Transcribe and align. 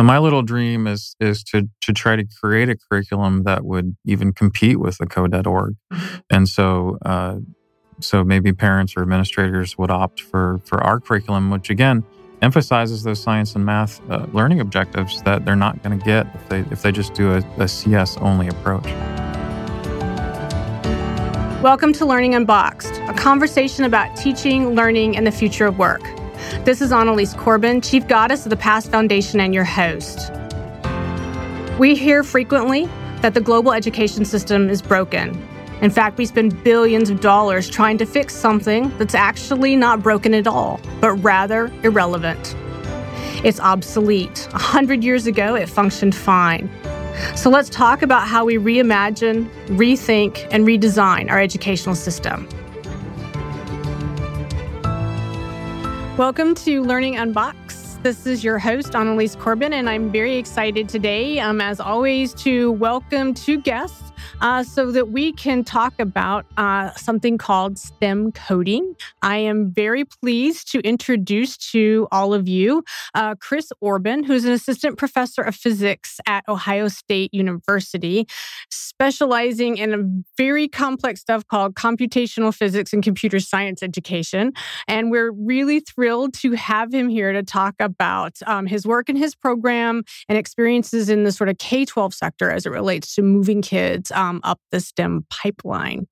So 0.00 0.04
my 0.04 0.16
little 0.16 0.40
dream 0.40 0.86
is 0.86 1.14
is 1.20 1.44
to 1.52 1.68
to 1.82 1.92
try 1.92 2.16
to 2.16 2.24
create 2.24 2.70
a 2.70 2.74
curriculum 2.74 3.42
that 3.42 3.66
would 3.66 3.98
even 4.06 4.32
compete 4.32 4.80
with 4.80 4.96
the 4.96 5.04
code.org. 5.04 5.74
Mm-hmm. 5.92 6.16
And 6.30 6.48
so 6.48 6.96
uh, 7.04 7.36
so 8.00 8.24
maybe 8.24 8.54
parents 8.54 8.94
or 8.96 9.02
administrators 9.02 9.76
would 9.76 9.90
opt 9.90 10.22
for 10.22 10.62
for 10.64 10.82
our 10.82 11.00
curriculum, 11.00 11.50
which 11.50 11.68
again 11.68 12.02
emphasizes 12.40 13.02
those 13.02 13.20
science 13.20 13.54
and 13.54 13.66
math 13.66 14.00
uh, 14.10 14.24
learning 14.32 14.60
objectives 14.60 15.20
that 15.24 15.44
they're 15.44 15.54
not 15.54 15.82
going 15.82 15.98
to 15.98 16.02
get 16.02 16.26
if 16.34 16.48
they 16.48 16.60
if 16.70 16.80
they 16.80 16.92
just 16.92 17.12
do 17.12 17.32
a, 17.32 17.44
a 17.58 17.68
CS 17.68 18.16
only 18.22 18.48
approach. 18.48 18.86
Welcome 21.62 21.92
to 21.92 22.06
Learning 22.06 22.34
Unboxed, 22.36 22.94
a 23.06 23.12
conversation 23.12 23.84
about 23.84 24.16
teaching, 24.16 24.70
learning, 24.70 25.18
and 25.18 25.26
the 25.26 25.30
future 25.30 25.66
of 25.66 25.78
work. 25.78 26.00
This 26.64 26.80
is 26.80 26.92
Annalies 26.92 27.34
Corbin, 27.34 27.80
Chief 27.80 28.06
Goddess 28.06 28.44
of 28.46 28.50
the 28.50 28.56
Past 28.56 28.90
Foundation 28.90 29.40
and 29.40 29.54
your 29.54 29.64
host. 29.64 30.30
We 31.78 31.94
hear 31.94 32.22
frequently 32.22 32.88
that 33.22 33.34
the 33.34 33.40
global 33.40 33.72
education 33.72 34.24
system 34.24 34.68
is 34.68 34.82
broken. 34.82 35.46
In 35.80 35.90
fact, 35.90 36.18
we 36.18 36.26
spend 36.26 36.62
billions 36.62 37.08
of 37.08 37.20
dollars 37.20 37.70
trying 37.70 37.96
to 37.98 38.06
fix 38.06 38.34
something 38.34 38.96
that's 38.98 39.14
actually 39.14 39.76
not 39.76 40.02
broken 40.02 40.34
at 40.34 40.46
all, 40.46 40.80
but 41.00 41.12
rather 41.14 41.72
irrelevant. 41.82 42.54
It's 43.42 43.60
obsolete. 43.60 44.46
A 44.52 44.58
hundred 44.58 45.02
years 45.02 45.26
ago, 45.26 45.54
it 45.54 45.68
functioned 45.68 46.14
fine. 46.14 46.70
So 47.34 47.48
let's 47.48 47.70
talk 47.70 48.02
about 48.02 48.28
how 48.28 48.44
we 48.44 48.56
reimagine, 48.56 49.48
rethink, 49.68 50.46
and 50.50 50.66
redesign 50.66 51.30
our 51.30 51.40
educational 51.40 51.94
system. 51.94 52.46
Welcome 56.20 56.54
to 56.56 56.82
Learning 56.82 57.16
Unboxed. 57.16 58.02
This 58.02 58.26
is 58.26 58.44
your 58.44 58.58
host, 58.58 58.94
Annalies 58.94 59.34
Corbin, 59.36 59.72
and 59.72 59.88
I'm 59.88 60.12
very 60.12 60.36
excited 60.36 60.86
today, 60.86 61.38
um, 61.38 61.62
as 61.62 61.80
always, 61.80 62.34
to 62.34 62.72
welcome 62.72 63.32
two 63.32 63.56
guests 63.56 64.09
uh, 64.40 64.62
so 64.62 64.90
that 64.92 65.10
we 65.10 65.32
can 65.32 65.64
talk 65.64 65.98
about 65.98 66.46
uh, 66.56 66.90
something 66.92 67.38
called 67.38 67.78
STEM 67.78 68.32
coding. 68.32 68.94
I 69.22 69.38
am 69.38 69.70
very 69.70 70.04
pleased 70.04 70.70
to 70.72 70.80
introduce 70.80 71.56
to 71.72 72.08
all 72.10 72.34
of 72.34 72.48
you 72.48 72.84
uh, 73.14 73.34
Chris 73.36 73.72
Orban, 73.80 74.22
who's 74.24 74.44
an 74.44 74.52
assistant 74.52 74.98
professor 74.98 75.42
of 75.42 75.54
physics 75.54 76.20
at 76.26 76.44
Ohio 76.48 76.88
State 76.88 77.32
University, 77.32 78.26
specializing 78.70 79.76
in 79.76 79.94
a 79.94 80.22
very 80.36 80.68
complex 80.68 81.20
stuff 81.20 81.46
called 81.46 81.74
computational 81.74 82.54
physics 82.54 82.92
and 82.92 83.02
computer 83.02 83.40
science 83.40 83.82
education. 83.82 84.52
And 84.88 85.10
we're 85.10 85.32
really 85.32 85.80
thrilled 85.80 86.34
to 86.34 86.52
have 86.52 86.92
him 86.92 87.08
here 87.08 87.32
to 87.32 87.42
talk 87.42 87.74
about 87.78 88.38
um, 88.46 88.66
his 88.66 88.86
work 88.86 89.08
in 89.08 89.16
his 89.16 89.34
program 89.34 90.02
and 90.28 90.38
experiences 90.38 91.08
in 91.08 91.24
the 91.24 91.32
sort 91.32 91.48
of 91.48 91.58
K 91.58 91.84
12 91.84 92.14
sector 92.14 92.50
as 92.50 92.66
it 92.66 92.70
relates 92.70 93.14
to 93.14 93.22
moving 93.22 93.62
kids 93.62 94.09
um, 94.12 94.40
up 94.44 94.60
the 94.70 94.80
STEM 94.80 95.26
pipeline. 95.30 96.06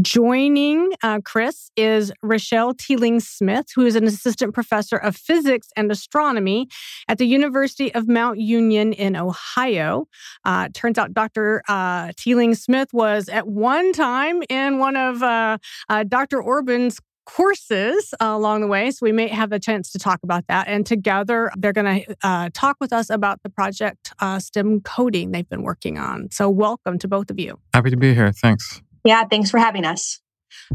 Joining 0.00 0.92
uh, 1.02 1.20
Chris 1.24 1.70
is 1.76 2.12
Richelle 2.22 2.74
Teeling 2.74 3.20
Smith, 3.20 3.66
who 3.74 3.86
is 3.86 3.96
an 3.96 4.04
assistant 4.04 4.54
professor 4.54 4.96
of 4.96 5.16
physics 5.16 5.68
and 5.76 5.90
astronomy 5.90 6.68
at 7.08 7.18
the 7.18 7.26
University 7.26 7.94
of 7.94 8.08
Mount 8.08 8.38
Union 8.38 8.92
in 8.92 9.16
Ohio. 9.16 10.06
Uh, 10.44 10.68
turns 10.74 10.98
out 10.98 11.14
Dr. 11.14 11.62
Uh, 11.68 12.12
Teeling 12.16 12.54
Smith 12.54 12.88
was 12.92 13.28
at 13.28 13.46
one 13.46 13.92
time 13.92 14.42
in 14.48 14.78
one 14.78 14.96
of 14.96 15.22
uh, 15.22 15.58
uh, 15.88 16.04
Dr. 16.04 16.42
Orban's 16.42 17.00
courses 17.26 18.14
uh, 18.20 18.26
along 18.26 18.60
the 18.60 18.66
way. 18.66 18.90
So 18.90 18.98
we 19.02 19.12
may 19.12 19.28
have 19.28 19.52
a 19.52 19.58
chance 19.58 19.90
to 19.92 19.98
talk 19.98 20.20
about 20.22 20.46
that. 20.48 20.68
And 20.68 20.86
together, 20.86 21.50
they're 21.56 21.72
going 21.72 22.04
to 22.04 22.16
uh, 22.22 22.50
talk 22.52 22.76
with 22.80 22.92
us 22.92 23.10
about 23.10 23.42
the 23.42 23.50
project 23.50 24.12
uh, 24.20 24.38
STEM 24.38 24.80
coding 24.82 25.32
they've 25.32 25.48
been 25.48 25.62
working 25.62 25.98
on. 25.98 26.30
So 26.30 26.48
welcome 26.48 26.98
to 26.98 27.08
both 27.08 27.30
of 27.30 27.38
you. 27.38 27.58
Happy 27.72 27.90
to 27.90 27.96
be 27.96 28.14
here. 28.14 28.32
Thanks. 28.32 28.82
Yeah, 29.04 29.24
thanks 29.24 29.50
for 29.50 29.58
having 29.58 29.84
us. 29.84 30.20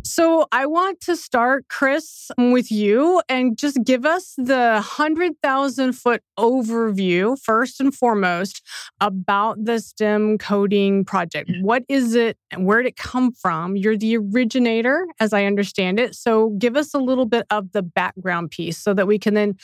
So 0.03 0.47
I 0.51 0.65
want 0.65 1.01
to 1.01 1.15
start, 1.15 1.67
Chris, 1.67 2.31
with 2.37 2.71
you 2.71 3.21
and 3.27 3.57
just 3.57 3.83
give 3.83 4.05
us 4.05 4.33
the 4.37 4.73
100,000 4.73 5.93
foot 5.93 6.21
overview, 6.37 7.37
first 7.39 7.79
and 7.79 7.93
foremost, 7.93 8.61
about 9.01 9.63
the 9.63 9.79
STEM 9.79 10.37
coding 10.37 11.03
project. 11.05 11.51
What 11.61 11.83
is 11.89 12.15
it 12.15 12.37
and 12.51 12.65
where 12.65 12.81
did 12.81 12.89
it 12.89 12.95
come 12.95 13.31
from? 13.33 13.75
You're 13.75 13.97
the 13.97 14.17
originator, 14.17 15.05
as 15.19 15.33
I 15.33 15.45
understand 15.45 15.99
it. 15.99 16.15
So 16.15 16.51
give 16.57 16.77
us 16.77 16.93
a 16.93 16.99
little 16.99 17.25
bit 17.25 17.45
of 17.49 17.71
the 17.71 17.83
background 17.83 18.51
piece 18.51 18.77
so 18.77 18.93
that 18.93 19.07
we 19.07 19.19
can 19.19 19.33
then 19.33 19.55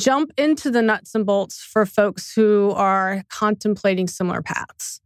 jump 0.00 0.32
into 0.38 0.70
the 0.70 0.82
nuts 0.82 1.14
and 1.14 1.26
bolts 1.26 1.60
for 1.60 1.84
folks 1.84 2.32
who 2.32 2.72
are 2.76 3.22
contemplating 3.28 4.08
similar 4.08 4.42
paths. 4.42 5.01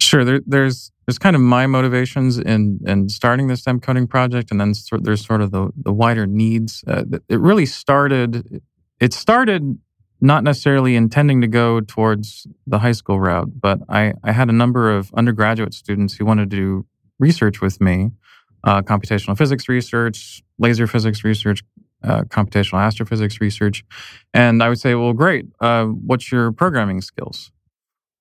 Sure. 0.00 0.24
There, 0.24 0.40
there's 0.46 0.92
there's 1.06 1.18
kind 1.18 1.34
of 1.34 1.42
my 1.42 1.66
motivations 1.66 2.38
in 2.38 2.80
in 2.86 3.08
starting 3.08 3.48
the 3.48 3.56
STEM 3.56 3.80
coding 3.80 4.06
project, 4.06 4.50
and 4.50 4.60
then 4.60 4.74
sort, 4.74 5.04
there's 5.04 5.24
sort 5.24 5.40
of 5.40 5.50
the 5.50 5.70
the 5.76 5.92
wider 5.92 6.26
needs. 6.26 6.84
Uh, 6.86 7.04
it 7.28 7.40
really 7.40 7.66
started. 7.66 8.62
It 9.00 9.12
started 9.12 9.78
not 10.20 10.44
necessarily 10.44 10.94
intending 10.94 11.40
to 11.40 11.48
go 11.48 11.80
towards 11.80 12.46
the 12.66 12.78
high 12.78 12.92
school 12.92 13.20
route, 13.20 13.60
but 13.60 13.80
I 13.88 14.14
I 14.22 14.32
had 14.32 14.48
a 14.48 14.52
number 14.52 14.96
of 14.96 15.12
undergraduate 15.14 15.74
students 15.74 16.14
who 16.14 16.24
wanted 16.24 16.50
to 16.50 16.56
do 16.56 16.86
research 17.18 17.60
with 17.60 17.80
me, 17.80 18.12
uh, 18.64 18.82
computational 18.82 19.36
physics 19.36 19.68
research, 19.68 20.42
laser 20.58 20.86
physics 20.86 21.24
research, 21.24 21.62
uh, 22.04 22.22
computational 22.22 22.80
astrophysics 22.80 23.40
research, 23.40 23.84
and 24.32 24.62
I 24.62 24.68
would 24.68 24.80
say, 24.80 24.94
well, 24.94 25.12
great. 25.12 25.46
Uh, 25.60 25.86
what's 25.86 26.30
your 26.30 26.52
programming 26.52 27.00
skills? 27.00 27.50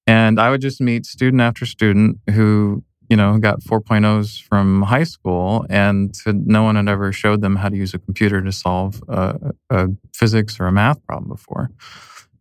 And 0.07 0.39
I 0.39 0.49
would 0.49 0.61
just 0.61 0.81
meet 0.81 1.05
student 1.05 1.41
after 1.41 1.65
student 1.65 2.19
who, 2.29 2.83
you 3.09 3.15
know, 3.15 3.37
got 3.37 3.61
4.0s 3.61 4.41
from 4.41 4.83
high 4.83 5.03
school 5.03 5.65
and 5.69 6.15
no 6.25 6.63
one 6.63 6.75
had 6.75 6.87
ever 6.87 7.11
showed 7.11 7.41
them 7.41 7.55
how 7.57 7.69
to 7.69 7.77
use 7.77 7.93
a 7.93 7.99
computer 7.99 8.41
to 8.41 8.51
solve 8.51 9.03
a, 9.07 9.53
a 9.69 9.87
physics 10.13 10.59
or 10.59 10.65
a 10.65 10.71
math 10.71 11.05
problem 11.05 11.29
before. 11.29 11.69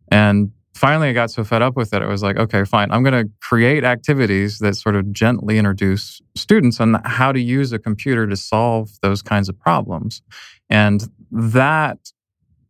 And 0.09 0.51
finally, 0.73 1.09
I 1.09 1.13
got 1.13 1.29
so 1.29 1.43
fed 1.43 1.61
up 1.61 1.75
with 1.75 1.93
it, 1.93 2.01
I 2.01 2.07
was 2.07 2.23
like, 2.23 2.37
okay, 2.37 2.63
fine. 2.65 2.91
I'm 2.91 3.03
going 3.03 3.25
to 3.25 3.31
create 3.41 3.83
activities 3.83 4.59
that 4.59 4.75
sort 4.75 4.95
of 4.95 5.11
gently 5.13 5.57
introduce 5.57 6.21
students 6.35 6.79
on 6.79 6.99
how 7.05 7.31
to 7.31 7.39
use 7.39 7.71
a 7.71 7.79
computer 7.79 8.27
to 8.27 8.35
solve 8.35 8.89
those 9.01 9.21
kinds 9.21 9.47
of 9.49 9.59
problems. 9.59 10.21
And 10.69 11.07
that 11.31 11.99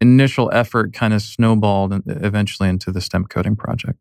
initial 0.02 0.50
effort 0.54 0.94
kind 0.94 1.14
of 1.14 1.22
snowballed 1.22 2.02
eventually 2.08 2.68
into 2.68 2.92
the 2.92 3.00
STEM 3.00 3.26
coding 3.26 3.56
project. 3.56 4.00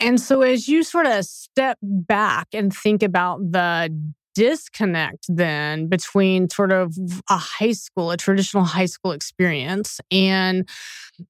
And 0.00 0.20
so, 0.20 0.42
as 0.42 0.66
you 0.66 0.82
sort 0.82 1.06
of 1.06 1.24
step 1.24 1.78
back 1.82 2.48
and 2.54 2.74
think 2.74 3.02
about 3.02 3.38
the 3.52 3.94
disconnect 4.34 5.26
then 5.28 5.88
between 5.88 6.48
sort 6.48 6.72
of 6.72 6.96
a 7.28 7.36
high 7.36 7.72
school, 7.72 8.10
a 8.10 8.16
traditional 8.16 8.64
high 8.64 8.86
school 8.86 9.12
experience, 9.12 10.00
and 10.10 10.68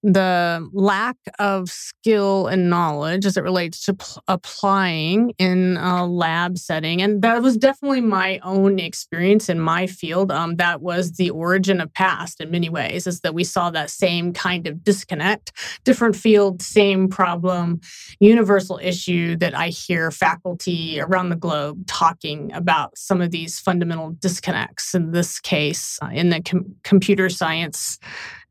the 0.03 0.69
lack 0.73 1.17
of 1.39 1.69
skill 1.69 2.47
and 2.47 2.71
knowledge 2.71 3.27
as 3.27 3.37
it 3.37 3.43
relates 3.43 3.85
to 3.85 3.95
pl- 3.95 4.23
applying 4.29 5.33
in 5.39 5.77
a 5.77 6.07
lab 6.07 6.59
setting. 6.59 7.03
And 7.03 7.23
that 7.23 7.43
was 7.43 7.57
definitely 7.57 8.01
my 8.01 8.39
own 8.43 8.79
experience 8.79 9.49
in 9.49 9.61
my 9.61 9.87
field. 9.87 10.31
Um, 10.31 10.57
that 10.57 10.81
was 10.81 11.13
the 11.13 11.31
origin 11.31 11.81
of 11.81 11.93
past 11.95 12.41
in 12.41 12.51
many 12.51 12.69
ways, 12.69 13.07
is 13.07 13.21
that 13.21 13.35
we 13.35 13.45
saw 13.45 13.71
that 13.71 13.91
same 13.91 14.33
kind 14.33 14.67
of 14.67 14.83
disconnect, 14.83 15.53
different 15.85 16.17
field, 16.17 16.63
same 16.63 17.09
problem, 17.09 17.81
universal 18.21 18.79
issue 18.83 19.37
that 19.37 19.55
I 19.55 19.69
hear 19.69 20.11
faculty 20.11 21.01
around 21.01 21.31
the 21.31 21.37
globe 21.37 21.87
talking 21.87 22.53
about 22.53 22.97
some 22.97 23.21
of 23.21 23.31
these 23.31 23.59
fundamental 23.59 24.11
disconnects. 24.21 24.95
In 24.95 25.13
this 25.13 25.41
case, 25.41 25.99
uh, 26.03 26.11
in 26.13 26.31
the 26.31 26.43
com- 26.43 26.75
computer 26.85 27.29
science 27.29 27.99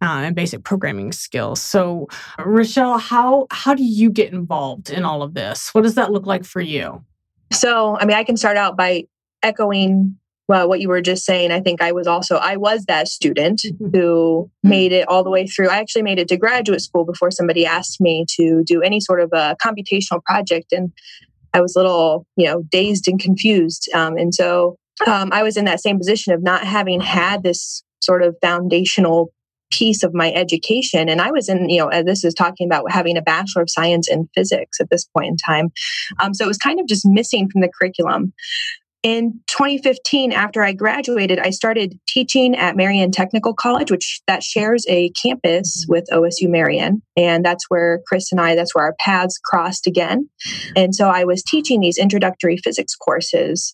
uh, 0.01 0.23
and 0.23 0.35
basic 0.35 0.63
programming 0.63 1.11
skills. 1.11 1.61
So, 1.61 2.07
Richelle, 2.37 2.97
how 2.97 3.47
how 3.51 3.73
do 3.73 3.83
you 3.83 4.09
get 4.09 4.31
involved 4.33 4.89
in 4.89 5.03
all 5.05 5.21
of 5.21 5.33
this? 5.33 5.73
What 5.73 5.83
does 5.83 5.95
that 5.95 6.11
look 6.11 6.25
like 6.25 6.45
for 6.45 6.61
you? 6.61 7.03
So, 7.51 7.97
I 7.97 8.05
mean, 8.05 8.15
I 8.15 8.23
can 8.23 8.37
start 8.37 8.57
out 8.57 8.77
by 8.77 9.05
echoing 9.41 10.17
well, 10.49 10.67
what 10.67 10.81
you 10.81 10.89
were 10.89 10.99
just 10.99 11.25
saying. 11.25 11.51
I 11.51 11.59
think 11.59 11.79
I 11.79 11.91
was 11.91 12.07
also 12.07 12.37
I 12.37 12.57
was 12.57 12.85
that 12.85 13.07
student 13.07 13.61
mm-hmm. 13.61 13.95
who 13.95 14.49
made 14.63 14.91
it 14.91 15.07
all 15.07 15.23
the 15.23 15.29
way 15.29 15.45
through. 15.45 15.69
I 15.69 15.77
actually 15.77 16.01
made 16.01 16.17
it 16.17 16.27
to 16.29 16.37
graduate 16.37 16.81
school 16.81 17.05
before 17.05 17.29
somebody 17.29 17.67
asked 17.67 18.01
me 18.01 18.25
to 18.31 18.63
do 18.65 18.81
any 18.81 18.99
sort 18.99 19.21
of 19.21 19.29
a 19.31 19.55
computational 19.63 20.23
project, 20.23 20.73
and 20.73 20.91
I 21.53 21.61
was 21.61 21.75
a 21.75 21.79
little, 21.79 22.25
you 22.35 22.47
know, 22.47 22.63
dazed 22.63 23.07
and 23.07 23.19
confused. 23.19 23.89
Um, 23.93 24.17
and 24.17 24.33
so 24.33 24.75
um, 25.05 25.29
I 25.31 25.43
was 25.43 25.55
in 25.55 25.65
that 25.65 25.81
same 25.81 25.99
position 25.99 26.33
of 26.33 26.41
not 26.41 26.63
having 26.63 26.99
had 26.99 27.43
this 27.43 27.83
sort 28.01 28.23
of 28.23 28.35
foundational 28.41 29.31
piece 29.71 30.03
of 30.03 30.13
my 30.13 30.31
education. 30.31 31.09
And 31.09 31.21
I 31.21 31.31
was 31.31 31.49
in, 31.49 31.69
you 31.69 31.79
know, 31.79 32.03
this 32.03 32.23
is 32.23 32.33
talking 32.33 32.67
about 32.67 32.91
having 32.91 33.17
a 33.17 33.21
Bachelor 33.21 33.63
of 33.63 33.69
Science 33.69 34.09
in 34.09 34.29
Physics 34.35 34.79
at 34.79 34.89
this 34.89 35.05
point 35.05 35.27
in 35.27 35.37
time. 35.37 35.69
Um, 36.19 36.33
so 36.33 36.45
it 36.45 36.47
was 36.47 36.57
kind 36.57 36.79
of 36.79 36.87
just 36.87 37.05
missing 37.05 37.49
from 37.49 37.61
the 37.61 37.71
curriculum. 37.79 38.33
in 39.01 39.39
2015 39.47 40.33
after 40.33 40.61
i 40.61 40.73
graduated 40.73 41.39
i 41.39 41.49
started 41.49 41.97
teaching 42.05 42.53
at 42.53 42.75
marion 42.75 43.11
technical 43.11 43.53
college 43.53 43.89
which 43.89 44.19
that 44.27 44.43
shares 44.43 44.85
a 44.89 45.09
campus 45.11 45.85
with 45.87 46.05
osu 46.11 46.49
marion 46.49 47.01
and 47.15 47.45
that's 47.45 47.69
where 47.69 48.01
chris 48.07 48.29
and 48.31 48.41
i 48.41 48.55
that's 48.55 48.75
where 48.75 48.83
our 48.83 48.95
paths 48.99 49.39
crossed 49.41 49.87
again 49.87 50.27
and 50.75 50.93
so 50.93 51.07
i 51.07 51.23
was 51.23 51.41
teaching 51.41 51.79
these 51.79 51.97
introductory 51.97 52.57
physics 52.57 52.93
courses 52.93 53.73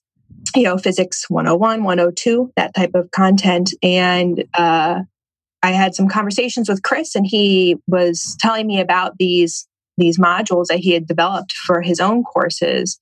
you 0.55 0.63
know 0.63 0.77
physics 0.77 1.27
101 1.29 1.83
102 1.83 2.51
that 2.55 2.75
type 2.75 2.91
of 2.93 3.09
content 3.11 3.73
and 3.81 4.43
uh, 4.53 5.01
i 5.65 5.71
had 5.71 5.95
some 5.95 6.07
conversations 6.07 6.69
with 6.69 6.83
chris 6.83 7.15
and 7.15 7.25
he 7.25 7.75
was 7.87 8.35
telling 8.39 8.67
me 8.67 8.79
about 8.79 9.17
these 9.17 9.67
these 9.97 10.17
modules 10.17 10.65
that 10.67 10.79
he 10.79 10.91
had 10.91 11.07
developed 11.07 11.53
for 11.53 11.81
his 11.81 11.99
own 11.99 12.23
courses. 12.23 12.99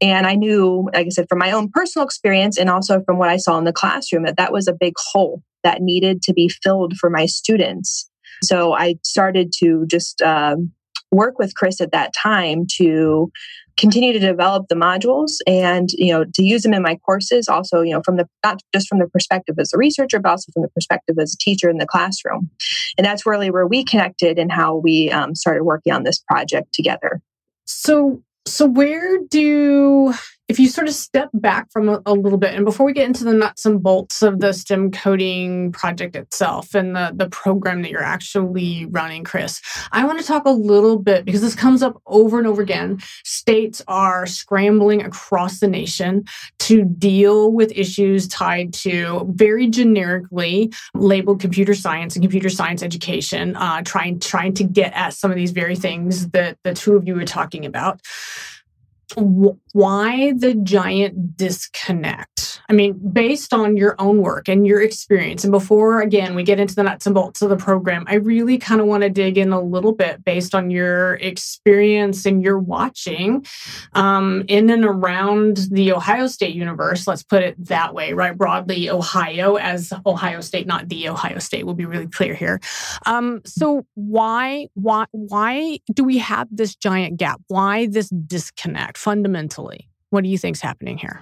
And 0.00 0.26
I 0.26 0.34
knew, 0.34 0.88
like 0.92 1.06
I 1.06 1.10
said, 1.10 1.28
from 1.28 1.38
my 1.38 1.52
own 1.52 1.70
personal 1.70 2.06
experience 2.06 2.58
and 2.58 2.70
also 2.70 3.02
from 3.02 3.18
what 3.18 3.28
I 3.28 3.36
saw 3.36 3.58
in 3.58 3.64
the 3.64 3.72
classroom, 3.72 4.24
that 4.24 4.36
that 4.36 4.52
was 4.52 4.66
a 4.66 4.72
big 4.72 4.94
hole 4.96 5.42
that 5.62 5.80
needed 5.80 6.22
to 6.22 6.32
be 6.32 6.48
filled 6.48 6.96
for 6.96 7.08
my 7.10 7.26
students. 7.26 8.08
So 8.42 8.72
I 8.72 8.96
started 9.04 9.52
to 9.58 9.86
just 9.86 10.20
um, 10.22 10.72
work 11.12 11.38
with 11.38 11.54
Chris 11.54 11.80
at 11.80 11.92
that 11.92 12.12
time 12.14 12.66
to 12.76 13.30
continue 13.76 14.12
to 14.12 14.18
develop 14.18 14.66
the 14.68 14.74
modules 14.74 15.38
and 15.46 15.92
you 15.92 16.12
know 16.12 16.24
to 16.34 16.42
use 16.42 16.62
them 16.62 16.74
in 16.74 16.82
my 16.82 16.96
courses 17.06 17.48
also 17.48 17.80
you 17.80 17.92
know 17.92 18.02
from 18.04 18.16
the 18.16 18.28
not 18.44 18.60
just 18.74 18.88
from 18.88 18.98
the 18.98 19.08
perspective 19.08 19.56
as 19.58 19.72
a 19.72 19.78
researcher 19.78 20.18
but 20.18 20.30
also 20.30 20.52
from 20.52 20.62
the 20.62 20.68
perspective 20.68 21.16
as 21.18 21.34
a 21.34 21.38
teacher 21.38 21.68
in 21.68 21.78
the 21.78 21.86
classroom. 21.86 22.50
And 22.96 23.04
that's 23.04 23.26
really 23.26 23.50
where 23.50 23.66
we 23.66 23.84
connected 23.84 24.38
and 24.38 24.52
how 24.52 24.76
we 24.76 25.10
um, 25.10 25.34
started 25.34 25.64
working 25.64 25.92
on 25.92 26.02
this 26.02 26.18
project 26.18 26.72
together. 26.72 27.20
So 27.66 28.22
so 28.46 28.66
where 28.66 29.18
do 29.30 30.12
of 30.92 30.96
step 30.96 31.30
back 31.32 31.70
from 31.72 31.88
a, 31.88 32.02
a, 32.06 32.12
little 32.12 32.38
bit, 32.38 32.54
and 32.54 32.64
before 32.64 32.86
we 32.86 32.92
get 32.92 33.06
into 33.06 33.24
the 33.24 33.32
nuts 33.32 33.64
and 33.66 33.82
bolts 33.82 34.22
of 34.22 34.40
the 34.40 34.52
STEM 34.52 34.90
coding 34.90 35.72
project 35.72 36.14
itself 36.14 36.74
and 36.74 36.94
the, 36.94 37.12
the 37.14 37.28
program 37.30 37.82
that 37.82 37.90
you're 37.90 38.02
actually 38.02 38.86
running, 38.86 39.24
Chris, 39.24 39.60
I 39.90 40.04
want 40.04 40.20
to 40.20 40.26
talk 40.26 40.44
a 40.44 40.50
little 40.50 40.98
bit 40.98 41.24
because 41.24 41.40
this 41.40 41.54
comes 41.54 41.82
up 41.82 42.00
over 42.06 42.38
and 42.38 42.46
over 42.46 42.62
again. 42.62 42.98
States 43.24 43.82
are 43.88 44.26
scrambling 44.26 45.02
across 45.02 45.60
the 45.60 45.68
nation 45.68 46.24
to 46.60 46.84
deal 46.84 47.50
with 47.50 47.72
issues 47.72 48.28
tied 48.28 48.72
to 48.74 49.26
very 49.32 49.68
generically 49.68 50.72
labeled 50.94 51.40
computer 51.40 51.74
science 51.74 52.14
and 52.14 52.22
computer 52.22 52.50
science 52.50 52.82
education, 52.82 53.56
uh, 53.56 53.82
trying 53.82 54.20
trying 54.20 54.52
to 54.54 54.64
get 54.64 54.92
at 54.92 55.14
some 55.14 55.30
of 55.30 55.36
these 55.36 55.52
very 55.52 55.76
things 55.76 56.28
that 56.30 56.58
the 56.64 56.74
two 56.74 56.96
of 56.96 57.06
you 57.06 57.14
were 57.14 57.24
talking 57.24 57.64
about 57.64 58.00
why 59.72 60.32
the 60.32 60.54
giant 60.54 61.36
disconnect? 61.36 62.60
I 62.68 62.72
mean, 62.72 62.98
based 63.12 63.52
on 63.52 63.76
your 63.76 63.94
own 63.98 64.22
work 64.22 64.48
and 64.48 64.66
your 64.66 64.80
experience, 64.80 65.44
and 65.44 65.50
before 65.50 66.00
again 66.00 66.34
we 66.34 66.42
get 66.42 66.60
into 66.60 66.74
the 66.74 66.82
nuts 66.82 67.06
and 67.06 67.14
bolts 67.14 67.42
of 67.42 67.50
the 67.50 67.56
program, 67.56 68.04
I 68.06 68.14
really 68.14 68.58
kind 68.58 68.80
of 68.80 68.86
want 68.86 69.02
to 69.02 69.10
dig 69.10 69.36
in 69.36 69.52
a 69.52 69.60
little 69.60 69.92
bit 69.92 70.24
based 70.24 70.54
on 70.54 70.70
your 70.70 71.14
experience 71.14 72.24
and 72.24 72.42
your 72.42 72.58
watching 72.58 73.44
um, 73.94 74.44
in 74.48 74.70
and 74.70 74.84
around 74.84 75.68
the 75.70 75.92
Ohio 75.92 76.26
State 76.26 76.54
universe. 76.54 77.06
Let's 77.06 77.22
put 77.22 77.42
it 77.42 77.62
that 77.66 77.94
way, 77.94 78.12
right? 78.12 78.36
Broadly, 78.36 78.88
Ohio 78.88 79.56
as 79.56 79.92
Ohio 80.06 80.40
State, 80.40 80.66
not 80.66 80.88
the 80.88 81.08
Ohio 81.08 81.38
State. 81.38 81.66
We'll 81.66 81.74
be 81.74 81.86
really 81.86 82.06
clear 82.08 82.34
here. 82.34 82.60
Um, 83.06 83.42
so 83.44 83.84
why, 83.94 84.68
why, 84.74 85.06
why 85.12 85.78
do 85.92 86.04
we 86.04 86.18
have 86.18 86.48
this 86.50 86.74
giant 86.74 87.16
gap? 87.16 87.40
Why 87.48 87.86
this 87.86 88.08
disconnect? 88.08 88.98
fundamentally? 89.02 89.61
What 90.10 90.24
do 90.24 90.30
you 90.30 90.38
think 90.38 90.56
is 90.56 90.62
happening 90.62 90.98
here? 90.98 91.20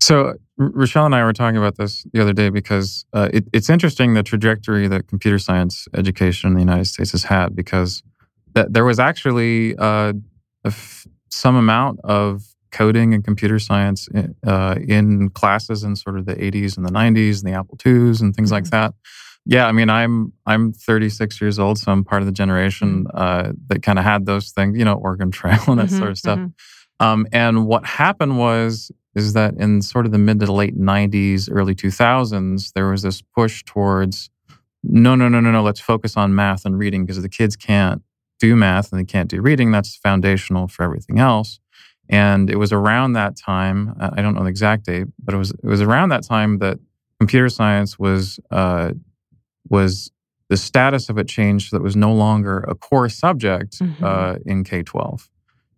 So, 0.00 0.34
Richelle 0.58 1.06
and 1.06 1.14
I 1.14 1.24
were 1.24 1.32
talking 1.32 1.56
about 1.56 1.76
this 1.76 2.04
the 2.12 2.20
other 2.20 2.32
day 2.32 2.48
because 2.48 3.04
uh, 3.12 3.28
it, 3.32 3.44
it's 3.52 3.68
interesting 3.68 4.14
the 4.14 4.22
trajectory 4.22 4.88
that 4.88 5.08
computer 5.08 5.38
science 5.38 5.88
education 5.94 6.48
in 6.48 6.54
the 6.54 6.60
United 6.60 6.86
States 6.86 7.12
has 7.12 7.24
had 7.24 7.54
because 7.54 8.02
th- 8.54 8.68
there 8.70 8.84
was 8.84 8.98
actually 8.98 9.76
uh, 9.76 10.12
some 11.30 11.56
amount 11.56 12.00
of 12.04 12.42
coding 12.72 13.14
and 13.14 13.24
computer 13.24 13.58
science 13.58 14.08
in, 14.08 14.34
uh, 14.46 14.76
in 14.86 15.30
classes 15.30 15.82
in 15.82 15.96
sort 15.96 16.18
of 16.18 16.26
the 16.26 16.34
80s 16.34 16.76
and 16.76 16.86
the 16.86 16.92
90s 16.92 17.42
and 17.42 17.52
the 17.52 17.56
Apple 17.56 17.78
IIs 17.84 18.20
and 18.20 18.34
things 18.34 18.48
mm-hmm. 18.48 18.54
like 18.54 18.70
that. 18.70 18.94
Yeah, 19.48 19.66
I 19.66 19.72
mean, 19.72 19.88
I'm 19.88 20.32
I'm 20.44 20.72
36 20.72 21.40
years 21.40 21.58
old, 21.60 21.78
so 21.78 21.92
I'm 21.92 22.02
part 22.02 22.20
of 22.20 22.26
the 22.26 22.32
generation 22.32 23.04
mm-hmm. 23.04 23.16
uh, 23.16 23.52
that 23.68 23.82
kind 23.82 23.98
of 23.98 24.04
had 24.04 24.26
those 24.26 24.50
things, 24.50 24.76
you 24.76 24.84
know, 24.84 24.94
Oregon 24.94 25.30
Trail 25.30 25.60
and 25.68 25.78
that 25.78 25.86
mm-hmm, 25.86 25.98
sort 25.98 26.10
of 26.10 26.18
stuff. 26.18 26.40
Um, 27.00 27.26
and 27.32 27.66
what 27.66 27.84
happened 27.84 28.38
was 28.38 28.90
is 29.14 29.32
that 29.32 29.54
in 29.54 29.80
sort 29.80 30.04
of 30.06 30.12
the 30.12 30.18
mid 30.18 30.40
to 30.40 30.52
late 30.52 30.78
90s, 30.78 31.48
early 31.50 31.74
2000s, 31.74 32.72
there 32.74 32.90
was 32.90 33.02
this 33.02 33.22
push 33.22 33.64
towards 33.64 34.30
no, 34.88 35.14
no, 35.14 35.28
no, 35.28 35.40
no, 35.40 35.50
no. 35.50 35.62
Let's 35.62 35.80
focus 35.80 36.16
on 36.16 36.34
math 36.34 36.64
and 36.64 36.78
reading 36.78 37.04
because 37.04 37.20
the 37.20 37.28
kids 37.28 37.56
can't 37.56 38.02
do 38.38 38.54
math 38.54 38.92
and 38.92 39.00
they 39.00 39.04
can't 39.04 39.28
do 39.28 39.40
reading. 39.40 39.72
That's 39.72 39.96
foundational 39.96 40.68
for 40.68 40.84
everything 40.84 41.18
else. 41.18 41.58
And 42.08 42.48
it 42.48 42.56
was 42.56 42.72
around 42.72 43.14
that 43.14 43.36
time. 43.36 43.94
I 43.98 44.22
don't 44.22 44.34
know 44.34 44.44
the 44.44 44.48
exact 44.48 44.84
date, 44.84 45.06
but 45.18 45.34
it 45.34 45.38
was 45.38 45.50
it 45.50 45.64
was 45.64 45.82
around 45.82 46.10
that 46.10 46.22
time 46.22 46.58
that 46.58 46.78
computer 47.18 47.48
science 47.48 47.98
was 47.98 48.38
uh, 48.52 48.92
was 49.68 50.12
the 50.48 50.56
status 50.56 51.08
of 51.08 51.18
it 51.18 51.26
changed 51.26 51.70
so 51.70 51.76
that 51.76 51.80
it 51.80 51.84
was 51.84 51.96
no 51.96 52.12
longer 52.12 52.58
a 52.68 52.76
core 52.76 53.08
subject 53.08 53.80
mm-hmm. 53.80 54.04
uh, 54.04 54.36
in 54.44 54.62
K 54.62 54.84
twelve 54.84 55.28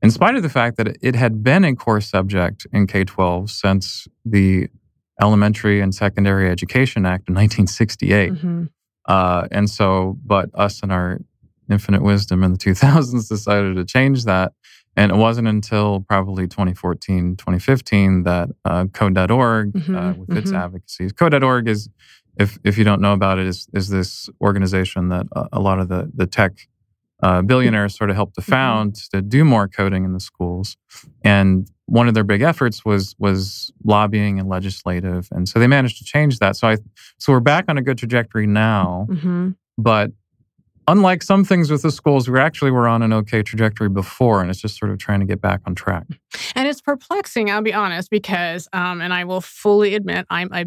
in 0.03 0.11
spite 0.11 0.37
of 0.37 0.43
the 0.43 0.49
fact 0.49 0.77
that 0.77 0.97
it 1.03 1.15
had 1.15 1.43
been 1.43 1.65
a 1.65 1.75
core 1.75 2.01
subject 2.01 2.67
in 2.73 2.87
K 2.87 3.05
12 3.05 3.51
since 3.51 4.07
the 4.25 4.69
Elementary 5.21 5.81
and 5.81 5.95
Secondary 5.95 6.49
Education 6.49 7.05
Act 7.05 7.29
in 7.29 7.35
1968. 7.35 8.33
Mm-hmm. 8.33 8.65
Uh, 9.07 9.49
and 9.51 9.69
so, 9.69 10.17
but 10.25 10.51
us 10.55 10.83
and 10.83 10.93
our 10.93 11.19
infinite 11.71 12.03
wisdom 12.03 12.45
in 12.45 12.53
the 12.53 12.59
2000s 12.59 13.29
decided 13.29 13.77
to 13.77 13.85
change 13.85 14.25
that. 14.25 14.53
And 14.97 15.13
it 15.13 15.17
wasn't 15.17 15.49
until 15.49 16.01
probably 16.01 16.49
2014, 16.49 17.37
2015 17.37 18.25
that 18.25 18.49
uh, 18.65 18.87
Code.org, 18.87 19.73
mm-hmm. 19.73 19.97
uh, 19.97 20.13
with 20.13 20.29
mm-hmm. 20.29 20.39
its 20.39 20.53
advocacy, 20.53 21.11
Code.org 21.11 21.69
is, 21.69 21.89
if, 22.37 22.59
if 22.65 22.79
you 22.79 22.85
don't 22.85 23.01
know 23.01 23.13
about 23.13 23.39
it, 23.39 23.47
is, 23.47 23.69
is 23.73 23.89
this 23.89 24.29
organization 24.41 25.09
that 25.09 25.27
a, 25.33 25.49
a 25.55 25.61
lot 25.61 25.79
of 25.79 25.89
the, 25.89 26.11
the 26.15 26.27
tech 26.27 26.69
uh, 27.23 27.43
billionaires 27.43 27.97
sort 27.97 28.11
of 28.11 28.17
helped 28.17 28.35
to 28.35 28.41
mm-hmm. 28.41 28.53
found 28.53 28.95
mm-hmm. 28.95 29.19
to 29.19 29.23
do 29.23 29.45
more 29.45 29.69
coding 29.69 30.05
in 30.05 30.13
the 30.13 30.21
schools. 30.21 30.77
And 31.25 31.69
one 31.87 32.07
of 32.07 32.15
their 32.15 32.25
big 32.25 32.43
efforts 32.43 32.85
was 32.85 33.15
was 33.19 33.73
lobbying 33.85 34.39
and 34.39 34.49
legislative, 34.49 35.29
and 35.33 35.49
so 35.49 35.59
they 35.59 35.67
managed 35.67 35.99
to 35.99 36.05
change 36.05 36.39
that. 36.39 36.57
So 36.57 36.69
I 36.69 36.77
so 37.19 37.33
we're 37.33 37.41
back 37.41 37.65
on 37.69 37.79
a 37.79 37.83
good 37.83 37.99
trajectory 37.99 38.47
now, 38.47 39.07
mm-hmm. 39.11 39.51
but. 39.77 40.13
Unlike 40.91 41.23
some 41.23 41.45
things 41.45 41.71
with 41.71 41.83
the 41.83 41.91
schools, 41.91 42.31
we 42.31 42.41
actually 42.41 42.71
were 42.71 42.89
on 42.89 43.03
an 43.03 43.13
okay 43.13 43.43
trajectory 43.43 43.91
before, 43.91 44.41
and 44.41 44.49
it's 44.49 44.59
just 44.59 44.79
sort 44.79 44.91
of 44.91 44.97
trying 44.97 45.21
to 45.21 45.27
get 45.27 45.39
back 45.39 45.61
on 45.67 45.75
track. 45.75 46.07
And 46.55 46.67
it's 46.67 46.81
perplexing, 46.81 47.51
I'll 47.51 47.61
be 47.61 47.75
honest, 47.75 48.09
because, 48.09 48.69
um, 48.73 49.03
and 49.03 49.13
I 49.13 49.25
will 49.25 49.43
fully 49.43 49.95
admit, 49.95 50.25
I'm 50.31 50.49
a 50.51 50.65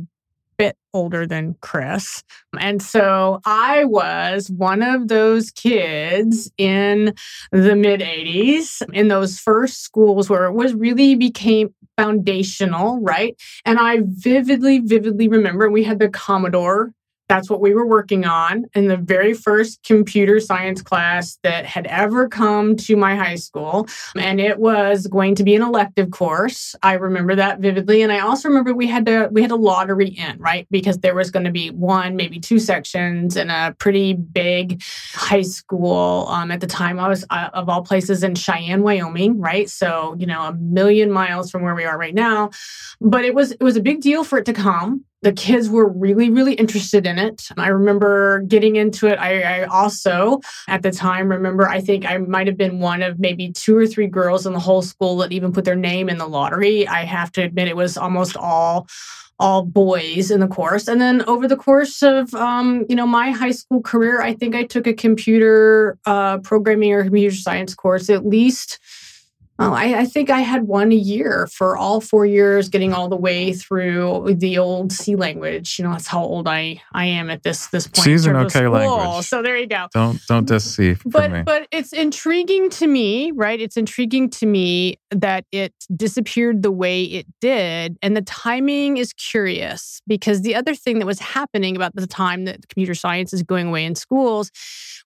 bit 0.62 0.77
older 0.94 1.25
than 1.25 1.56
Chris. 1.62 2.22
And 2.60 2.84
so 2.84 3.41
I 3.46 3.84
was 3.86 4.51
one 4.51 4.84
of 4.84 5.08
those 5.08 5.50
kids 5.50 6.51
in 6.56 7.15
the 7.51 7.75
mid 7.75 8.01
80s 8.01 8.84
in 8.94 9.08
those 9.08 9.39
first 9.39 9.82
schools 9.82 10.30
where 10.30 10.46
it 10.46 10.53
was 10.53 10.75
really 10.75 11.15
became 11.15 11.74
foundational, 11.98 13.00
right? 13.01 13.36
And 13.65 13.80
I 13.80 14.01
vividly, 14.03 14.77
vividly 14.77 15.27
remember 15.27 15.68
we 15.68 15.84
had 15.84 15.98
the 15.98 16.10
Commodore 16.10 16.94
that's 17.31 17.50
what 17.50 17.61
we 17.61 17.73
were 17.73 17.85
working 17.85 18.25
on 18.25 18.65
in 18.73 18.89
the 18.89 18.97
very 18.97 19.33
first 19.33 19.81
computer 19.83 20.41
science 20.41 20.81
class 20.81 21.39
that 21.43 21.65
had 21.65 21.88
ever 21.88 22.27
come 22.27 22.75
to 22.75 22.97
my 22.97 23.15
high 23.15 23.35
school. 23.35 23.88
And 24.17 24.41
it 24.41 24.59
was 24.59 25.07
going 25.07 25.35
to 25.35 25.43
be 25.45 25.55
an 25.55 25.61
elective 25.61 26.11
course. 26.11 26.75
I 26.83 26.95
remember 26.95 27.35
that 27.35 27.61
vividly. 27.61 28.01
And 28.01 28.11
I 28.11 28.19
also 28.19 28.50
remember 28.50 28.73
we 28.73 28.88
had 28.88 29.05
to 29.05 29.29
we 29.31 29.41
had 29.41 29.51
a 29.51 29.55
lottery 29.55 30.09
in, 30.09 30.39
right? 30.39 30.67
Because 30.71 30.97
there 30.97 31.15
was 31.15 31.31
going 31.31 31.45
to 31.45 31.51
be 31.51 31.69
one, 31.69 32.17
maybe 32.17 32.38
two 32.38 32.59
sections 32.59 33.38
in 33.38 33.50
a 33.50 33.73
pretty 33.79 34.11
big 34.11 34.83
high 35.13 35.41
school. 35.41 36.27
Um, 36.27 36.51
at 36.51 36.59
the 36.59 36.67
time 36.67 37.00
I 37.00 37.07
was 37.07 37.23
uh, 37.29 37.50
of 37.53 37.69
all 37.69 37.81
places 37.81 38.23
in 38.23 38.35
Cheyenne, 38.35 38.83
Wyoming, 38.83 39.39
right? 39.39 39.69
So, 39.69 40.17
you 40.19 40.25
know, 40.25 40.41
a 40.41 40.53
million 40.55 41.09
miles 41.09 41.50
from 41.50 41.61
where 41.63 41.75
we 41.75 41.85
are 41.85 41.97
right 41.97 42.13
now. 42.13 42.50
But 43.00 43.23
it 43.23 43.33
was 43.33 43.53
it 43.53 43.63
was 43.63 43.77
a 43.77 43.81
big 43.81 44.01
deal 44.01 44.25
for 44.25 44.38
it 44.38 44.45
to 44.47 44.53
come 44.53 45.05
the 45.21 45.31
kids 45.31 45.69
were 45.69 45.87
really, 45.87 46.29
really 46.29 46.53
interested 46.53 47.05
in 47.05 47.19
it. 47.19 47.49
I 47.57 47.67
remember 47.67 48.41
getting 48.41 48.75
into 48.75 49.07
it. 49.07 49.19
I, 49.19 49.61
I, 49.61 49.63
also, 49.65 50.39
at 50.67 50.81
the 50.81 50.91
time, 50.91 51.29
remember, 51.29 51.69
I 51.69 51.79
think 51.79 52.05
I 52.05 52.17
might 52.17 52.47
have 52.47 52.57
been 52.57 52.79
one 52.79 53.03
of 53.03 53.19
maybe 53.19 53.51
two 53.51 53.77
or 53.77 53.85
three 53.85 54.07
girls 54.07 54.45
in 54.45 54.53
the 54.53 54.59
whole 54.59 54.81
school 54.81 55.17
that 55.17 55.31
even 55.31 55.53
put 55.53 55.65
their 55.65 55.75
name 55.75 56.09
in 56.09 56.17
the 56.17 56.27
lottery. 56.27 56.87
I 56.87 57.05
have 57.05 57.31
to 57.33 57.43
admit, 57.43 57.67
it 57.67 57.75
was 57.75 57.97
almost 57.97 58.35
all 58.35 58.87
all 59.39 59.63
boys 59.63 60.29
in 60.29 60.39
the 60.39 60.47
course 60.47 60.87
and 60.87 61.01
then 61.01 61.23
over 61.23 61.47
the 61.47 61.57
course 61.57 62.03
of 62.03 62.31
um, 62.35 62.85
you 62.87 62.95
know 62.95 63.07
my 63.07 63.31
high 63.31 63.49
school 63.49 63.81
career 63.81 64.21
i 64.21 64.35
think 64.35 64.53
i 64.53 64.63
took 64.63 64.85
a 64.85 64.93
computer 64.93 65.97
uh, 66.05 66.37
programming 66.39 66.93
or 66.93 67.03
computer 67.03 67.35
science 67.35 67.73
course 67.73 68.07
at 68.07 68.23
least 68.23 68.77
Oh, 69.60 69.74
I, 69.74 70.00
I, 70.00 70.05
think 70.05 70.31
I 70.31 70.39
had 70.39 70.63
one 70.63 70.91
a 70.91 70.96
year 70.96 71.48
for 71.53 71.77
all 71.77 72.01
four 72.01 72.25
years, 72.25 72.70
getting 72.70 72.93
all 72.93 73.10
the 73.10 73.15
way 73.15 73.53
through 73.53 74.34
the 74.38 74.58
old 74.58 74.91
C 74.91 75.15
language. 75.15 75.77
You 75.77 75.86
know, 75.86 75.91
that's 75.91 76.08
how 76.08 76.24
old 76.24 76.48
I, 76.48 76.81
I 76.93 77.05
am 77.05 77.29
at 77.29 77.43
this 77.43 77.67
this 77.67 77.86
point. 77.86 78.05
C's 78.05 78.25
an 78.25 78.36
okay 78.38 78.67
language. 78.67 79.25
So 79.25 79.43
there 79.43 79.58
you 79.58 79.67
go. 79.67 79.88
Don't 79.93 80.20
don't 80.27 80.48
just 80.48 80.74
C. 80.74 80.96
But 81.05 81.31
me. 81.31 81.43
but 81.43 81.67
it's 81.72 81.93
intriguing 81.93 82.70
to 82.72 82.88
me, 82.88 83.31
right? 83.31 83.62
It's 83.62 83.77
intriguing 83.77 84.29
to 84.31 84.46
me 84.46 84.98
that 85.12 85.46
it 85.51 85.74
disappeared 85.96 86.63
the 86.63 86.72
way 86.72 87.03
it 87.03 87.27
did, 87.39 87.98
and 88.01 88.15
the 88.15 88.22
timing 88.22 88.98
is 88.98 89.13
curious 89.13 90.01
because 90.08 90.41
the 90.41 90.56
other 90.56 90.75
thing 90.75 91.00
that 91.00 91.06
was 91.06 91.20
happening 91.20 91.75
about 91.75 91.96
the 91.96 92.08
time 92.08 92.46
that 92.46 92.68
computer 92.68 92.96
science 92.96 93.34
is 93.34 93.44
going 93.44 93.68
away 93.68 93.86
in 93.86 93.96
schools 93.96 94.51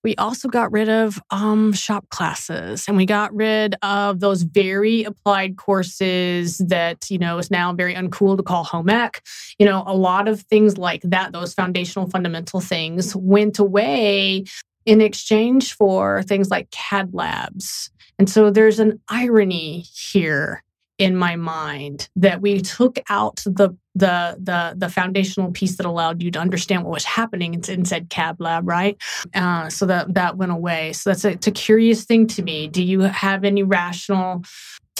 we 0.05 0.15
also 0.17 0.47
got 0.47 0.71
rid 0.71 0.87
of 0.87 1.19
um, 1.31 1.73
shop 1.73 2.07
classes 2.09 2.85
and 2.87 2.95
we 2.95 3.07
got 3.07 3.33
rid 3.33 3.75
of 3.81 4.19
those 4.19 4.43
very 4.43 5.03
applied 5.03 5.57
courses 5.57 6.59
that, 6.59 7.09
you 7.09 7.17
know, 7.17 7.39
is 7.39 7.49
now 7.49 7.73
very 7.73 7.95
uncool 7.95 8.37
to 8.37 8.43
call 8.43 8.63
home 8.63 8.87
ec. 8.87 9.23
You 9.57 9.65
know, 9.65 9.83
a 9.87 9.95
lot 9.95 10.27
of 10.27 10.41
things 10.41 10.77
like 10.77 11.01
that, 11.01 11.31
those 11.31 11.55
foundational 11.55 12.07
fundamental 12.07 12.61
things 12.61 13.15
went 13.15 13.57
away 13.57 14.45
in 14.85 15.01
exchange 15.01 15.73
for 15.73 16.21
things 16.21 16.51
like 16.51 16.69
CAD 16.69 17.15
labs. 17.15 17.89
And 18.19 18.29
so 18.29 18.49
there's 18.49 18.79
an 18.79 19.01
irony 19.09 19.85
here 19.93 20.63
in 20.97 21.15
my 21.15 21.35
mind 21.35 22.09
that 22.15 22.41
we 22.41 22.61
took 22.61 22.99
out 23.09 23.37
the 23.45 23.75
the 23.95 24.37
the 24.39 24.73
the 24.77 24.89
foundational 24.89 25.51
piece 25.51 25.75
that 25.77 25.85
allowed 25.85 26.21
you 26.21 26.31
to 26.31 26.39
understand 26.39 26.83
what 26.83 26.91
was 26.93 27.03
happening 27.05 27.53
in, 27.53 27.85
said 27.85 28.09
CAD 28.09 28.39
lab, 28.39 28.67
right? 28.67 28.97
Uh, 29.33 29.69
so 29.69 29.85
that 29.85 30.13
that 30.13 30.37
went 30.37 30.51
away. 30.51 30.93
So 30.93 31.09
that's 31.09 31.25
a, 31.25 31.31
it's 31.31 31.47
a 31.47 31.51
curious 31.51 32.05
thing 32.05 32.27
to 32.27 32.43
me. 32.43 32.67
Do 32.67 32.83
you 32.83 33.01
have 33.01 33.43
any 33.43 33.63
rational 33.63 34.43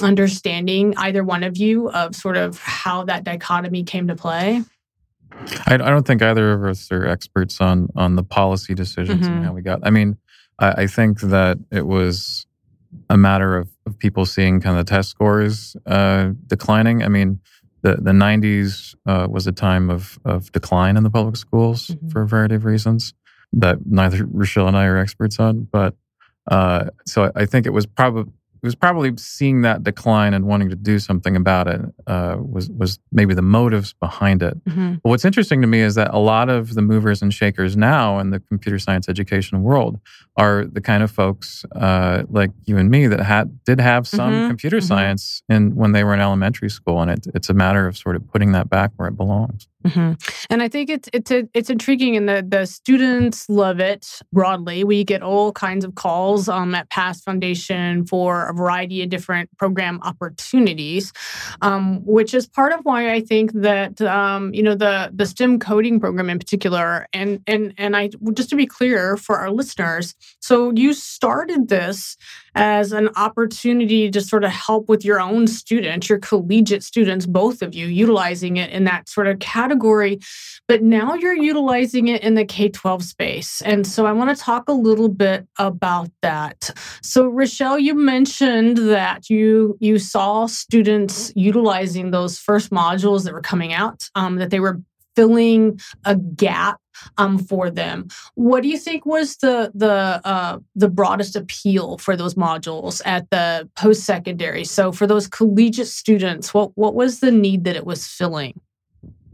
understanding, 0.02 0.94
either 0.98 1.24
one 1.24 1.44
of 1.44 1.58
you, 1.58 1.90
of 1.92 2.16
sort 2.16 2.36
of 2.36 2.60
how 2.60 3.06
that 3.06 3.24
dichotomy 3.24 3.84
came 3.84 4.08
to 4.08 4.16
play? 4.16 4.64
I, 5.66 5.76
I 5.76 5.78
don't 5.78 6.06
think 6.06 6.22
either 6.22 6.52
of 6.52 6.64
us 6.64 6.92
are 6.92 7.06
experts 7.06 7.62
on 7.62 7.88
on 7.96 8.16
the 8.16 8.24
policy 8.24 8.74
decisions 8.74 9.22
mm-hmm. 9.22 9.34
and 9.34 9.46
how 9.46 9.54
we 9.54 9.62
got. 9.62 9.80
I 9.84 9.92
mean, 9.92 10.18
I, 10.60 10.84
I 10.84 10.88
think 10.88 11.22
that 11.22 11.58
it 11.72 11.86
was 11.86 12.46
a 13.10 13.18
matter 13.18 13.58
of, 13.58 13.70
of 13.86 13.98
people 14.00 14.26
seeing 14.26 14.62
kind 14.62 14.78
of 14.78 14.86
the 14.86 14.90
test 14.90 15.10
scores 15.10 15.76
uh, 15.86 16.32
declining. 16.48 17.04
I 17.04 17.08
mean, 17.08 17.40
the, 17.82 17.96
the 17.96 18.12
90s 18.12 18.96
uh, 19.06 19.28
was 19.30 19.46
a 19.46 19.52
time 19.52 19.90
of, 19.90 20.18
of 20.26 20.52
decline 20.52 20.98
in 20.98 21.04
the 21.04 21.10
public 21.10 21.36
schools 21.36 21.88
mm-hmm. 21.88 22.10
for 22.10 22.24
a 22.24 22.28
variety 22.28 22.56
of 22.56 22.66
reasons 22.66 23.14
that 23.54 23.86
neither 23.86 24.26
Richelle 24.26 24.68
and 24.68 24.76
I 24.76 24.86
are 24.86 24.98
experts 24.98 25.40
on. 25.40 25.68
But 25.72 25.96
uh, 26.50 26.86
so 27.06 27.32
I 27.36 27.46
think 27.46 27.66
it 27.66 27.72
was 27.72 27.86
probably 27.86 28.32
it 28.66 28.66
was 28.66 28.76
probably 28.76 29.16
seeing 29.18 29.62
that 29.62 29.84
decline 29.84 30.34
and 30.34 30.46
wanting 30.46 30.70
to 30.70 30.76
do 30.76 30.98
something 30.98 31.36
about 31.36 31.68
it 31.68 31.82
uh, 32.08 32.38
was 32.40 32.70
was 32.72 33.00
maybe 33.12 33.36
the 33.36 33.44
motives 33.44 33.94
behind 33.94 34.42
it. 34.42 34.64
Mm-hmm. 34.66 34.96
But 35.04 35.10
what's 35.10 35.26
interesting 35.26 35.62
to 35.62 35.68
me 35.68 35.82
is 35.82 35.94
that 35.96 36.12
a 36.14 36.18
lot 36.18 36.50
of 36.50 36.74
the 36.74 36.82
movers 36.82 37.22
and 37.22 37.32
shakers 37.32 37.78
now 37.78 38.18
in 38.18 38.32
the 38.32 38.40
computer 38.40 38.80
science 38.80 39.08
education 39.08 39.62
world 39.62 40.00
are 40.38 40.66
the 40.66 40.82
kind 40.82 41.02
of 41.02 41.12
folks 41.12 41.66
uh, 41.76 42.24
like 42.30 42.52
you 42.66 42.78
and 42.78 42.90
me 42.90 43.08
that 43.08 43.22
had 43.22 43.64
did 43.64 43.80
have 43.80 44.08
some 44.08 44.32
mm-hmm. 44.32 44.48
computer 44.48 44.78
mm-hmm. 44.78 44.88
science 44.88 45.42
in 45.48 45.76
when 45.76 45.94
they 45.94 46.04
were 46.04 46.14
in 46.14 46.20
elementary 46.20 46.70
school, 46.70 47.02
and 47.02 47.12
it, 47.12 47.28
it's 47.34 47.50
a 47.50 47.54
matter 47.54 47.88
of 47.88 47.98
sort 47.98 48.16
of 48.16 48.28
putting 48.28 48.52
that 48.52 48.70
back 48.70 48.92
where 48.98 49.08
it 49.08 49.16
belongs. 49.16 49.68
Mm-hmm. 49.86 50.14
And 50.50 50.64
I 50.64 50.68
think 50.68 50.90
it's 50.90 51.08
it's 51.14 51.32
a, 51.32 51.48
it's 51.54 51.70
intriguing, 51.70 52.18
and 52.18 52.28
the 52.28 52.46
the 52.48 52.66
students 52.66 53.48
love 53.50 53.80
it 53.80 54.20
broadly. 54.34 54.84
We 54.84 55.04
get 55.04 55.22
all 55.22 55.52
kinds 55.52 55.86
of 55.86 55.94
calls 55.96 56.50
um, 56.50 56.74
at 56.74 56.90
Past 56.90 57.24
Foundation 57.24 58.06
for 58.06 58.48
a 58.48 58.54
variety 58.54 59.04
of 59.04 59.10
different 59.10 59.56
program 59.58 60.00
opportunities, 60.02 61.14
um, 61.62 62.04
which 62.04 62.34
is 62.34 62.48
part 62.48 62.74
of 62.74 62.80
why 62.84 63.14
I 63.14 63.22
think 63.22 63.52
that 63.54 64.02
um, 64.02 64.54
you 64.56 64.64
know 64.64 64.76
the 64.76 65.12
the 65.14 65.26
STEM 65.26 65.60
coding 65.60 66.00
program 66.00 66.30
in 66.30 66.40
particular, 66.40 67.08
and 67.14 67.42
and 67.46 67.74
and 67.78 67.96
I 67.96 68.10
just 68.34 68.50
to 68.50 68.56
be 68.56 68.66
clear 68.66 69.18
for 69.18 69.38
our 69.38 69.52
listeners, 69.52 70.16
so 70.40 70.72
you 70.72 70.94
started 70.94 71.70
this 71.70 72.18
as 72.54 72.92
an 72.92 73.10
opportunity 73.16 74.10
to 74.12 74.22
sort 74.22 74.44
of 74.44 74.52
help 74.52 74.88
with 74.88 75.04
your 75.04 75.20
own 75.20 75.48
students, 75.48 76.08
your 76.08 76.20
collegiate 76.20 76.84
students, 76.84 77.26
both 77.26 77.62
of 77.62 77.74
you, 77.76 77.88
utilizing 77.88 78.58
it 78.58 78.70
in 78.70 78.86
that 78.86 79.10
sort 79.10 79.28
of 79.28 79.40
category. 79.40 80.20
But 80.68 80.84
now 80.84 81.16
you're 81.16 81.36
utilizing 81.36 82.08
it 82.08 82.22
in 82.22 82.36
the 82.36 82.46
K 82.46 82.70
12 82.70 83.04
space. 83.04 83.62
And 83.62 83.86
so 83.86 84.06
I 84.06 84.12
want 84.12 84.36
to 84.36 84.42
talk 84.42 84.70
a 84.70 84.74
little 84.74 85.10
bit 85.10 85.48
about 85.58 86.10
that. 86.22 86.70
So, 87.02 87.28
Richelle, 87.28 87.80
you 87.80 87.94
mentioned 87.94 88.78
that 88.78 89.30
you, 89.30 89.78
you 89.80 90.00
saw 90.00 90.46
students 90.46 91.32
utilizing 91.36 92.12
those 92.12 92.40
first 92.40 92.72
modules 92.72 93.24
that 93.24 93.34
were 93.34 93.42
coming 93.42 93.74
out, 93.74 94.10
um, 94.16 94.38
that 94.38 94.50
they 94.50 94.60
were 94.60 94.82
filling 95.16 95.80
a 96.04 96.16
gap 96.16 96.80
um, 97.18 97.38
for 97.38 97.70
them. 97.70 98.08
What 98.36 98.64
do 98.64 98.70
you 98.70 98.78
think 98.78 99.06
was 99.06 99.38
the 99.38 99.72
the 99.74 100.22
uh, 100.24 100.60
the 100.76 100.90
broadest 100.90 101.36
appeal 101.36 101.98
for 101.98 102.16
those 102.16 102.36
modules 102.36 103.02
at 103.06 103.30
the 103.30 103.70
post 103.76 104.04
secondary? 104.04 104.64
So 104.64 104.92
for 104.92 105.08
those 105.08 105.28
collegiate 105.28 105.88
students, 105.88 106.54
what 106.54 106.72
what 106.76 106.96
was 106.96 107.20
the 107.20 107.32
need 107.32 107.64
that 107.66 107.76
it 107.76 107.86
was 107.86 108.08
filling? 108.08 108.60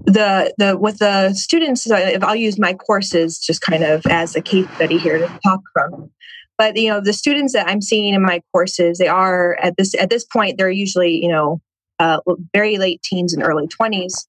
The 0.06 0.54
the 0.58 0.78
with 0.78 1.00
the 1.00 1.34
students, 1.34 1.90
I'll 1.90 2.36
use 2.36 2.58
my 2.58 2.74
courses 2.74 3.40
just 3.40 3.62
kind 3.62 3.84
of 3.84 4.06
as 4.08 4.36
a 4.36 4.42
case 4.42 4.68
study 4.76 4.98
here 4.98 5.18
to 5.18 5.40
talk 5.44 5.62
from. 5.74 6.10
But 6.58 6.78
you 6.78 6.90
know, 6.90 7.02
the 7.02 7.14
students 7.14 7.54
that 7.54 7.68
I'm 7.68 7.82
seeing 7.82 8.14
in 8.14 8.22
my 8.22 8.42
courses, 8.52 8.98
they 8.98 9.08
are 9.08 9.58
at 9.62 9.78
this 9.78 9.96
at 9.96 10.10
this 10.10 10.26
point, 10.26 10.58
they're 10.58 10.70
usually 10.72 11.22
you 11.22 11.30
know 11.30 11.62
uh, 12.00 12.20
very 12.54 12.78
late 12.78 13.02
teens 13.04 13.34
and 13.34 13.44
early 13.44 13.68
20s 13.68 14.26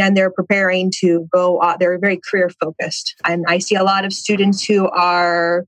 and 0.00 0.16
they're 0.16 0.30
preparing 0.30 0.90
to 1.00 1.28
go 1.32 1.58
uh, 1.58 1.76
they're 1.76 1.98
very 1.98 2.20
career 2.30 2.50
focused. 2.60 3.14
And 3.24 3.44
i 3.48 3.58
see 3.58 3.74
a 3.74 3.84
lot 3.84 4.04
of 4.04 4.12
students 4.12 4.64
who 4.64 4.88
are 4.88 5.64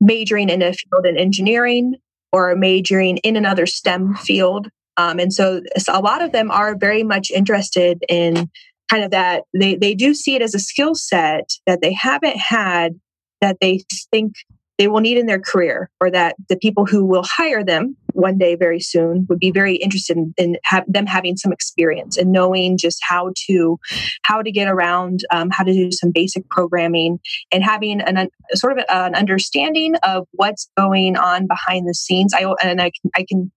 majoring 0.00 0.48
in 0.48 0.62
a 0.62 0.72
field 0.72 1.06
in 1.06 1.16
engineering 1.16 1.96
or 2.32 2.54
majoring 2.54 3.16
in 3.18 3.36
another 3.36 3.66
stem 3.66 4.14
field. 4.14 4.68
Um, 4.96 5.18
and 5.18 5.32
so 5.32 5.62
a 5.88 6.00
lot 6.00 6.22
of 6.22 6.32
them 6.32 6.50
are 6.50 6.76
very 6.76 7.02
much 7.02 7.30
interested 7.30 8.04
in 8.08 8.50
kind 8.90 9.04
of 9.04 9.10
that 9.10 9.44
they, 9.58 9.76
they 9.76 9.94
do 9.94 10.14
see 10.14 10.34
it 10.34 10.42
as 10.42 10.54
a 10.54 10.58
skill 10.58 10.94
set 10.94 11.50
that 11.66 11.80
they 11.82 11.92
haven't 11.92 12.36
had 12.36 12.94
that 13.40 13.58
they 13.60 13.84
think 14.10 14.34
they 14.78 14.88
will 14.88 15.00
need 15.00 15.18
in 15.18 15.26
their 15.26 15.40
career 15.40 15.90
or 16.00 16.10
that 16.10 16.36
the 16.48 16.56
people 16.56 16.86
who 16.86 17.04
will 17.04 17.24
hire 17.24 17.64
them 17.64 17.96
one 18.12 18.38
day 18.38 18.54
very 18.54 18.80
soon 18.80 19.26
would 19.28 19.38
be 19.38 19.50
very 19.50 19.76
interested 19.76 20.16
in, 20.16 20.34
in 20.38 20.56
have 20.64 20.84
them 20.86 21.06
having 21.06 21.36
some 21.36 21.52
experience 21.52 22.16
and 22.16 22.32
knowing 22.32 22.78
just 22.78 22.98
how 23.06 23.32
to 23.46 23.78
how 24.22 24.40
to 24.40 24.50
get 24.50 24.68
around 24.68 25.20
um, 25.30 25.50
how 25.50 25.64
to 25.64 25.72
do 25.72 25.90
some 25.92 26.10
basic 26.12 26.48
programming 26.48 27.18
and 27.52 27.62
having 27.62 28.00
an 28.00 28.28
sort 28.54 28.78
of 28.78 28.84
an 28.88 29.14
understanding 29.14 29.94
of 30.04 30.26
what's 30.32 30.70
going 30.76 31.16
on 31.16 31.46
behind 31.46 31.88
the 31.88 31.94
scenes. 31.94 32.32
I 32.34 32.52
and 32.62 32.80
i 32.80 32.90
can, 32.90 33.10
I 33.14 33.24
can 33.28 33.52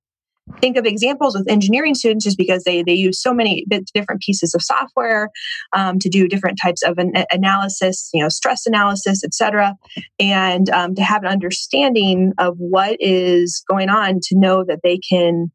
think 0.59 0.77
of 0.77 0.85
examples 0.85 1.35
with 1.35 1.49
engineering 1.49 1.95
students 1.95 2.25
just 2.25 2.37
because 2.37 2.63
they, 2.63 2.83
they 2.83 2.93
use 2.93 3.21
so 3.21 3.33
many 3.33 3.65
different 3.93 4.21
pieces 4.21 4.53
of 4.53 4.61
software 4.61 5.29
um, 5.73 5.99
to 5.99 6.09
do 6.09 6.27
different 6.27 6.59
types 6.61 6.81
of 6.83 6.97
an 6.97 7.13
analysis 7.31 8.09
you 8.13 8.21
know 8.21 8.29
stress 8.29 8.65
analysis 8.65 9.23
etc 9.23 9.75
and 10.19 10.69
um, 10.69 10.95
to 10.95 11.03
have 11.03 11.23
an 11.23 11.29
understanding 11.29 12.33
of 12.37 12.55
what 12.57 12.97
is 12.99 13.63
going 13.67 13.89
on 13.89 14.19
to 14.21 14.37
know 14.37 14.63
that 14.63 14.79
they 14.83 14.97
can 14.97 15.51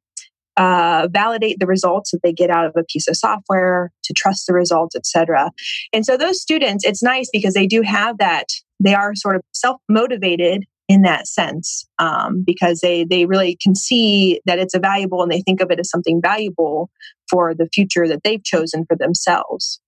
uh, 0.56 1.06
validate 1.10 1.58
the 1.60 1.66
results 1.66 2.12
that 2.12 2.20
they 2.22 2.32
get 2.32 2.48
out 2.48 2.64
of 2.64 2.72
a 2.76 2.84
piece 2.84 3.06
of 3.08 3.16
software 3.16 3.92
to 4.02 4.14
trust 4.14 4.46
the 4.46 4.54
results 4.54 4.96
etc 4.96 5.50
and 5.92 6.06
so 6.06 6.16
those 6.16 6.40
students 6.40 6.84
it's 6.84 7.02
nice 7.02 7.28
because 7.32 7.54
they 7.54 7.66
do 7.66 7.82
have 7.82 8.18
that 8.18 8.46
they 8.80 8.94
are 8.94 9.14
sort 9.14 9.36
of 9.36 9.42
self 9.52 9.80
motivated 9.88 10.64
in 10.88 11.02
that 11.02 11.26
sense 11.26 11.86
um, 11.98 12.42
because 12.46 12.80
they 12.80 13.04
they 13.04 13.26
really 13.26 13.56
can 13.60 13.74
see 13.74 14.40
that 14.46 14.58
it's 14.58 14.74
a 14.74 14.78
valuable 14.78 15.22
and 15.22 15.32
they 15.32 15.42
think 15.42 15.60
of 15.60 15.70
it 15.70 15.80
as 15.80 15.90
something 15.90 16.20
valuable 16.22 16.90
for 17.28 17.54
the 17.54 17.68
future 17.72 18.06
that 18.06 18.22
they've 18.22 18.44
chosen 18.44 18.84
for 18.86 18.96
themselves. 18.96 19.80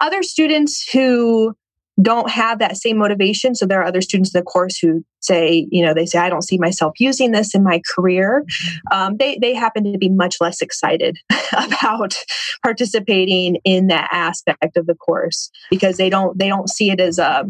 Other 0.00 0.22
students 0.22 0.90
who 0.92 1.54
don't 2.00 2.30
have 2.30 2.58
that 2.58 2.76
same 2.76 2.96
motivation 2.96 3.54
so 3.54 3.66
there 3.66 3.80
are 3.80 3.84
other 3.84 4.00
students 4.00 4.34
in 4.34 4.38
the 4.38 4.44
course 4.44 4.78
who 4.78 5.04
say 5.20 5.68
you 5.70 5.84
know 5.84 5.92
they 5.92 6.06
say 6.06 6.18
i 6.18 6.30
don't 6.30 6.42
see 6.42 6.56
myself 6.56 6.94
using 6.98 7.32
this 7.32 7.54
in 7.54 7.62
my 7.62 7.82
career. 7.94 8.44
Um, 8.90 9.18
they, 9.18 9.38
they 9.40 9.54
happen 9.54 9.84
to 9.92 9.98
be 9.98 10.08
much 10.08 10.36
less 10.40 10.62
excited 10.62 11.18
about 11.52 12.14
participating 12.62 13.56
in 13.64 13.88
that 13.88 14.08
aspect 14.10 14.76
of 14.76 14.86
the 14.86 14.94
course 14.94 15.50
because 15.70 15.98
they 15.98 16.08
don't 16.08 16.38
they 16.38 16.48
don't 16.48 16.68
see 16.68 16.90
it 16.90 17.00
as 17.00 17.18
a 17.18 17.44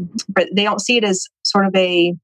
they 0.52 0.64
don't 0.64 0.80
see 0.80 0.97
it 0.97 1.04
as 1.04 1.28
sort 1.44 1.66
of 1.66 1.75
a 1.76 2.14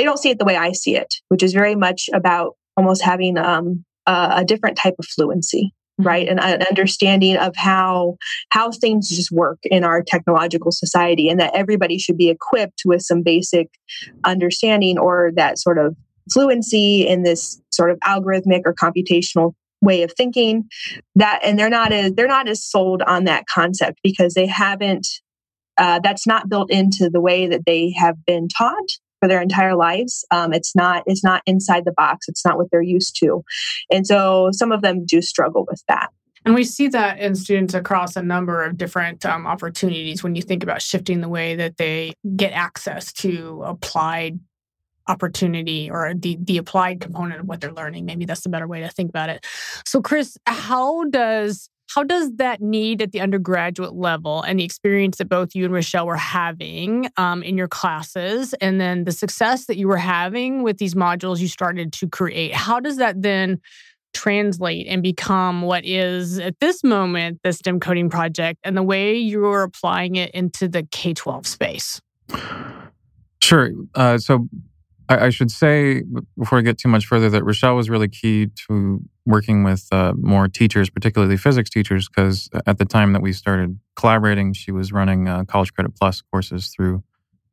they 0.00 0.04
don't 0.04 0.16
see 0.16 0.30
it 0.30 0.38
the 0.38 0.46
way 0.46 0.56
I 0.56 0.72
see 0.72 0.96
it, 0.96 1.16
which 1.28 1.42
is 1.42 1.52
very 1.52 1.74
much 1.74 2.08
about 2.14 2.56
almost 2.74 3.02
having 3.02 3.36
um, 3.36 3.84
a, 4.06 4.32
a, 4.36 4.44
different 4.46 4.78
type 4.78 4.94
of 4.98 5.04
fluency, 5.04 5.74
mm-hmm. 6.00 6.08
right? 6.08 6.26
And 6.26 6.40
an 6.40 6.62
understanding 6.62 7.36
of 7.36 7.54
how 7.54 8.16
how 8.48 8.70
things 8.70 9.10
just 9.10 9.30
work 9.30 9.58
in 9.64 9.84
our 9.84 10.02
technological 10.02 10.72
society, 10.72 11.28
and 11.28 11.38
that 11.38 11.54
everybody 11.54 11.98
should 11.98 12.16
be 12.16 12.30
equipped 12.30 12.80
with 12.86 13.02
some 13.02 13.22
basic 13.22 13.68
understanding 14.24 14.98
or 14.98 15.32
that 15.36 15.58
sort 15.58 15.76
of 15.76 15.94
fluency 16.32 17.06
in 17.06 17.22
this 17.22 17.60
sort 17.70 17.90
of 17.90 17.98
algorithmic 17.98 18.62
or 18.64 18.72
computational 18.72 19.52
way 19.82 20.02
of 20.02 20.12
thinking 20.16 20.64
that 21.14 21.40
and 21.42 21.58
they're 21.58 21.68
not 21.68 21.92
as 21.92 22.12
they're 22.12 22.26
not 22.26 22.48
as 22.48 22.64
sold 22.64 23.02
on 23.02 23.24
that 23.24 23.44
concept 23.46 23.98
because 24.02 24.32
they 24.32 24.46
haven't 24.46 25.06
uh, 25.78 25.98
that's 26.02 26.26
not 26.26 26.48
built 26.48 26.70
into 26.70 27.10
the 27.10 27.20
way 27.20 27.46
that 27.46 27.62
they 27.66 27.90
have 27.98 28.14
been 28.26 28.48
taught 28.48 28.88
for 29.20 29.28
their 29.28 29.40
entire 29.40 29.76
lives 29.76 30.24
um, 30.30 30.52
it's 30.52 30.74
not 30.74 31.02
it's 31.06 31.22
not 31.22 31.42
inside 31.46 31.84
the 31.84 31.92
box 31.92 32.26
it's 32.28 32.44
not 32.44 32.56
what 32.56 32.68
they're 32.70 32.82
used 32.82 33.16
to. 33.20 33.44
And 33.90 34.06
so 34.06 34.50
some 34.52 34.72
of 34.72 34.82
them 34.82 35.04
do 35.04 35.22
struggle 35.22 35.66
with 35.68 35.82
that. 35.88 36.10
And 36.44 36.54
we 36.54 36.64
see 36.64 36.88
that 36.88 37.18
in 37.18 37.34
students 37.34 37.74
across 37.74 38.16
a 38.16 38.22
number 38.22 38.64
of 38.64 38.78
different 38.78 39.26
um, 39.26 39.46
opportunities 39.46 40.22
when 40.22 40.34
you 40.34 40.42
think 40.42 40.62
about 40.62 40.80
shifting 40.80 41.20
the 41.20 41.28
way 41.28 41.54
that 41.56 41.76
they 41.76 42.14
get 42.34 42.52
access 42.52 43.12
to 43.14 43.62
applied 43.64 44.40
opportunity 45.06 45.90
or 45.90 46.14
the 46.14 46.38
the 46.40 46.56
applied 46.56 47.00
component 47.00 47.40
of 47.40 47.46
what 47.46 47.60
they're 47.60 47.72
learning. 47.72 48.06
Maybe 48.06 48.24
that's 48.24 48.42
the 48.42 48.48
better 48.48 48.68
way 48.68 48.80
to 48.80 48.88
think 48.88 49.10
about 49.10 49.28
it. 49.28 49.44
So 49.84 50.00
chris 50.00 50.38
how 50.46 51.04
does 51.04 51.68
how 51.94 52.04
does 52.04 52.36
that 52.36 52.60
need 52.60 53.02
at 53.02 53.12
the 53.12 53.20
undergraduate 53.20 53.94
level 53.94 54.42
and 54.42 54.60
the 54.60 54.64
experience 54.64 55.18
that 55.18 55.28
both 55.28 55.54
you 55.54 55.64
and 55.64 55.74
Richelle 55.74 56.06
were 56.06 56.16
having 56.16 57.08
um, 57.16 57.42
in 57.42 57.58
your 57.58 57.68
classes, 57.68 58.54
and 58.54 58.80
then 58.80 59.04
the 59.04 59.12
success 59.12 59.66
that 59.66 59.76
you 59.76 59.88
were 59.88 59.96
having 59.96 60.62
with 60.62 60.78
these 60.78 60.94
modules 60.94 61.40
you 61.40 61.48
started 61.48 61.92
to 61.94 62.08
create, 62.08 62.54
how 62.54 62.78
does 62.78 62.96
that 62.98 63.22
then 63.22 63.60
translate 64.12 64.86
and 64.88 65.02
become 65.02 65.62
what 65.62 65.84
is 65.84 66.38
at 66.38 66.58
this 66.60 66.82
moment 66.82 67.40
the 67.44 67.52
STEM 67.52 67.80
coding 67.80 68.10
project 68.10 68.58
and 68.64 68.76
the 68.76 68.82
way 68.82 69.16
you're 69.16 69.62
applying 69.62 70.16
it 70.16 70.30
into 70.32 70.68
the 70.68 70.82
K 70.90 71.14
12 71.14 71.46
space? 71.46 72.00
Sure. 73.42 73.70
Uh, 73.94 74.18
so 74.18 74.48
I, 75.10 75.26
I, 75.26 75.30
should 75.30 75.50
say 75.50 76.04
before 76.38 76.58
I 76.58 76.62
get 76.62 76.78
too 76.78 76.88
much 76.88 77.04
further 77.04 77.28
that 77.30 77.42
Richelle 77.44 77.74
was 77.74 77.90
really 77.90 78.08
key 78.08 78.46
to 78.68 79.00
working 79.26 79.64
with 79.64 79.86
uh, 79.90 80.14
more 80.16 80.48
teachers, 80.48 80.88
particularly 80.88 81.36
physics 81.36 81.68
teachers, 81.68 82.08
because 82.08 82.48
at 82.66 82.78
the 82.78 82.84
time 82.84 83.12
that 83.12 83.20
we 83.20 83.32
started 83.32 83.78
collaborating, 83.96 84.52
she 84.52 84.70
was 84.70 84.92
running 84.92 85.28
uh, 85.28 85.44
College 85.44 85.74
Credit 85.74 85.92
Plus 85.94 86.22
courses 86.22 86.68
through 86.68 87.02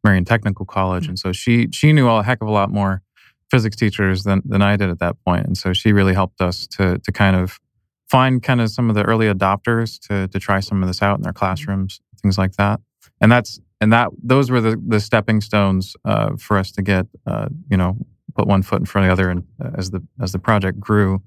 Marion 0.03 0.23
Technical 0.23 0.65
College, 0.65 1.03
mm-hmm. 1.03 1.11
and 1.11 1.19
so 1.19 1.31
she 1.31 1.67
she 1.73 1.91
knew 1.91 2.07
a 2.07 2.23
heck 2.23 2.41
of 2.41 2.47
a 2.47 2.51
lot 2.51 2.69
more 2.69 3.01
physics 3.49 3.75
teachers 3.75 4.23
than 4.23 4.41
than 4.45 4.61
I 4.61 4.77
did 4.77 4.89
at 4.89 4.99
that 4.99 5.15
point, 5.25 5.47
and 5.47 5.57
so 5.57 5.73
she 5.73 5.91
really 5.91 6.13
helped 6.13 6.41
us 6.41 6.67
to 6.77 6.99
to 6.99 7.11
kind 7.11 7.35
of 7.35 7.59
find 8.07 8.41
kind 8.41 8.61
of 8.61 8.69
some 8.69 8.89
of 8.89 8.95
the 8.95 9.03
early 9.03 9.25
adopters 9.25 9.99
to 10.07 10.27
to 10.27 10.39
try 10.39 10.59
some 10.59 10.83
of 10.83 10.87
this 10.87 11.01
out 11.01 11.17
in 11.17 11.23
their 11.23 11.33
mm-hmm. 11.33 11.39
classrooms, 11.39 12.01
things 12.21 12.37
like 12.37 12.55
that, 12.57 12.79
and 13.19 13.31
that's 13.31 13.59
and 13.81 13.93
that 13.93 14.09
those 14.21 14.49
were 14.49 14.61
the 14.61 14.81
the 14.87 14.99
stepping 14.99 15.41
stones 15.41 15.95
uh, 16.05 16.35
for 16.37 16.57
us 16.57 16.71
to 16.71 16.81
get 16.81 17.05
uh, 17.25 17.47
you 17.69 17.77
know 17.77 17.97
put 18.35 18.47
one 18.47 18.61
foot 18.61 18.79
in 18.79 18.85
front 18.85 19.09
of 19.09 19.09
the 19.09 19.13
other 19.13 19.29
and 19.29 19.43
uh, 19.63 19.71
as 19.77 19.91
the 19.91 20.01
as 20.21 20.31
the 20.31 20.39
project 20.39 20.79
grew. 20.79 21.21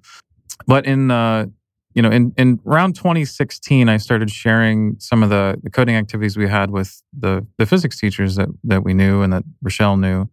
But 0.67 0.87
in 0.87 1.11
uh, 1.11 1.47
you 1.95 2.03
know 2.03 2.11
in 2.11 2.33
in 2.37 2.61
around 2.67 2.95
2016 2.95 3.89
i 3.89 3.97
started 3.97 4.31
sharing 4.31 4.97
some 4.99 5.23
of 5.23 5.31
the, 5.31 5.59
the 5.63 5.71
coding 5.71 5.97
activities 5.97 6.37
we 6.37 6.49
had 6.49 6.71
with 6.71 7.03
the 7.19 7.47
the 7.59 7.67
physics 7.67 7.99
teachers 7.99 8.37
that 8.37 8.49
that 8.65 8.85
we 8.85 8.95
knew 8.95 9.23
and 9.23 9.33
that 9.33 9.45
richelle 9.63 9.97
knew. 9.97 10.29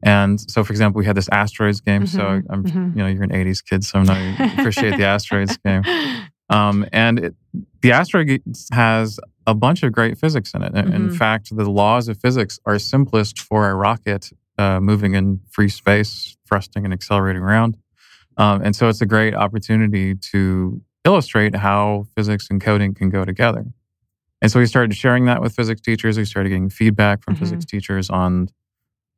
And 0.00 0.40
so 0.40 0.62
for 0.62 0.72
example 0.72 1.00
we 1.00 1.06
had 1.06 1.16
this 1.16 1.28
asteroids 1.30 1.80
game. 1.80 2.04
Mm-hmm, 2.04 2.16
so 2.16 2.42
i'm 2.50 2.64
mm-hmm. 2.64 2.98
you 2.98 3.04
know 3.04 3.08
you're 3.08 3.24
an 3.24 3.30
80s 3.30 3.64
kid 3.64 3.84
so 3.84 3.98
i 3.98 4.02
know 4.02 4.14
you 4.14 4.52
appreciate 4.58 4.96
the 4.96 5.04
asteroids 5.04 5.56
game 5.58 5.82
um, 6.48 6.86
and 6.92 7.18
it, 7.18 7.34
the 7.82 7.92
asteroid 7.92 8.42
has 8.72 9.20
a 9.46 9.54
bunch 9.54 9.82
of 9.82 9.92
great 9.92 10.18
physics 10.18 10.54
in 10.54 10.62
it. 10.62 10.72
Mm-hmm. 10.72 10.92
In 10.92 11.10
fact, 11.10 11.54
the 11.54 11.70
laws 11.70 12.08
of 12.08 12.18
physics 12.18 12.58
are 12.66 12.78
simplest 12.78 13.38
for 13.38 13.70
a 13.70 13.74
rocket 13.74 14.30
uh, 14.58 14.80
moving 14.80 15.14
in 15.14 15.40
free 15.50 15.68
space, 15.68 16.36
thrusting 16.46 16.84
and 16.84 16.92
accelerating 16.92 17.42
around. 17.42 17.76
Um, 18.36 18.62
and 18.62 18.74
so 18.74 18.88
it's 18.88 19.00
a 19.00 19.06
great 19.06 19.34
opportunity 19.34 20.14
to 20.14 20.80
illustrate 21.04 21.56
how 21.56 22.06
physics 22.16 22.48
and 22.50 22.60
coding 22.60 22.94
can 22.94 23.08
go 23.08 23.24
together. 23.24 23.64
And 24.40 24.50
so 24.52 24.60
we 24.60 24.66
started 24.66 24.94
sharing 24.94 25.24
that 25.24 25.40
with 25.40 25.54
physics 25.54 25.80
teachers. 25.80 26.16
We 26.16 26.24
started 26.24 26.50
getting 26.50 26.70
feedback 26.70 27.22
from 27.22 27.34
mm-hmm. 27.34 27.44
physics 27.44 27.64
teachers 27.64 28.10
on 28.10 28.48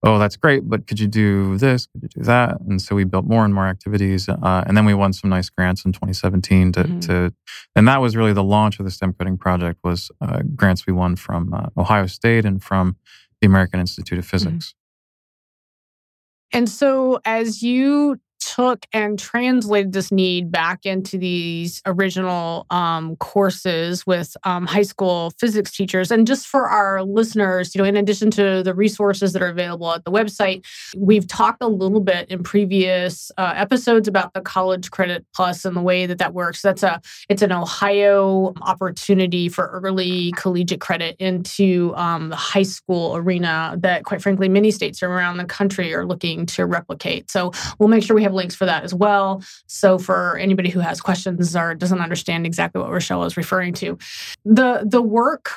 oh, 0.02 0.18
that's 0.18 0.36
great, 0.36 0.68
but 0.68 0.86
could 0.86 0.98
you 0.98 1.06
do 1.06 1.58
this? 1.58 1.86
Could 1.86 2.02
you 2.02 2.08
do 2.08 2.22
that? 2.22 2.60
And 2.60 2.80
so 2.80 2.94
we 2.94 3.04
built 3.04 3.26
more 3.26 3.44
and 3.44 3.54
more 3.54 3.66
activities. 3.66 4.28
Uh, 4.28 4.64
and 4.66 4.76
then 4.76 4.84
we 4.84 4.94
won 4.94 5.12
some 5.12 5.28
nice 5.30 5.50
grants 5.50 5.84
in 5.84 5.92
2017 5.92 6.72
to, 6.72 6.82
mm-hmm. 6.82 7.00
to, 7.00 7.34
and 7.76 7.86
that 7.86 8.00
was 8.00 8.16
really 8.16 8.32
the 8.32 8.42
launch 8.42 8.78
of 8.78 8.84
the 8.84 8.90
STEM 8.90 9.14
coding 9.14 9.36
project 9.36 9.80
was 9.84 10.10
uh, 10.20 10.40
grants 10.56 10.86
we 10.86 10.92
won 10.92 11.16
from 11.16 11.52
uh, 11.52 11.68
Ohio 11.76 12.06
State 12.06 12.44
and 12.44 12.62
from 12.62 12.96
the 13.40 13.46
American 13.46 13.78
Institute 13.80 14.18
of 14.18 14.24
mm-hmm. 14.24 14.30
Physics. 14.30 14.68
Mm-hmm. 14.68 16.58
And 16.58 16.68
so 16.68 17.20
as 17.24 17.62
you 17.62 18.20
took 18.60 18.84
and 18.92 19.18
translated 19.18 19.92
this 19.92 20.12
need 20.12 20.52
back 20.52 20.84
into 20.84 21.16
these 21.16 21.80
original 21.86 22.66
um, 22.68 23.16
courses 23.16 24.06
with 24.06 24.36
um, 24.44 24.66
high 24.66 24.82
school 24.82 25.32
physics 25.38 25.70
teachers. 25.72 26.10
And 26.10 26.26
just 26.26 26.46
for 26.46 26.68
our 26.68 27.02
listeners, 27.02 27.74
you 27.74 27.80
know, 27.80 27.88
in 27.88 27.96
addition 27.96 28.30
to 28.32 28.62
the 28.62 28.74
resources 28.74 29.32
that 29.32 29.40
are 29.40 29.48
available 29.48 29.90
at 29.90 30.04
the 30.04 30.10
website, 30.10 30.66
we've 30.94 31.26
talked 31.26 31.62
a 31.62 31.68
little 31.68 32.00
bit 32.00 32.28
in 32.28 32.42
previous 32.42 33.32
uh, 33.38 33.54
episodes 33.56 34.06
about 34.06 34.34
the 34.34 34.42
College 34.42 34.90
Credit 34.90 35.24
Plus 35.34 35.64
and 35.64 35.74
the 35.74 35.80
way 35.80 36.04
that 36.04 36.18
that 36.18 36.34
works. 36.34 36.60
That's 36.60 36.82
a 36.82 37.00
it's 37.30 37.40
an 37.40 37.52
Ohio 37.52 38.52
opportunity 38.60 39.48
for 39.48 39.68
early 39.68 40.32
collegiate 40.32 40.82
credit 40.82 41.16
into 41.18 41.94
um, 41.96 42.28
the 42.28 42.36
high 42.36 42.62
school 42.62 43.16
arena 43.16 43.76
that, 43.78 44.04
quite 44.04 44.20
frankly, 44.20 44.50
many 44.50 44.70
states 44.70 45.02
around 45.02 45.38
the 45.38 45.46
country 45.46 45.94
are 45.94 46.04
looking 46.04 46.44
to 46.44 46.66
replicate. 46.66 47.30
So 47.30 47.52
we'll 47.78 47.88
make 47.88 48.02
sure 48.02 48.14
we 48.14 48.22
have 48.22 48.34
links 48.34 48.49
for 48.54 48.66
that 48.66 48.84
as 48.84 48.94
well. 48.94 49.42
So 49.66 49.98
for 49.98 50.36
anybody 50.36 50.70
who 50.70 50.80
has 50.80 51.00
questions 51.00 51.54
or 51.56 51.74
doesn't 51.74 52.00
understand 52.00 52.46
exactly 52.46 52.80
what 52.80 52.90
Richelle 52.90 53.24
is 53.24 53.36
referring 53.36 53.74
to, 53.74 53.98
the 54.44 54.84
the 54.84 55.02
work, 55.02 55.52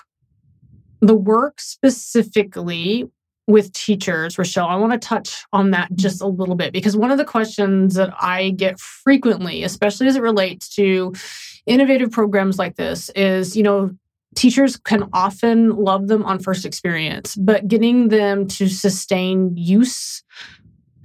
the 1.01 1.15
work 1.15 1.59
specifically 1.59 3.09
with 3.47 3.73
teachers, 3.73 4.37
Richelle, 4.37 4.67
I 4.67 4.75
want 4.75 4.93
to 4.93 4.99
touch 4.99 5.43
on 5.51 5.71
that 5.71 5.93
just 5.95 6.21
a 6.21 6.27
little 6.27 6.55
bit 6.55 6.71
because 6.71 6.95
one 6.95 7.11
of 7.11 7.17
the 7.17 7.25
questions 7.25 7.95
that 7.95 8.13
I 8.19 8.51
get 8.51 8.79
frequently, 8.79 9.63
especially 9.63 10.07
as 10.07 10.15
it 10.15 10.21
relates 10.21 10.69
to 10.75 11.13
innovative 11.65 12.11
programs 12.11 12.57
like 12.57 12.75
this, 12.77 13.09
is, 13.15 13.57
you 13.57 13.63
know, 13.63 13.91
teachers 14.35 14.77
can 14.77 15.09
often 15.13 15.71
love 15.71 16.07
them 16.07 16.23
on 16.23 16.39
first 16.39 16.65
experience, 16.65 17.35
but 17.35 17.67
getting 17.67 18.07
them 18.09 18.47
to 18.47 18.67
sustain 18.67 19.55
use 19.55 20.23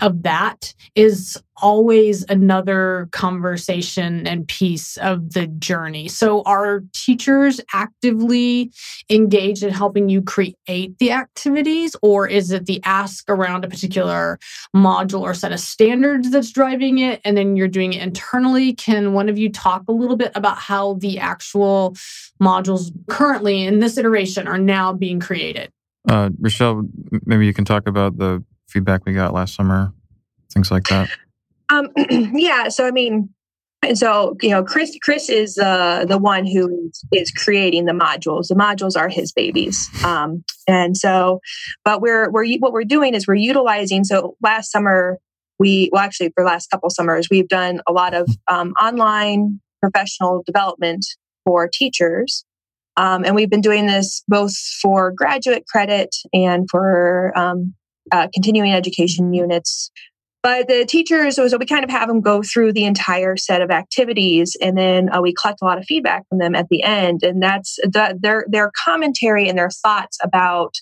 of 0.01 0.23
that 0.23 0.75
is 0.95 1.41
always 1.61 2.25
another 2.29 3.09
conversation 3.11 4.27
and 4.27 4.47
piece 4.47 4.97
of 4.99 5.33
the 5.33 5.47
journey. 5.47 6.09
So, 6.09 6.43
are 6.43 6.83
teachers 6.93 7.61
actively 7.73 8.73
engaged 9.11 9.63
in 9.63 9.71
helping 9.71 10.09
you 10.09 10.23
create 10.23 10.99
the 10.99 11.13
activities, 11.13 11.97
or 12.03 12.29
is 12.29 12.51
it 12.51 12.67
the 12.67 12.81
ask 12.85 13.29
around 13.29 13.65
a 13.65 13.69
particular 13.69 14.39
module 14.75 15.21
or 15.21 15.35
set 15.35 15.53
of 15.53 15.61
standards 15.61 16.31
that's 16.31 16.53
driving 16.53 16.99
it, 16.99 17.21
and 17.25 17.37
then 17.37 17.57
you're 17.57 17.69
doing 17.69 17.93
it 17.93 18.03
internally? 18.03 18.75
Can 18.75 19.13
one 19.13 19.29
of 19.29 19.39
you 19.39 19.51
talk 19.51 19.85
a 19.89 19.93
little 19.93 20.17
bit 20.17 20.33
about 20.35 20.59
how 20.59 20.95
the 20.95 21.19
actual 21.19 21.97
modules 22.43 22.93
currently 23.09 23.65
in 23.65 23.81
this 23.81 23.99
iteration 23.99 24.47
are 24.47 24.59
now 24.59 24.93
being 24.93 25.21
created? 25.21 25.73
Uh, 26.09 26.31
Richelle, 26.41 26.85
maybe 27.27 27.47
you 27.47 27.53
can 27.53 27.65
talk 27.65 27.87
about 27.87 28.17
the 28.17 28.43
feedback 28.69 29.05
we 29.05 29.13
got 29.13 29.33
last 29.33 29.55
summer, 29.55 29.93
things 30.53 30.71
like 30.71 30.85
that? 30.85 31.11
Um, 31.71 31.89
yeah. 32.35 32.69
So 32.69 32.87
I 32.87 32.91
mean, 32.91 33.31
and 33.83 33.99
so 33.99 34.37
you 34.43 34.51
know, 34.51 34.63
Chris 34.63 34.97
Chris 35.03 35.29
is 35.29 35.59
uh, 35.59 36.05
the 36.07 36.19
one 36.19 36.47
who 36.47 36.91
is 37.13 37.31
creating 37.31 37.87
the 37.87 37.93
modules. 37.93 38.49
The 38.49 38.55
modules 38.55 38.97
are 38.97 39.09
his 39.09 39.33
babies, 39.33 39.89
um, 40.05 40.45
and 40.67 40.97
so, 40.97 41.41
but 41.85 42.01
we're 42.01 42.31
we're 42.31 42.47
what 42.59 42.73
we're 42.73 42.85
doing 42.85 43.15
is 43.15 43.27
we're 43.27 43.35
utilizing. 43.35 44.05
So 44.05 44.37
last 44.43 44.71
summer 44.71 45.19
we 45.59 45.91
well 45.93 46.03
actually 46.03 46.29
for 46.29 46.45
the 46.45 46.49
last 46.49 46.71
couple 46.71 46.89
summers 46.91 47.29
we've 47.31 47.49
done 47.49 47.81
a 47.87 47.93
lot 47.93 48.15
of 48.15 48.29
um, 48.49 48.73
online 48.81 49.61
professional 49.81 50.43
development 50.47 51.05
for 51.45 51.69
teachers 51.69 52.45
um, 52.97 53.25
and 53.25 53.35
we've 53.35 53.51
been 53.51 53.61
doing 53.61 53.87
this 53.87 54.23
both 54.29 54.57
for 54.81 55.13
graduate 55.13 55.67
credit 55.67 56.15
and 56.33 56.69
for 56.71 57.33
um, 57.37 57.75
uh, 58.13 58.29
continuing 58.33 58.73
education 58.73 59.33
units. 59.33 59.91
But 60.43 60.69
the 60.69 60.87
teachers, 60.87 61.35
so 61.35 61.57
we 61.59 61.67
kind 61.67 61.85
of 61.85 61.91
have 61.91 62.09
them 62.09 62.21
go 62.21 62.43
through 62.43 62.73
the 62.73 62.85
entire 62.85 63.37
set 63.37 63.61
of 63.61 63.71
activities, 63.71 64.57
and 64.63 64.79
then 64.79 65.13
uh, 65.13 65.21
we 65.21 65.35
collect 65.35 65.61
a 65.61 65.65
lot 65.65 65.79
of 65.79 65.85
feedback 65.85 66.29
from 66.29 66.39
them 66.39 66.55
at 66.55 66.69
the 66.71 66.83
end, 66.85 67.23
and 67.23 67.43
that's 67.43 67.77
the, 67.83 68.17
their 68.21 68.47
their 68.49 68.71
commentary 68.85 69.49
and 69.49 69.59
their 69.59 69.71
thoughts 69.71 70.17
about 70.23 70.77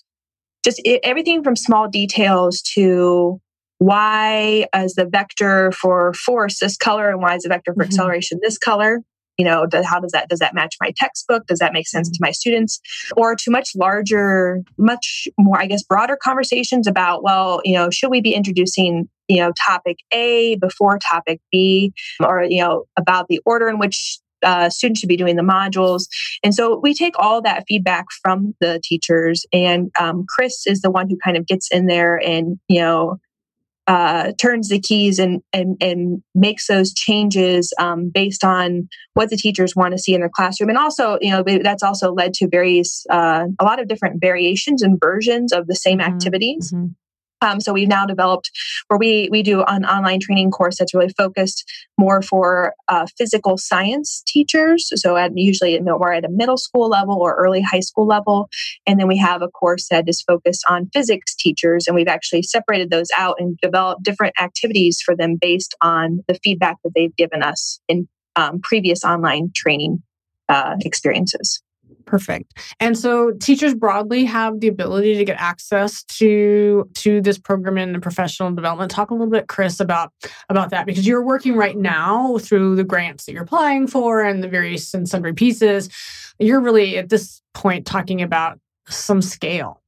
just 0.63 0.79
it, 0.85 1.01
everything 1.03 1.43
from 1.43 1.55
small 1.55 1.89
details 1.89 2.61
to 2.75 3.41
why 3.79 4.67
is 4.75 4.93
the 4.93 5.05
vector 5.05 5.71
for 5.71 6.13
force 6.13 6.59
this 6.59 6.77
color 6.77 7.09
and 7.09 7.21
why 7.21 7.35
is 7.35 7.43
the 7.43 7.49
vector 7.49 7.73
for 7.73 7.83
mm-hmm. 7.83 7.91
acceleration 7.91 8.39
this 8.41 8.57
color 8.57 9.01
you 9.37 9.45
know, 9.45 9.67
how 9.85 9.99
does 9.99 10.11
that 10.11 10.29
does 10.29 10.39
that 10.39 10.53
match 10.53 10.75
my 10.81 10.91
textbook? 10.95 11.45
Does 11.47 11.59
that 11.59 11.73
make 11.73 11.87
sense 11.87 12.09
to 12.09 12.15
mm-hmm. 12.15 12.27
my 12.27 12.31
students? 12.31 12.79
Or 13.15 13.35
to 13.35 13.51
much 13.51 13.71
larger, 13.75 14.61
much 14.77 15.27
more, 15.37 15.59
I 15.59 15.67
guess, 15.67 15.83
broader 15.83 16.17
conversations 16.21 16.87
about, 16.87 17.23
well, 17.23 17.61
you 17.63 17.73
know, 17.73 17.89
should 17.89 18.09
we 18.09 18.21
be 18.21 18.33
introducing 18.33 19.09
you 19.27 19.39
know 19.39 19.51
topic 19.65 19.97
A 20.13 20.55
before 20.55 20.99
topic 20.99 21.41
B, 21.51 21.93
or 22.19 22.43
you 22.43 22.61
know 22.61 22.85
about 22.97 23.27
the 23.27 23.39
order 23.45 23.67
in 23.67 23.79
which 23.79 24.19
uh, 24.43 24.69
students 24.69 24.99
should 24.99 25.09
be 25.09 25.17
doing 25.17 25.35
the 25.35 25.41
modules. 25.41 26.03
And 26.43 26.53
so 26.53 26.79
we 26.79 26.93
take 26.93 27.17
all 27.17 27.41
that 27.41 27.63
feedback 27.67 28.05
from 28.21 28.55
the 28.61 28.79
teachers, 28.83 29.45
and 29.51 29.91
um, 29.99 30.25
Chris 30.29 30.65
is 30.65 30.81
the 30.81 30.91
one 30.91 31.09
who 31.09 31.17
kind 31.23 31.37
of 31.37 31.47
gets 31.47 31.71
in 31.71 31.87
there 31.87 32.15
and 32.17 32.59
you 32.67 32.81
know 32.81 33.17
uh, 33.87 34.33
turns 34.39 34.67
the 34.67 34.79
keys 34.79 35.17
and 35.17 35.41
and 35.53 35.77
and 35.81 36.21
makes 36.35 36.67
those 36.67 36.93
changes 36.93 37.73
um, 37.79 38.11
based 38.13 38.43
on 38.43 38.87
what 39.13 39.29
the 39.29 39.37
teachers 39.37 39.75
want 39.75 39.93
to 39.93 39.97
see 39.97 40.13
in 40.13 40.19
their 40.19 40.29
classroom, 40.33 40.69
and 40.69 40.77
also 40.77 41.17
you 41.21 41.31
know 41.31 41.43
that's 41.63 41.83
also 41.83 42.11
led 42.11 42.33
to 42.33 42.47
various 42.49 43.05
uh, 43.09 43.45
a 43.59 43.63
lot 43.63 43.79
of 43.79 43.87
different 43.87 44.19
variations 44.21 44.81
and 44.81 44.99
versions 44.99 45.53
of 45.53 45.67
the 45.67 45.75
same 45.75 45.99
mm-hmm. 45.99 46.13
activities. 46.13 46.71
Mm-hmm. 46.73 46.87
Um, 47.41 47.59
so 47.59 47.73
we've 47.73 47.87
now 47.87 48.05
developed 48.05 48.51
where 48.87 48.97
we 48.97 49.29
we 49.31 49.43
do 49.43 49.63
an 49.63 49.85
online 49.85 50.19
training 50.19 50.51
course 50.51 50.77
that's 50.77 50.93
really 50.93 51.13
focused 51.17 51.69
more 51.97 52.21
for 52.21 52.73
uh, 52.87 53.05
physical 53.17 53.57
science 53.57 54.23
teachers. 54.25 54.89
So 54.95 55.17
at 55.17 55.31
usually 55.35 55.79
we're 55.79 56.13
at 56.13 56.25
a 56.25 56.29
middle 56.29 56.57
school 56.57 56.89
level 56.89 57.17
or 57.21 57.35
early 57.35 57.61
high 57.61 57.81
school 57.81 58.07
level, 58.07 58.49
and 58.85 58.99
then 58.99 59.07
we 59.07 59.17
have 59.17 59.41
a 59.41 59.47
course 59.47 59.87
that 59.89 60.07
is 60.07 60.21
focused 60.21 60.63
on 60.67 60.89
physics 60.93 61.35
teachers, 61.35 61.87
and 61.87 61.95
we've 61.95 62.07
actually 62.07 62.43
separated 62.43 62.89
those 62.89 63.09
out 63.17 63.35
and 63.39 63.57
developed 63.61 64.03
different 64.03 64.33
activities 64.41 65.01
for 65.01 65.15
them 65.15 65.37
based 65.39 65.75
on 65.81 66.23
the 66.27 66.39
feedback 66.43 66.77
that 66.83 66.93
they've 66.95 67.15
given 67.15 67.43
us 67.43 67.79
in 67.87 68.07
um, 68.35 68.59
previous 68.61 69.03
online 69.03 69.51
training 69.55 70.01
uh, 70.49 70.75
experiences. 70.81 71.61
Perfect. 72.07 72.57
And 72.79 72.97
so 72.97 73.33
teachers 73.33 73.75
broadly 73.75 74.23
have 74.23 74.61
the 74.61 74.69
ability 74.69 75.15
to 75.17 75.25
get 75.25 75.35
access 75.39 76.03
to 76.05 76.89
to 76.95 77.21
this 77.21 77.37
program 77.37 77.77
in 77.77 77.99
professional 77.99 78.51
development. 78.51 78.89
Talk 78.89 79.11
a 79.11 79.13
little 79.13 79.29
bit, 79.29 79.47
Chris, 79.47 79.81
about 79.81 80.13
about 80.49 80.69
that 80.69 80.85
because 80.85 81.05
you're 81.05 81.23
working 81.23 81.57
right 81.57 81.77
now 81.77 82.37
through 82.37 82.77
the 82.77 82.85
grants 82.85 83.25
that 83.25 83.33
you're 83.33 83.43
applying 83.43 83.87
for 83.87 84.23
and 84.23 84.41
the 84.41 84.47
various 84.47 84.93
and 84.93 85.07
sundry 85.07 85.33
pieces. 85.33 85.89
You're 86.39 86.61
really 86.61 86.97
at 86.97 87.09
this 87.09 87.41
point 87.53 87.85
talking 87.85 88.21
about 88.21 88.57
some 88.87 89.21
scale, 89.21 89.81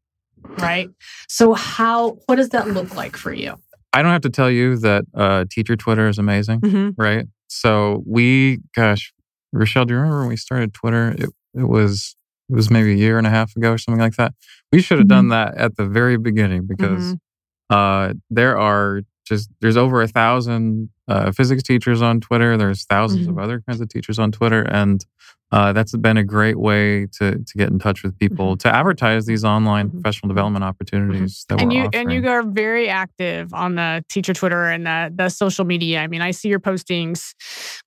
right? 0.58 0.90
So 1.30 1.54
how 1.54 2.20
what 2.26 2.36
does 2.36 2.50
that 2.50 2.68
look 2.68 2.96
like 2.96 3.16
for 3.16 3.32
you? 3.32 3.56
I 3.94 4.02
don't 4.02 4.12
have 4.12 4.22
to 4.22 4.30
tell 4.30 4.52
you 4.52 4.76
that 4.78 5.06
uh, 5.16 5.46
teacher 5.50 5.78
Twitter 5.78 6.10
is 6.10 6.18
amazing, 6.18 6.60
mm-hmm. 6.60 7.02
right? 7.02 7.26
So 7.48 8.04
we, 8.06 8.60
gosh, 8.76 9.14
Richelle, 9.52 9.86
do 9.86 9.94
you 9.94 10.00
remember 10.00 10.20
when 10.20 10.30
we 10.30 10.38
started 10.38 10.74
Twitter? 10.74 11.10
It, 11.18 11.30
it 11.56 11.68
was 11.68 12.16
it 12.50 12.56
was 12.56 12.70
maybe 12.70 12.94
a 12.94 12.96
year 12.96 13.18
and 13.18 13.28
a 13.28 13.30
half 13.30 13.56
ago 13.56 13.72
or 13.72 13.78
something 13.78 14.02
like 14.02 14.16
that. 14.16 14.34
We 14.72 14.82
should 14.82 14.98
have 14.98 15.08
mm-hmm. 15.08 15.16
done 15.16 15.28
that 15.30 15.56
at 15.56 15.78
the 15.78 15.86
very 15.86 16.18
beginning 16.18 16.66
because 16.68 17.14
mm-hmm. 17.14 17.76
uh, 17.76 18.14
there 18.30 18.58
are 18.58 19.02
just 19.30 19.50
there's 19.62 19.78
over 19.78 20.02
a 20.02 20.08
thousand 20.08 20.90
uh, 21.08 21.32
physics 21.32 21.64
teachers 21.64 22.02
on 22.02 22.20
Twitter. 22.20 22.58
There's 22.58 22.86
1000s 22.86 23.10
mm-hmm. 23.10 23.30
of 23.30 23.38
other 23.38 23.62
kinds 23.62 23.80
of 23.80 23.88
teachers 23.88 24.20
on 24.20 24.32
Twitter, 24.32 24.64
and 24.64 25.06
uh, 25.52 25.72
that's 25.72 25.96
been 25.96 26.18
a 26.18 26.24
great 26.24 26.60
way 26.60 27.06
to 27.06 27.38
to 27.38 27.58
get 27.58 27.70
in 27.70 27.80
touch 27.80 28.04
with 28.04 28.18
people 28.18 28.54
mm-hmm. 28.54 28.68
to 28.70 28.76
advertise 28.76 29.28
these 29.28 29.46
online 29.46 29.88
mm-hmm. 29.88 30.02
professional 30.02 30.28
development 30.28 30.66
opportunities 30.66 31.46
that 31.48 31.62
and 31.62 31.72
you 31.72 31.84
offering. 31.84 32.10
and 32.10 32.12
you 32.12 32.30
are 32.30 32.44
very 32.44 32.90
active 32.90 33.54
on 33.54 33.76
the 33.76 34.04
teacher 34.10 34.34
Twitter 34.34 34.66
and 34.66 34.86
the, 34.86 35.14
the 35.16 35.30
social 35.30 35.64
media. 35.64 36.00
I 36.00 36.08
mean, 36.08 36.22
I 36.22 36.32
see 36.32 36.50
your 36.50 36.60
postings 36.60 37.34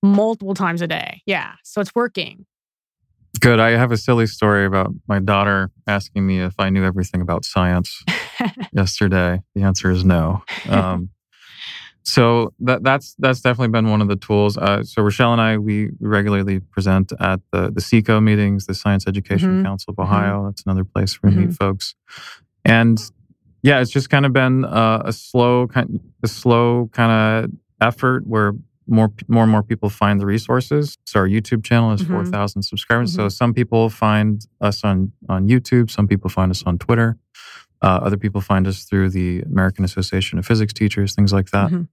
multiple 0.01 0.53
times 0.53 0.81
a 0.81 0.87
day. 0.87 1.21
Yeah, 1.25 1.53
so 1.63 1.81
it's 1.81 1.93
working. 1.93 2.45
Good. 3.39 3.59
I 3.59 3.71
have 3.71 3.91
a 3.91 3.97
silly 3.97 4.27
story 4.27 4.65
about 4.65 4.93
my 5.07 5.19
daughter 5.19 5.71
asking 5.87 6.25
me 6.25 6.39
if 6.39 6.53
I 6.59 6.69
knew 6.69 6.85
everything 6.85 7.19
about 7.19 7.43
science 7.43 8.03
yesterday. 8.73 9.41
The 9.55 9.63
answer 9.63 9.91
is 9.91 10.05
no. 10.05 10.43
Um, 10.69 11.09
so 12.03 12.53
that 12.59 12.83
that's 12.83 13.15
that's 13.17 13.41
definitely 13.41 13.69
been 13.69 13.89
one 13.89 14.01
of 14.01 14.09
the 14.09 14.17
tools. 14.17 14.57
Uh, 14.57 14.83
so 14.83 15.01
Richelle 15.01 15.31
and 15.31 15.41
I 15.41 15.57
we 15.57 15.89
regularly 15.99 16.59
present 16.59 17.13
at 17.19 17.39
the 17.51 17.71
the 17.71 17.81
SECO 17.81 18.19
meetings, 18.19 18.65
the 18.65 18.75
Science 18.75 19.07
Education 19.07 19.49
mm-hmm. 19.51 19.65
Council 19.65 19.91
of 19.91 19.95
mm-hmm. 19.95 20.13
Ohio. 20.13 20.37
Mm-hmm. 20.37 20.45
That's 20.47 20.63
another 20.65 20.83
place 20.83 21.21
where 21.21 21.31
we 21.31 21.37
mm-hmm. 21.37 21.47
meet 21.47 21.55
folks, 21.55 21.95
and 22.65 22.99
yeah, 23.61 23.79
it's 23.79 23.91
just 23.91 24.09
kind 24.09 24.25
of 24.25 24.33
been 24.33 24.65
uh, 24.65 25.03
a 25.05 25.13
slow 25.13 25.67
kind 25.67 25.99
a 26.21 26.27
slow 26.27 26.89
kind 26.91 27.45
of 27.45 27.51
effort 27.81 28.27
where 28.27 28.53
more 28.85 29.09
more 29.29 29.43
and 29.43 29.51
more 29.51 29.63
people 29.63 29.89
find 29.89 30.19
the 30.19 30.25
resources. 30.25 30.97
So 31.05 31.21
our 31.21 31.27
YouTube 31.27 31.63
channel 31.63 31.91
has 31.91 32.01
mm-hmm. 32.01 32.13
four 32.13 32.25
thousand 32.25 32.63
subscribers. 32.63 33.13
Mm-hmm. 33.13 33.21
So 33.21 33.29
some 33.29 33.53
people 33.53 33.89
find 33.89 34.45
us 34.59 34.83
on 34.83 35.13
on 35.29 35.47
YouTube. 35.47 35.89
Some 35.89 36.07
people 36.07 36.29
find 36.29 36.51
us 36.51 36.63
on 36.63 36.77
Twitter. 36.77 37.17
Uh, 37.83 37.99
other 38.01 38.17
people 38.17 38.39
find 38.39 38.65
us 38.65 38.85
through 38.85 39.09
the 39.09 39.41
American 39.41 39.83
Association 39.83 40.39
of 40.39 40.45
Physics 40.45 40.71
Teachers, 40.71 41.13
things 41.13 41.33
like 41.33 41.51
that. 41.51 41.67
Mm-hmm. 41.67 41.83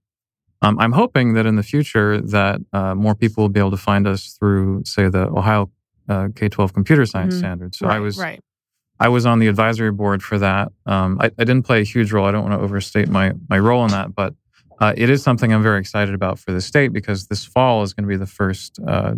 Um, 0.63 0.79
I'm 0.79 0.93
hoping 0.93 1.33
that 1.33 1.45
in 1.45 1.55
the 1.55 1.63
future 1.63 2.21
that 2.21 2.61
uh, 2.71 2.95
more 2.95 3.13
people 3.13 3.43
will 3.43 3.49
be 3.49 3.59
able 3.59 3.71
to 3.71 3.77
find 3.77 4.07
us 4.07 4.37
through, 4.39 4.83
say, 4.85 5.09
the 5.09 5.27
Ohio 5.27 5.69
uh, 6.07 6.29
K-12 6.35 6.73
Computer 6.73 7.05
Science 7.05 7.33
mm-hmm. 7.33 7.39
Standards. 7.39 7.77
So 7.77 7.87
right, 7.87 7.97
I 7.97 7.99
was 7.99 8.17
right. 8.17 8.39
I 8.99 9.07
was 9.09 9.25
on 9.25 9.39
the 9.39 9.47
advisory 9.47 9.91
board 9.91 10.21
for 10.21 10.37
that. 10.37 10.71
Um, 10.85 11.17
I, 11.19 11.25
I, 11.25 11.43
didn't 11.43 11.63
play 11.63 11.81
a 11.81 11.83
huge 11.83 12.11
role. 12.11 12.25
I 12.25 12.31
don't 12.31 12.43
want 12.43 12.53
to 12.53 12.63
overstate 12.63 13.09
my 13.09 13.33
my 13.49 13.57
role 13.57 13.83
in 13.83 13.91
that, 13.91 14.13
but 14.13 14.35
uh, 14.79 14.93
it 14.95 15.09
is 15.09 15.23
something 15.23 15.51
I'm 15.51 15.63
very 15.63 15.79
excited 15.79 16.13
about 16.13 16.39
for 16.39 16.51
the 16.51 16.61
state 16.61 16.93
because 16.93 17.27
this 17.27 17.43
fall 17.43 17.81
is 17.81 17.93
going 17.93 18.03
to 18.03 18.09
be 18.09 18.17
the 18.17 18.27
first 18.27 18.79
uh, 18.87 19.15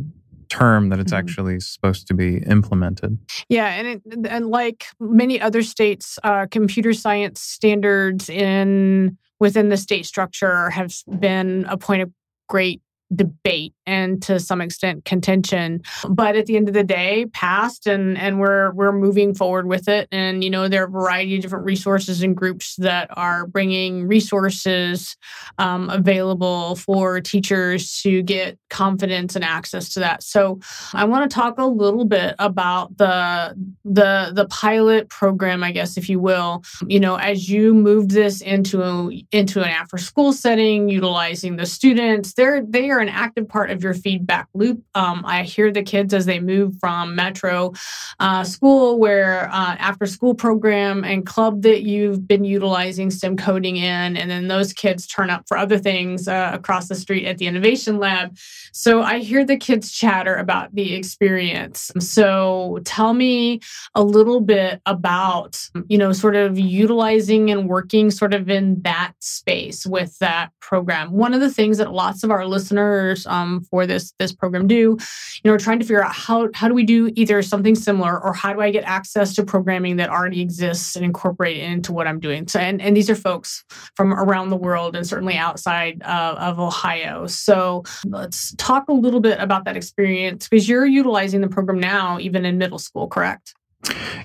term 0.53 0.89
that 0.89 0.99
it's 0.99 1.11
mm-hmm. 1.11 1.19
actually 1.19 1.59
supposed 1.59 2.07
to 2.07 2.13
be 2.13 2.37
implemented. 2.37 3.17
Yeah, 3.49 3.67
and 3.67 3.87
it, 3.87 4.01
and 4.29 4.47
like 4.47 4.85
many 4.99 5.41
other 5.41 5.63
states, 5.63 6.19
uh, 6.23 6.45
computer 6.51 6.93
science 6.93 7.41
standards 7.41 8.29
in 8.29 9.17
within 9.39 9.69
the 9.69 9.77
state 9.77 10.05
structure 10.05 10.69
have 10.69 10.93
been 11.19 11.65
a 11.67 11.75
point 11.75 12.03
of 12.03 12.11
great 12.47 12.82
debate 13.15 13.73
and 13.85 14.21
to 14.23 14.39
some 14.39 14.61
extent 14.61 15.05
contention. 15.05 15.81
But 16.09 16.35
at 16.35 16.45
the 16.45 16.55
end 16.55 16.67
of 16.67 16.73
the 16.73 16.83
day 16.83 17.25
passed 17.33 17.87
and 17.87 18.17
and 18.17 18.39
we're 18.39 18.71
we're 18.71 18.91
moving 18.91 19.33
forward 19.33 19.67
with 19.67 19.87
it. 19.87 20.07
And 20.11 20.43
you 20.43 20.49
know 20.49 20.67
there 20.67 20.83
are 20.83 20.87
a 20.87 20.91
variety 20.91 21.35
of 21.35 21.41
different 21.41 21.65
resources 21.65 22.21
and 22.23 22.35
groups 22.35 22.75
that 22.77 23.09
are 23.17 23.45
bringing 23.47 24.07
resources 24.07 25.17
um, 25.57 25.89
available 25.89 26.75
for 26.75 27.19
teachers 27.19 28.01
to 28.01 28.21
get 28.21 28.57
confidence 28.69 29.35
and 29.35 29.43
access 29.43 29.89
to 29.93 29.99
that. 29.99 30.23
So 30.23 30.59
i 30.93 31.05
want 31.05 31.29
to 31.29 31.33
talk 31.33 31.57
a 31.57 31.65
little 31.65 32.05
bit 32.05 32.35
about 32.39 32.97
the 32.97 33.55
the 33.83 34.31
the 34.33 34.45
pilot 34.47 35.09
program 35.09 35.63
i 35.63 35.71
guess 35.71 35.97
if 35.97 36.09
you 36.09 36.19
will. 36.19 36.63
You 36.87 36.99
know 36.99 37.15
as 37.15 37.49
you 37.49 37.73
moved 37.73 38.11
this 38.11 38.41
into 38.41 38.81
a, 38.81 39.25
into 39.31 39.61
an 39.61 39.69
after 39.69 39.97
school 39.97 40.33
setting 40.33 40.89
utilizing 40.89 41.57
the 41.57 41.65
students 41.65 42.33
they're 42.33 42.61
they 42.61 42.89
are 42.89 43.02
an 43.03 43.09
active 43.09 43.47
part 43.47 43.69
of 43.69 43.83
your 43.83 43.93
feedback 43.93 44.47
loop. 44.55 44.81
Um, 44.95 45.23
I 45.25 45.43
hear 45.43 45.71
the 45.71 45.83
kids 45.83 46.13
as 46.13 46.25
they 46.25 46.39
move 46.39 46.73
from 46.79 47.15
metro 47.15 47.73
uh, 48.19 48.43
school, 48.43 48.97
where 48.97 49.49
uh, 49.51 49.75
after 49.77 50.07
school 50.07 50.33
program 50.33 51.03
and 51.03 51.25
club 51.25 51.61
that 51.61 51.83
you've 51.83 52.27
been 52.27 52.43
utilizing 52.43 53.11
STEM 53.11 53.37
coding 53.37 53.77
in, 53.77 54.17
and 54.17 54.31
then 54.31 54.47
those 54.47 54.73
kids 54.73 55.05
turn 55.05 55.29
up 55.29 55.43
for 55.47 55.57
other 55.57 55.77
things 55.77 56.27
uh, 56.27 56.51
across 56.53 56.87
the 56.87 56.95
street 56.95 57.25
at 57.25 57.37
the 57.37 57.45
innovation 57.45 57.99
lab. 57.99 58.35
So 58.71 59.01
I 59.03 59.19
hear 59.19 59.45
the 59.45 59.57
kids 59.57 59.91
chatter 59.91 60.35
about 60.35 60.73
the 60.73 60.95
experience. 60.95 61.91
So 61.99 62.79
tell 62.85 63.13
me 63.13 63.59
a 63.93 64.03
little 64.03 64.41
bit 64.41 64.81
about, 64.85 65.59
you 65.89 65.97
know, 65.97 66.13
sort 66.13 66.35
of 66.35 66.57
utilizing 66.57 67.51
and 67.51 67.67
working 67.67 68.09
sort 68.09 68.33
of 68.33 68.49
in 68.49 68.81
that 68.83 69.13
space 69.19 69.85
with 69.85 70.17
that 70.19 70.51
program. 70.61 71.11
One 71.11 71.33
of 71.33 71.41
the 71.41 71.51
things 71.51 71.77
that 71.77 71.91
lots 71.91 72.23
of 72.23 72.31
our 72.31 72.47
listeners 72.47 72.92
um, 73.25 73.61
for 73.69 73.85
this 73.85 74.13
this 74.19 74.31
program 74.31 74.67
do, 74.67 74.97
you 75.43 75.51
know, 75.51 75.57
trying 75.57 75.79
to 75.79 75.85
figure 75.85 76.03
out 76.03 76.13
how 76.13 76.49
how 76.53 76.67
do 76.67 76.73
we 76.73 76.83
do 76.83 77.11
either 77.15 77.41
something 77.41 77.75
similar 77.75 78.21
or 78.21 78.33
how 78.33 78.53
do 78.53 78.61
I 78.61 78.71
get 78.71 78.83
access 78.83 79.33
to 79.35 79.43
programming 79.43 79.97
that 79.97 80.09
already 80.09 80.41
exists 80.41 80.95
and 80.95 81.05
incorporate 81.05 81.57
it 81.57 81.63
into 81.63 81.91
what 81.91 82.07
I'm 82.07 82.19
doing. 82.19 82.47
So, 82.47 82.59
and 82.59 82.81
and 82.81 82.95
these 82.95 83.09
are 83.09 83.15
folks 83.15 83.63
from 83.95 84.13
around 84.13 84.49
the 84.49 84.57
world 84.57 84.95
and 84.95 85.05
certainly 85.05 85.35
outside 85.35 86.01
of 86.03 86.59
Ohio. 86.59 87.27
So 87.27 87.83
let's 88.05 88.53
talk 88.55 88.85
a 88.89 88.93
little 88.93 89.19
bit 89.19 89.39
about 89.39 89.65
that 89.65 89.77
experience 89.77 90.47
because 90.47 90.67
you're 90.67 90.85
utilizing 90.85 91.41
the 91.41 91.47
program 91.47 91.79
now, 91.79 92.19
even 92.19 92.45
in 92.45 92.57
middle 92.57 92.79
school, 92.79 93.07
correct? 93.07 93.53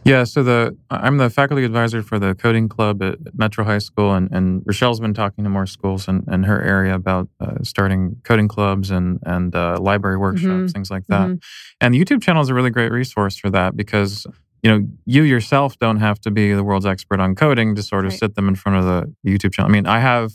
Yeah, 0.05 0.25
so 0.25 0.43
the 0.43 0.77
I'm 0.91 1.19
the 1.19 1.31
faculty 1.31 1.65
advisor 1.65 2.03
for 2.03 2.19
the 2.19 2.35
coding 2.35 2.69
club 2.69 3.03
at 3.03 3.19
Metro 3.35 3.65
High 3.65 3.79
School, 3.79 4.15
and, 4.15 4.31
and 4.33 4.63
Richelle's 4.63 5.01
been 5.01 5.15
talking 5.15 5.45
to 5.45 5.51
more 5.51 5.67
schools 5.67 6.09
in, 6.09 6.25
in 6.31 6.45
her 6.45 6.63
area 6.63 6.95
about 6.95 7.29
uh, 7.41 7.63
starting 7.63 8.17
coding 8.25 8.49
clubs 8.49 8.91
and 8.91 9.19
and 9.25 9.55
uh, 9.55 9.79
library 9.81 10.17
workshops, 10.17 10.47
mm-hmm. 10.47 10.67
things 10.67 10.91
like 10.91 11.07
that. 11.09 11.29
Mm-hmm. 11.29 11.37
And 11.81 11.95
the 11.95 12.03
YouTube 12.03 12.23
channel 12.23 12.43
is 12.43 12.49
a 12.49 12.55
really 12.55 12.71
great 12.71 12.93
resource 12.93 13.37
for 13.37 13.51
that 13.51 13.77
because 13.77 14.27
you 14.63 14.71
know 14.71 14.87
you 15.05 15.23
yourself 15.25 15.79
don't 15.79 15.99
have 15.99 16.21
to 16.21 16.31
be 16.31 16.53
the 16.53 16.65
world's 16.65 16.87
expert 16.87 17.21
on 17.21 17.35
coding 17.35 17.75
to 17.75 17.83
sort 17.83 18.07
of 18.07 18.13
right. 18.13 18.21
sit 18.21 18.35
them 18.35 18.49
in 18.49 18.55
front 18.55 18.79
of 18.79 18.85
the 18.85 19.15
YouTube 19.31 19.53
channel. 19.53 19.71
I 19.71 19.73
mean, 19.73 19.87
I 19.87 20.01
have 20.01 20.33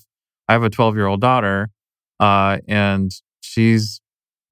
I 0.48 0.54
have 0.54 0.64
a 0.64 0.70
12 0.70 0.96
year 0.96 1.08
old 1.08 1.22
daughter, 1.22 1.70
uh, 2.20 2.60
and 2.68 3.12
she's 3.42 4.02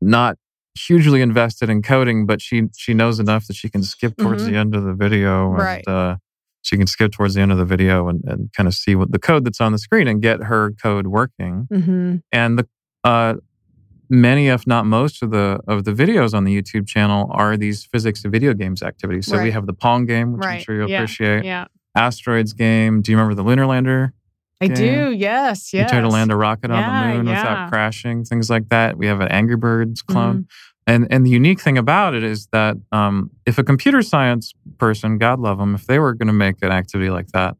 not 0.02 0.38
hugely 0.78 1.22
invested 1.22 1.70
in 1.70 1.82
coding, 1.82 2.26
but 2.26 2.42
she 2.42 2.64
she 2.78 2.94
knows 2.94 3.20
enough 3.20 3.48
that 3.48 3.56
she 3.56 3.70
can 3.70 3.84
skip 3.84 4.16
towards 4.18 4.44
Mhm. 4.44 4.50
the 4.52 4.56
end 4.58 4.76
of 4.76 4.84
the 4.84 4.94
video 4.94 5.50
and 5.54 5.58
Right. 5.60 5.88
uh, 5.88 6.16
she 6.62 6.78
can 6.78 6.88
skip 6.88 7.12
towards 7.12 7.34
the 7.34 7.42
end 7.42 7.52
of 7.52 7.58
the 7.58 7.66
video 7.66 8.08
and, 8.08 8.22
and 8.26 8.50
kind 8.56 8.68
of 8.68 8.74
see 8.74 8.96
what 8.96 9.12
the 9.12 9.20
code 9.20 9.44
that's 9.46 9.60
on 9.60 9.72
the 9.72 9.78
screen 9.78 10.08
and 10.08 10.22
get 10.22 10.44
her 10.44 10.72
code 10.82 11.08
working. 11.08 11.68
Mm-hmm. 11.74 12.16
And 12.32 12.60
the 12.60 12.68
uh, 13.04 13.36
many, 14.10 14.48
if 14.48 14.68
not 14.68 14.86
most, 14.86 15.24
of 15.24 15.32
the 15.32 15.60
of 15.68 15.84
the 15.86 15.92
videos 15.92 16.34
on 16.34 16.44
the 16.44 16.56
YouTube 16.62 16.88
channel 16.88 17.30
are 17.34 17.58
these 17.58 17.86
physics 17.86 18.24
and 18.24 18.32
video 18.32 18.54
games 18.54 18.82
activities. 18.84 19.26
So 19.26 19.42
we 19.42 19.52
have 19.52 19.66
the 19.66 19.74
Pong 19.74 20.06
game, 20.06 20.34
which 20.34 20.46
I'm 20.46 20.60
sure 20.62 20.76
you'll 20.76 20.90
Yeah. 20.90 20.98
appreciate. 21.00 21.46
Yeah. 21.46 21.66
Asteroids 21.96 22.54
game. 22.54 23.02
Do 23.02 23.12
you 23.12 23.18
remember 23.18 23.36
the 23.36 23.44
Lunar 23.44 23.66
Lander? 23.66 24.14
I 24.62 24.68
game? 24.68 24.76
do. 24.76 25.12
Yes. 25.12 25.74
Yes. 25.74 25.92
You 25.92 26.00
try 26.00 26.02
to 26.02 26.10
land 26.10 26.32
a 26.32 26.36
rocket 26.36 26.72
on 26.72 26.78
Yeah, 26.80 27.08
the 27.12 27.18
moon 27.18 27.28
yeah. 27.28 27.42
without 27.42 27.70
crashing, 27.72 28.24
things 28.24 28.50
like 28.50 28.70
that. 28.70 28.98
We 28.98 29.08
have 29.08 29.20
an 29.22 29.28
Angry 29.30 29.56
Birds 29.58 30.02
clone. 30.02 30.36
Mm-hmm. 30.44 30.44
And 30.88 31.08
and 31.12 31.26
the 31.26 31.30
unique 31.30 31.60
thing 31.62 31.78
about 31.78 32.14
it 32.16 32.24
is 32.24 32.48
that 32.52 32.76
um, 32.92 33.30
if 33.46 33.58
a 33.58 33.64
computer 33.64 34.02
science 34.02 34.54
person, 34.78 35.18
God 35.18 35.40
love 35.40 35.58
them, 35.60 35.76
if 35.76 35.86
they 35.86 36.00
were 36.00 36.14
going 36.14 36.28
to 36.28 36.34
make 36.34 36.56
an 36.64 36.72
activity 36.72 37.10
like 37.12 37.28
that, 37.34 37.56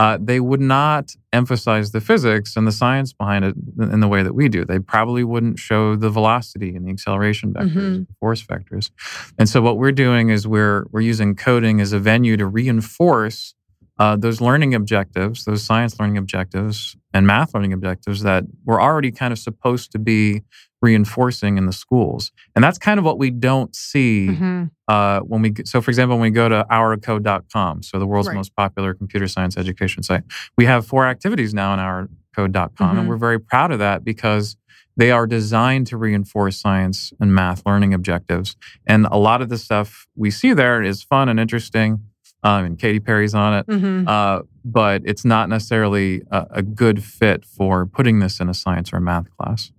uh, 0.00 0.18
they 0.20 0.40
would 0.40 0.60
not 0.60 1.12
emphasize 1.32 1.92
the 1.92 2.00
physics 2.00 2.56
and 2.56 2.66
the 2.66 2.72
science 2.72 3.12
behind 3.12 3.44
it 3.44 3.54
in 3.78 4.00
the 4.00 4.08
way 4.08 4.24
that 4.24 4.34
we 4.34 4.48
do. 4.48 4.64
They 4.64 4.80
probably 4.80 5.22
wouldn't 5.22 5.60
show 5.60 5.94
the 5.94 6.10
velocity 6.10 6.74
and 6.74 6.84
the 6.84 6.90
acceleration 6.90 7.52
vectors, 7.54 7.74
Mhm. 7.74 8.06
force 8.18 8.42
vectors. 8.44 8.90
And 9.38 9.48
so 9.48 9.62
what 9.62 9.78
we're 9.78 9.92
doing 9.92 10.30
is 10.30 10.46
we're 10.48 10.86
we're 10.90 11.00
using 11.00 11.36
coding 11.36 11.80
as 11.80 11.92
a 11.92 12.00
venue 12.00 12.36
to 12.36 12.46
reinforce 12.46 13.54
uh, 13.98 14.16
those 14.16 14.40
learning 14.40 14.74
objectives, 14.74 15.44
those 15.44 15.62
science 15.62 15.98
learning 16.00 16.18
objectives 16.18 16.96
and 17.12 17.26
math 17.26 17.54
learning 17.54 17.72
objectives 17.72 18.22
that 18.22 18.44
we're 18.64 18.80
already 18.80 19.10
kind 19.12 19.32
of 19.32 19.38
supposed 19.38 19.92
to 19.92 19.98
be 19.98 20.42
reinforcing 20.82 21.56
in 21.56 21.66
the 21.66 21.72
schools. 21.72 22.30
And 22.54 22.62
that's 22.62 22.76
kind 22.76 22.98
of 22.98 23.04
what 23.04 23.18
we 23.18 23.30
don't 23.30 23.74
see 23.74 24.28
Mhm. 24.30 24.70
uh, 24.88 25.20
when 25.20 25.40
we, 25.42 25.54
so 25.64 25.80
for 25.80 25.90
example, 25.90 26.16
when 26.16 26.22
we 26.22 26.30
go 26.30 26.48
to 26.48 26.66
hourofcode.com, 26.70 27.82
so 27.82 27.98
the 27.98 28.06
world's 28.06 28.28
Right. 28.28 28.36
most 28.36 28.54
popular 28.56 28.94
computer 28.94 29.26
science 29.28 29.56
education 29.56 30.02
site, 30.02 30.24
we 30.58 30.66
have 30.66 30.86
four 30.86 31.06
activities 31.06 31.54
now 31.54 31.72
on 31.72 31.78
hourofcode.com. 31.78 32.96
Mhm. 32.96 33.00
And 33.00 33.08
we're 33.08 33.16
very 33.16 33.38
proud 33.40 33.70
of 33.72 33.78
that 33.78 34.04
because 34.04 34.56
they 34.96 35.10
are 35.10 35.26
designed 35.26 35.86
to 35.88 35.96
reinforce 35.96 36.60
science 36.60 37.12
and 37.18 37.34
math 37.34 37.62
learning 37.66 37.94
objectives. 37.94 38.54
And 38.86 39.06
a 39.10 39.16
lot 39.16 39.40
of 39.42 39.48
the 39.48 39.58
stuff 39.58 40.06
we 40.14 40.30
see 40.30 40.52
there 40.52 40.82
is 40.82 41.02
fun 41.02 41.28
and 41.28 41.40
interesting. 41.40 42.00
Um, 42.44 42.64
and 42.66 42.78
Katy 42.78 43.00
Perry's 43.00 43.34
on 43.34 43.54
it. 43.54 43.66
Mhm. 43.66 44.06
Uh, 44.06 44.42
but 44.64 45.02
it's 45.04 45.24
not 45.24 45.48
necessarily 45.48 46.22
a, 46.30 46.46
a 46.50 46.62
good 46.62 47.02
fit 47.02 47.44
for 47.44 47.86
putting 47.86 48.20
this 48.20 48.38
in 48.38 48.48
a 48.48 48.54
science 48.54 48.92
or 48.92 49.00
math 49.00 49.28
class. 49.36 49.72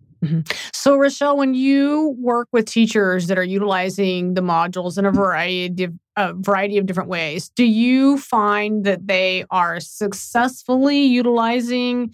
So, 0.73 0.95
Richelle, 0.95 1.37
when 1.37 1.53
you 1.53 2.15
work 2.19 2.47
with 2.51 2.65
teachers 2.65 3.27
that 3.27 3.37
are 3.37 3.43
utilizing 3.43 4.33
the 4.33 4.41
modules 4.41 4.97
in 4.97 5.05
a 5.05 5.11
variety 5.11 5.83
of 5.83 5.93
a 6.17 6.33
variety 6.33 6.77
of 6.77 6.85
different 6.85 7.09
ways, 7.09 7.49
do 7.49 7.65
you 7.65 8.17
find 8.17 8.85
that 8.85 9.05
they 9.05 9.45
are 9.51 9.79
successfully 9.79 11.03
utilizing 11.03 12.13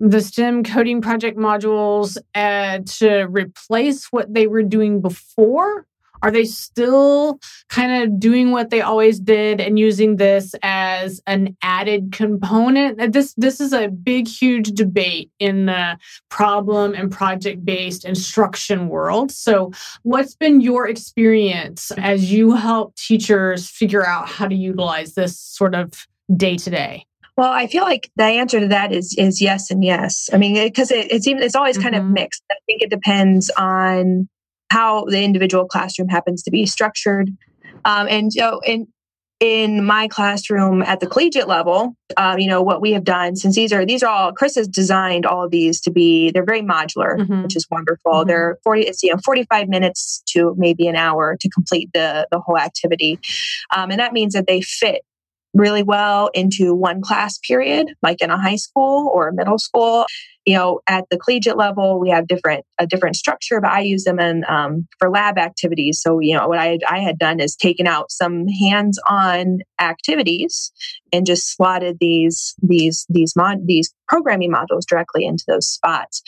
the 0.00 0.20
STEM 0.20 0.64
coding 0.64 1.00
project 1.00 1.38
modules 1.38 2.16
uh, 2.34 2.78
to 2.98 3.26
replace 3.30 4.06
what 4.06 4.32
they 4.32 4.46
were 4.46 4.62
doing 4.62 5.00
before? 5.00 5.86
Are 6.22 6.30
they 6.30 6.44
still 6.44 7.38
kind 7.68 8.02
of 8.02 8.18
doing 8.18 8.50
what 8.50 8.70
they 8.70 8.80
always 8.80 9.20
did 9.20 9.60
and 9.60 9.78
using 9.78 10.16
this 10.16 10.54
as 10.62 11.20
an 11.26 11.56
added 11.62 12.12
component? 12.12 13.00
Uh, 13.00 13.06
This 13.08 13.34
this 13.36 13.60
is 13.60 13.72
a 13.72 13.88
big, 13.88 14.26
huge 14.28 14.70
debate 14.72 15.30
in 15.38 15.66
the 15.66 15.98
problem 16.28 16.94
and 16.94 17.10
project 17.10 17.64
based 17.64 18.04
instruction 18.04 18.88
world. 18.88 19.30
So, 19.30 19.72
what's 20.02 20.34
been 20.34 20.60
your 20.60 20.88
experience 20.88 21.90
as 21.98 22.32
you 22.32 22.52
help 22.54 22.94
teachers 22.96 23.68
figure 23.68 24.06
out 24.06 24.28
how 24.28 24.48
to 24.48 24.54
utilize 24.54 25.14
this 25.14 25.38
sort 25.38 25.74
of 25.74 26.06
day 26.36 26.56
to 26.56 26.70
day? 26.70 27.04
Well, 27.36 27.52
I 27.52 27.66
feel 27.66 27.82
like 27.84 28.10
the 28.16 28.24
answer 28.24 28.60
to 28.60 28.68
that 28.68 28.92
is 28.92 29.14
is 29.18 29.42
yes 29.42 29.70
and 29.70 29.84
yes. 29.84 30.30
I 30.32 30.38
mean, 30.38 30.54
because 30.54 30.90
it, 30.90 31.12
it's 31.12 31.26
even 31.26 31.42
it's 31.42 31.54
always 31.54 31.76
kind 31.76 31.94
of 31.94 32.02
Mhm. 32.02 32.12
mixed. 32.14 32.42
I 32.50 32.54
think 32.66 32.80
it 32.82 32.90
depends 32.90 33.50
on 33.58 34.28
how 34.70 35.04
the 35.04 35.22
individual 35.22 35.66
classroom 35.66 36.08
happens 36.08 36.42
to 36.44 36.50
be 36.50 36.66
structured. 36.66 37.30
Um, 37.84 38.06
and 38.08 38.32
so, 38.32 38.60
in 38.64 38.86
in 39.38 39.84
my 39.84 40.08
classroom 40.08 40.80
at 40.80 40.98
the 41.00 41.06
collegiate 41.06 41.46
level, 41.46 41.94
um, 42.16 42.38
you 42.38 42.48
know 42.48 42.62
what 42.62 42.80
we 42.80 42.92
have 42.92 43.04
done 43.04 43.36
since 43.36 43.54
these 43.54 43.70
are 43.72 43.84
these 43.84 44.02
are 44.02 44.08
all 44.10 44.32
Chris 44.32 44.54
has 44.54 44.66
designed 44.66 45.26
all 45.26 45.44
of 45.44 45.50
these 45.50 45.78
to 45.82 45.90
be 45.90 46.30
they're 46.30 46.44
very 46.44 46.62
modular, 46.62 47.18
Mhm. 47.18 47.42
which 47.42 47.54
is 47.54 47.66
wonderful. 47.70 48.12
Mhm. 48.12 48.26
They're 48.26 48.58
forty 48.64 48.82
it's 48.82 49.02
you 49.02 49.10
know 49.12 49.20
forty 49.24 49.44
five 49.44 49.68
minutes 49.68 50.22
to 50.28 50.54
maybe 50.56 50.86
an 50.88 50.96
hour 50.96 51.36
to 51.38 51.48
complete 51.50 51.90
the 51.92 52.26
the 52.30 52.40
whole 52.40 52.56
activity, 52.58 53.18
um, 53.76 53.90
and 53.90 54.00
that 54.00 54.12
means 54.14 54.32
that 54.32 54.46
they 54.46 54.62
fit 54.62 55.02
really 55.54 55.82
well 55.82 56.28
into 56.34 56.74
one 56.74 57.00
class 57.02 57.38
period, 57.38 57.88
like 58.02 58.20
in 58.22 58.30
a 58.30 58.40
high 58.40 58.56
school 58.56 59.10
or 59.14 59.28
a 59.28 59.34
middle 59.34 59.58
school. 59.58 60.06
You 60.46 60.54
know, 60.54 60.80
at 60.86 61.04
the 61.10 61.18
collegiate 61.18 61.56
level, 61.56 61.98
we 62.00 62.10
have 62.10 62.26
different 62.26 62.64
a 62.78 62.86
different 62.86 63.16
structure, 63.16 63.60
but 63.60 63.70
I 63.70 63.80
use 63.80 64.04
them 64.04 64.18
in 64.18 64.44
um, 64.48 64.86
for 64.98 65.10
lab 65.10 65.38
activities. 65.38 66.00
So 66.00 66.20
you 66.20 66.36
know, 66.36 66.48
what 66.48 66.58
I 66.58 66.78
I 66.88 67.00
had 67.00 67.18
done 67.18 67.40
is 67.40 67.56
taken 67.56 67.86
out 67.86 68.10
some 68.10 68.46
hands-on 68.48 69.58
activities 69.80 70.72
and 71.12 71.26
just 71.26 71.54
slotted 71.54 71.98
these 72.00 72.54
these 72.62 73.06
these 73.08 73.34
mod 73.36 73.66
these 73.66 73.92
programming 74.08 74.52
modules 74.52 74.86
directly 74.88 75.26
into 75.26 75.44
those 75.48 75.66
spots. 75.68 76.22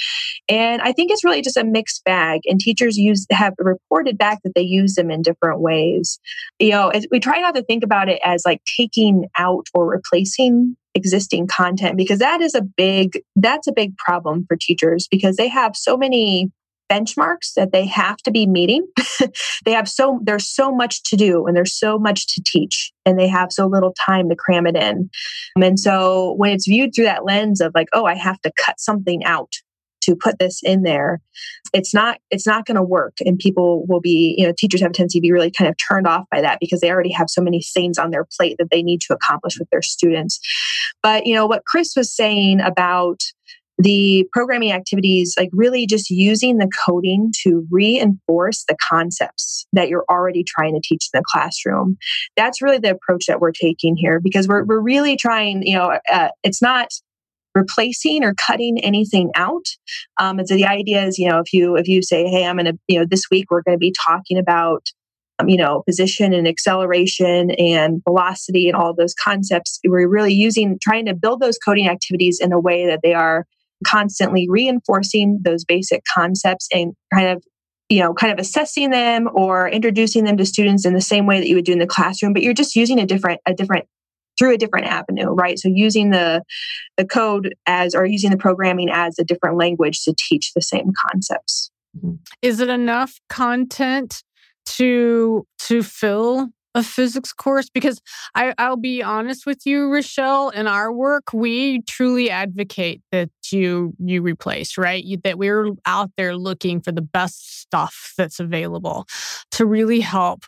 And 0.48 0.82
I 0.82 0.92
think 0.92 1.12
it's 1.12 1.24
really 1.24 1.42
just 1.42 1.56
a 1.56 1.64
mixed 1.64 2.02
bag. 2.04 2.40
And 2.46 2.58
teachers 2.58 2.98
use 2.98 3.24
have 3.30 3.54
reported 3.58 4.18
back 4.18 4.40
that 4.42 4.54
they 4.56 4.62
use 4.62 4.96
them 4.96 5.12
in 5.12 5.22
different 5.22 5.60
ways 5.60 6.18
you 6.58 6.70
know, 6.70 6.92
we 7.10 7.20
try 7.20 7.40
not 7.40 7.54
to 7.54 7.62
think 7.62 7.84
about 7.84 8.08
it 8.08 8.20
as 8.24 8.42
like 8.44 8.62
taking 8.76 9.26
out 9.36 9.66
or 9.74 9.88
replacing 9.88 10.76
existing 10.98 11.46
content 11.46 11.96
because 11.96 12.18
that 12.18 12.42
is 12.42 12.54
a 12.54 12.62
big 12.62 13.20
that's 13.36 13.66
a 13.66 13.72
big 13.72 13.96
problem 13.96 14.44
for 14.46 14.56
teachers 14.56 15.08
because 15.10 15.36
they 15.36 15.48
have 15.48 15.74
so 15.74 15.96
many 15.96 16.50
benchmarks 16.90 17.52
that 17.54 17.70
they 17.72 17.86
have 17.86 18.16
to 18.18 18.30
be 18.30 18.46
meeting. 18.46 18.86
They 19.64 19.72
have 19.72 19.88
so 19.88 20.20
there's 20.22 20.48
so 20.48 20.74
much 20.74 21.02
to 21.10 21.16
do 21.16 21.46
and 21.46 21.54
there's 21.54 21.78
so 21.78 21.98
much 21.98 22.32
to 22.34 22.42
teach 22.46 22.90
and 23.04 23.18
they 23.18 23.28
have 23.28 23.52
so 23.52 23.66
little 23.66 23.92
time 24.06 24.30
to 24.30 24.36
cram 24.36 24.66
it 24.66 24.76
in. 24.76 25.10
And 25.60 25.78
so 25.78 26.32
when 26.38 26.52
it's 26.52 26.66
viewed 26.66 26.94
through 26.94 27.04
that 27.04 27.24
lens 27.24 27.60
of 27.60 27.72
like 27.74 27.88
oh 27.92 28.06
i 28.06 28.14
have 28.14 28.40
to 28.42 28.52
cut 28.56 28.80
something 28.80 29.24
out 29.24 29.52
to 30.08 30.16
put 30.16 30.38
this 30.38 30.60
in 30.62 30.82
there 30.82 31.20
it's 31.72 31.94
not 31.94 32.18
it's 32.30 32.46
not 32.46 32.66
going 32.66 32.76
to 32.76 32.82
work. 32.82 33.16
And 33.24 33.38
people 33.38 33.86
will 33.86 34.00
be 34.00 34.34
you 34.38 34.46
know 34.46 34.52
teachers 34.56 34.80
have 34.80 34.90
a 34.90 34.94
tendency 34.94 35.18
to 35.18 35.22
be 35.22 35.32
really 35.32 35.50
kind 35.50 35.68
of 35.68 35.76
turned 35.88 36.06
off 36.06 36.24
by 36.30 36.40
that 36.40 36.58
because 36.60 36.80
they 36.80 36.90
already 36.90 37.12
have 37.12 37.28
so 37.28 37.42
many 37.42 37.62
things 37.62 37.98
on 37.98 38.10
their 38.10 38.26
plate 38.36 38.56
that 38.58 38.70
they 38.70 38.82
need 38.82 39.00
to 39.02 39.14
accomplish 39.14 39.58
with 39.58 39.68
their 39.70 39.82
students. 39.82 40.40
But 41.02 41.26
you 41.26 41.34
know 41.34 41.46
what 41.46 41.64
chris 41.66 41.94
was 41.96 42.14
saying 42.14 42.60
about 42.60 43.20
the 43.80 44.26
programming 44.32 44.72
activities 44.72 45.36
like 45.38 45.50
really 45.52 45.86
just 45.86 46.10
using 46.10 46.58
the 46.58 46.68
coding 46.84 47.32
to 47.42 47.64
reinforce 47.70 48.64
the 48.66 48.76
concepts 48.82 49.68
that 49.72 49.88
you're 49.88 50.04
already 50.10 50.42
trying 50.42 50.74
to 50.74 50.80
teach 50.82 51.08
in 51.14 51.20
the 51.20 51.24
classroom. 51.30 51.96
That's 52.36 52.60
really 52.60 52.78
the 52.78 52.90
approach 52.90 53.26
that 53.26 53.40
we're 53.40 53.52
taking 53.52 53.96
here 53.96 54.18
because 54.18 54.48
we're, 54.48 54.64
we're 54.64 54.80
really 54.80 55.16
trying 55.16 55.62
you 55.62 55.76
know 55.76 55.98
uh, 56.12 56.28
it's 56.42 56.62
not 56.62 56.88
replacing 57.58 58.24
or 58.24 58.34
cutting 58.34 58.78
anything 58.78 59.30
out. 59.34 59.66
Um, 60.20 60.38
and 60.38 60.48
so 60.48 60.54
the 60.54 60.66
idea 60.66 61.04
is, 61.04 61.18
you 61.18 61.28
know, 61.28 61.38
if 61.38 61.52
you 61.52 61.76
if 61.76 61.88
you 61.88 62.02
say, 62.02 62.26
hey, 62.26 62.46
I'm 62.46 62.56
going 62.56 62.66
to, 62.66 62.78
you 62.88 62.98
know, 62.98 63.06
this 63.08 63.24
week 63.30 63.50
we're 63.50 63.62
going 63.62 63.76
to 63.76 63.80
be 63.80 63.94
talking 64.06 64.38
about, 64.38 64.86
um, 65.38 65.48
you 65.48 65.56
know, 65.56 65.82
position 65.86 66.32
and 66.32 66.46
acceleration 66.46 67.50
and 67.52 68.02
velocity 68.04 68.68
and 68.68 68.76
all 68.76 68.94
those 68.94 69.14
concepts. 69.14 69.80
We're 69.84 70.08
really 70.08 70.34
using 70.34 70.78
trying 70.82 71.06
to 71.06 71.14
build 71.14 71.40
those 71.40 71.58
coding 71.58 71.88
activities 71.88 72.40
in 72.40 72.52
a 72.52 72.60
way 72.60 72.86
that 72.86 73.00
they 73.02 73.14
are 73.14 73.44
constantly 73.86 74.46
reinforcing 74.48 75.40
those 75.42 75.64
basic 75.64 76.02
concepts 76.12 76.68
and 76.72 76.94
kind 77.14 77.28
of 77.28 77.44
you 77.88 78.02
know 78.02 78.12
kind 78.12 78.32
of 78.32 78.38
assessing 78.38 78.90
them 78.90 79.28
or 79.32 79.68
introducing 79.68 80.24
them 80.24 80.36
to 80.36 80.44
students 80.44 80.84
in 80.84 80.94
the 80.94 81.00
same 81.00 81.26
way 81.26 81.38
that 81.38 81.46
you 81.46 81.54
would 81.54 81.64
do 81.64 81.72
in 81.72 81.78
the 81.78 81.86
classroom 81.86 82.32
but 82.32 82.42
you're 82.42 82.52
just 82.52 82.74
using 82.74 82.98
a 82.98 83.06
different 83.06 83.40
a 83.46 83.54
different 83.54 83.86
through 84.38 84.54
a 84.54 84.58
different 84.58 84.86
avenue 84.86 85.30
right 85.30 85.58
so 85.58 85.68
using 85.68 86.10
the 86.10 86.42
the 86.96 87.04
code 87.04 87.54
as 87.66 87.94
or 87.94 88.04
using 88.04 88.30
the 88.30 88.36
programming 88.36 88.88
as 88.90 89.18
a 89.18 89.24
different 89.24 89.56
language 89.56 90.02
to 90.04 90.14
teach 90.16 90.52
the 90.54 90.62
same 90.62 90.92
concepts 91.06 91.70
mm-hmm. 91.96 92.14
Is 92.42 92.60
it 92.60 92.68
enough 92.68 93.18
content 93.28 94.22
to 94.66 95.46
to 95.60 95.82
fill 95.82 96.50
a 96.74 96.82
physics 96.82 97.32
course? 97.32 97.68
Because 97.70 98.00
I, 98.34 98.54
I'll 98.58 98.76
be 98.76 99.02
honest 99.02 99.46
with 99.46 99.66
you, 99.66 99.90
Richelle, 99.90 100.50
in 100.50 100.66
our 100.66 100.92
work, 100.92 101.32
we 101.32 101.82
truly 101.82 102.30
advocate 102.30 103.02
that 103.12 103.30
you 103.50 103.94
you 103.98 104.22
replace, 104.22 104.78
right? 104.78 105.02
You, 105.02 105.18
that 105.24 105.38
we're 105.38 105.72
out 105.86 106.10
there 106.16 106.36
looking 106.36 106.80
for 106.80 106.92
the 106.92 107.02
best 107.02 107.60
stuff 107.60 108.14
that's 108.16 108.40
available 108.40 109.06
to 109.52 109.66
really 109.66 110.00
help 110.00 110.44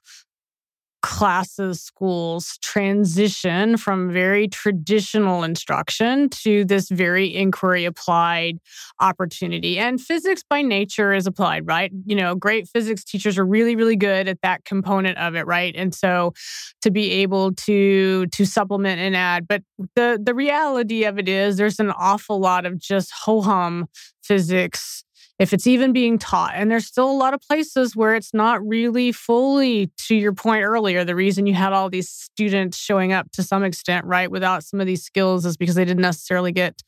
classes, 1.03 1.81
schools 1.83 2.59
transition 2.63 3.77
from 3.77 4.13
very 4.13 4.49
traditional 4.49 5.43
instruction 5.43 6.29
to 6.29 6.65
this 6.65 6.89
very 6.89 7.35
inquiry 7.35 7.85
applied 7.85 8.59
opportunity. 9.01 9.79
And 9.79 10.01
physics 10.01 10.43
by 10.49 10.63
nature 10.63 11.13
is 11.13 11.27
applied, 11.27 11.67
right? 11.67 11.91
You 12.05 12.17
know, 12.17 12.35
great 12.35 12.69
physics 12.69 13.05
teachers 13.05 13.39
are 13.39 13.47
really, 13.47 13.77
really 13.77 13.97
good 13.97 14.29
at 14.29 14.43
that 14.43 14.65
component 14.65 15.19
of 15.19 15.35
it, 15.35 15.47
right? 15.47 15.75
And 15.75 15.95
so 15.95 16.35
to 16.83 16.91
be 16.91 17.11
able 17.13 17.53
to 17.53 18.27
to 18.27 18.45
supplement 18.45 19.01
and 19.01 19.17
add. 19.17 19.49
But 19.49 19.63
the 19.95 20.21
the 20.23 20.35
reality 20.35 21.05
of 21.05 21.19
it 21.19 21.29
is 21.29 21.57
there's 21.57 21.81
an 21.81 21.91
awful 21.91 22.39
lot 22.39 22.67
of 22.67 22.79
just 22.79 23.11
ho 23.13 23.41
hum 23.41 23.87
physics 24.23 25.05
if 25.41 25.55
it's 25.55 25.67
even 25.67 25.95
being 25.95 26.19
taught. 26.19 26.53
And 26.55 26.71
there's 26.71 26.87
still 26.87 27.11
a 27.11 27.17
lot 27.17 27.33
of 27.33 27.41
places 27.41 27.97
where 27.97 28.15
it's 28.15 28.35
not 28.35 28.65
really 28.65 29.11
fully, 29.11 29.91
to 30.07 30.15
your 30.15 30.35
point 30.35 30.63
earlier, 30.63 31.03
the 31.03 31.15
reason 31.15 31.47
you 31.47 31.55
had 31.55 31.73
all 31.73 31.89
these 31.89 32.11
students 32.11 32.77
showing 32.77 33.15
up 33.15 33.33
to 33.33 33.43
some 33.43 33.65
extent, 33.65 34.05
right, 34.05 34.31
without 34.31 34.65
some 34.65 34.81
of 34.81 34.87
these 34.87 35.03
skills 35.03 35.47
is 35.47 35.57
because 35.57 35.77
they 35.77 35.85
didn't 35.87 36.03
necessarily 36.03 36.53
get 36.53 36.83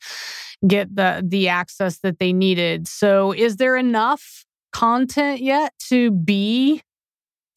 get 0.65 0.95
the 0.95 1.21
the 1.27 1.49
access 1.49 1.97
that 1.99 2.19
they 2.19 2.31
needed. 2.31 2.87
So 2.87 3.33
is 3.33 3.57
there 3.57 3.75
enough 3.75 4.45
content 4.71 5.41
yet 5.41 5.73
to 5.89 6.11
be 6.11 6.83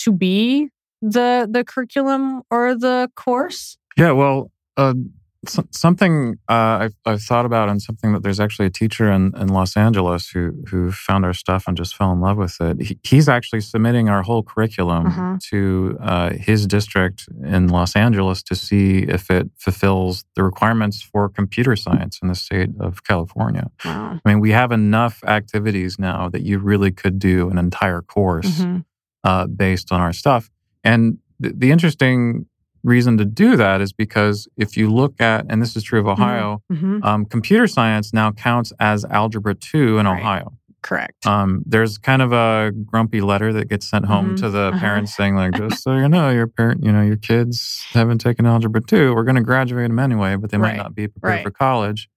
to 0.01 0.13
be 0.13 0.71
the 1.03 1.47
the 1.49 1.63
curriculum 1.63 2.43
or 2.51 2.75
the 2.75 3.11
course? 3.15 3.77
Yeah, 3.99 4.13
well, 4.13 4.51
um, 4.79 5.13
uh, 5.59 5.63
something 5.71 6.39
uh, 6.49 6.89
I've, 6.89 6.95
I've, 7.05 7.23
thought 7.23 7.47
about, 7.47 7.69
and 7.69 7.81
something 7.81 8.13
that 8.13 8.23
there's 8.23 8.41
actually 8.41 8.67
a 8.67 8.71
teacher 8.71 9.11
in, 9.11 9.33
in 9.37 9.49
Los 9.49 9.77
Angeles 9.77 10.29
who 10.29 10.53
who 10.69 10.93
found 10.93 11.25
our 11.25 11.33
stuff 11.33 11.67
and 11.67 11.77
just 11.77 11.97
fell 11.97 12.13
in 12.13 12.21
love 12.21 12.37
with 12.37 12.61
it. 12.61 12.81
He, 12.81 12.99
he's 13.03 13.29
actually 13.29 13.61
submitting 13.61 14.09
our 14.09 14.23
whole 14.23 14.43
curriculum 14.43 15.07
uh-huh. 15.07 15.39
to 15.51 15.99
uh, 16.01 16.31
his 16.31 16.67
district 16.67 17.29
in 17.45 17.69
Los 17.69 17.97
Angeles 17.97 18.43
to 18.45 18.55
see 18.55 18.99
if 18.99 19.31
it 19.31 19.51
fulfills 19.57 20.25
the 20.35 20.43
requirements 20.43 21.03
for 21.03 21.29
computer 21.29 21.77
science 21.77 22.19
in 22.23 22.29
the 22.29 22.35
state 22.35 22.71
of 22.81 23.05
California. 23.05 23.71
Wow. 23.85 24.21
I 24.25 24.29
mean, 24.29 24.41
we 24.41 24.53
have 24.53 24.73
enough 24.73 25.23
activities 25.25 25.99
now 25.99 26.29
that 26.29 26.43
you 26.43 26.59
really 26.59 26.93
could 26.93 27.19
do 27.19 27.51
an 27.51 27.59
entire 27.59 28.03
course 28.03 28.61
mm-hmm. 28.61 28.79
uh, 29.25 29.47
based 29.47 29.93
on 29.93 30.01
our 30.01 30.13
stuff. 30.13 30.51
And 30.85 31.19
the, 31.39 31.53
the 31.53 31.71
interesting 31.71 32.47
reason 32.87 33.19
to 33.19 33.25
do 33.25 33.57
that 33.57 33.81
is 33.81 33.93
because 33.93 34.49
if 34.57 34.77
you 34.77 34.89
look 34.91 35.21
at, 35.21 35.45
and 35.51 35.61
this 35.61 35.77
is 35.77 35.83
true 35.83 36.01
of 36.01 36.07
mm-hmm. 36.07 36.23
Ohio, 36.23 36.63
mm-hmm. 36.73 37.03
um, 37.03 37.25
computer 37.27 37.67
science 37.67 38.13
now 38.13 38.31
counts 38.33 38.73
as 38.79 39.05
Algebra 39.05 39.55
2 39.55 39.99
in 39.99 40.07
right. 40.07 40.21
Ohio. 40.21 40.53
Correct. 40.83 41.27
Um, 41.27 41.65
there's 41.67 41.99
kind 41.99 42.23
of 42.23 42.33
a 42.33 42.71
grumpy 42.71 43.21
letter 43.21 43.53
that 43.53 43.69
gets 43.69 43.91
sent 43.91 44.05
home 44.05 44.27
mm-hmm. 44.27 44.37
to 44.37 44.51
the 44.51 44.69
uh-huh. 44.69 44.79
parents 44.79 45.17
saying, 45.17 45.35
like, 45.35 45.55
just 45.57 45.83
so 45.83 45.97
you 45.97 46.09
know, 46.09 46.31
your 46.31 46.47
parent, 46.47 46.85
you 46.85 46.93
know, 46.93 47.03
your 47.03 47.17
kids 47.17 47.85
haven't 47.91 48.19
taken 48.19 48.47
Algebra 48.47 48.81
2. 48.81 49.15
We're 49.15 49.25
going 49.25 49.37
to 49.37 49.43
graduate 49.43 49.89
them 49.89 49.99
anyway, 49.99 50.37
but 50.37 50.51
they 50.51 50.59
right. 50.59 50.77
might 50.77 50.83
not 50.83 50.95
be 50.95 51.09
prepared 51.09 51.39
right. 51.39 51.45
for 51.45 51.51
college. 51.51 52.09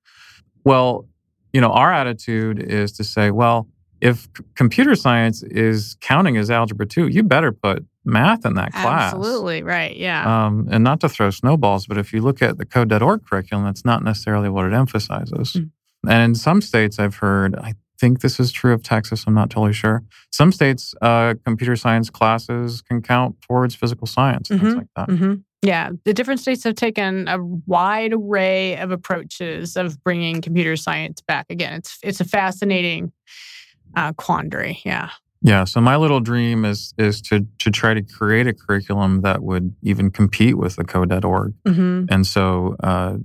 Well, 0.63 1.07
you 1.51 1.61
know, 1.61 1.71
our 1.71 1.91
attitude 1.91 2.59
is 2.61 2.91
to 2.93 3.03
say, 3.03 3.31
well, 3.31 3.67
if 4.01 4.29
computer 4.55 4.95
science 4.95 5.43
is 5.43 5.97
counting 5.99 6.37
as 6.37 6.49
algebra 6.49 6.85
2 6.85 7.07
you 7.07 7.23
better 7.23 7.51
put 7.51 7.85
math 8.09 8.45
in 8.45 8.55
that 8.55 8.71
class 8.71 9.13
absolutely 9.13 9.63
right 9.63 9.95
yeah 9.95 10.45
um, 10.45 10.67
and 10.71 10.83
not 10.83 10.99
to 10.99 11.09
throw 11.09 11.29
snowballs 11.29 11.87
but 11.87 11.97
if 11.97 12.13
you 12.13 12.21
look 12.21 12.41
at 12.41 12.57
the 12.57 12.65
code.org 12.65 13.25
curriculum 13.25 13.65
that's 13.65 13.85
not 13.85 14.03
necessarily 14.03 14.49
what 14.49 14.65
it 14.65 14.73
emphasizes 14.73 15.53
mm-hmm. 15.53 16.09
and 16.09 16.23
in 16.23 16.35
some 16.35 16.61
states 16.61 16.99
i've 16.99 17.15
heard 17.15 17.55
i 17.57 17.73
think 17.99 18.21
this 18.21 18.39
is 18.39 18.51
true 18.51 18.73
of 18.73 18.81
texas 18.83 19.25
i'm 19.27 19.33
not 19.33 19.49
totally 19.49 19.73
sure 19.73 20.03
some 20.31 20.51
states 20.51 20.95
uh, 21.01 21.33
computer 21.45 21.75
science 21.75 22.09
classes 22.09 22.81
can 22.81 23.01
count 23.01 23.39
towards 23.41 23.75
physical 23.75 24.07
science 24.07 24.49
mm-hmm. 24.49 24.63
things 24.63 24.75
like 24.75 24.87
that 24.95 25.07
mm-hmm. 25.09 25.33
Yeah, 25.61 25.91
the 26.05 26.13
different 26.13 26.39
states 26.39 26.63
have 26.63 26.75
taken 26.75 27.27
a 27.27 27.37
wide 27.43 28.13
array 28.13 28.77
of 28.77 28.91
approaches 28.91 29.75
of 29.75 30.01
bringing 30.03 30.41
computer 30.41 30.77
science 30.77 31.19
back. 31.19 31.47
Again, 31.49 31.73
it's 31.73 31.97
it's 32.01 32.21
a 32.21 32.25
fascinating 32.25 33.11
uh, 33.95 34.13
quandary. 34.13 34.79
Yeah. 34.85 35.09
Yeah. 35.41 35.63
So 35.63 35.79
my 35.79 35.95
little 35.95 36.19
dream 36.19 36.65
is 36.65 36.93
is 36.97 37.21
to 37.23 37.45
to 37.59 37.71
try 37.71 37.93
to 37.93 38.01
create 38.01 38.47
a 38.47 38.53
curriculum 38.53 39.21
that 39.21 39.41
would 39.41 39.73
even 39.81 40.11
compete 40.11 40.57
with 40.57 40.75
the 40.75 40.83
code.org. 40.83 41.53
Mm-hmm. 41.65 42.05
And 42.09 42.27
so 42.27 42.75
uh, 42.83 43.17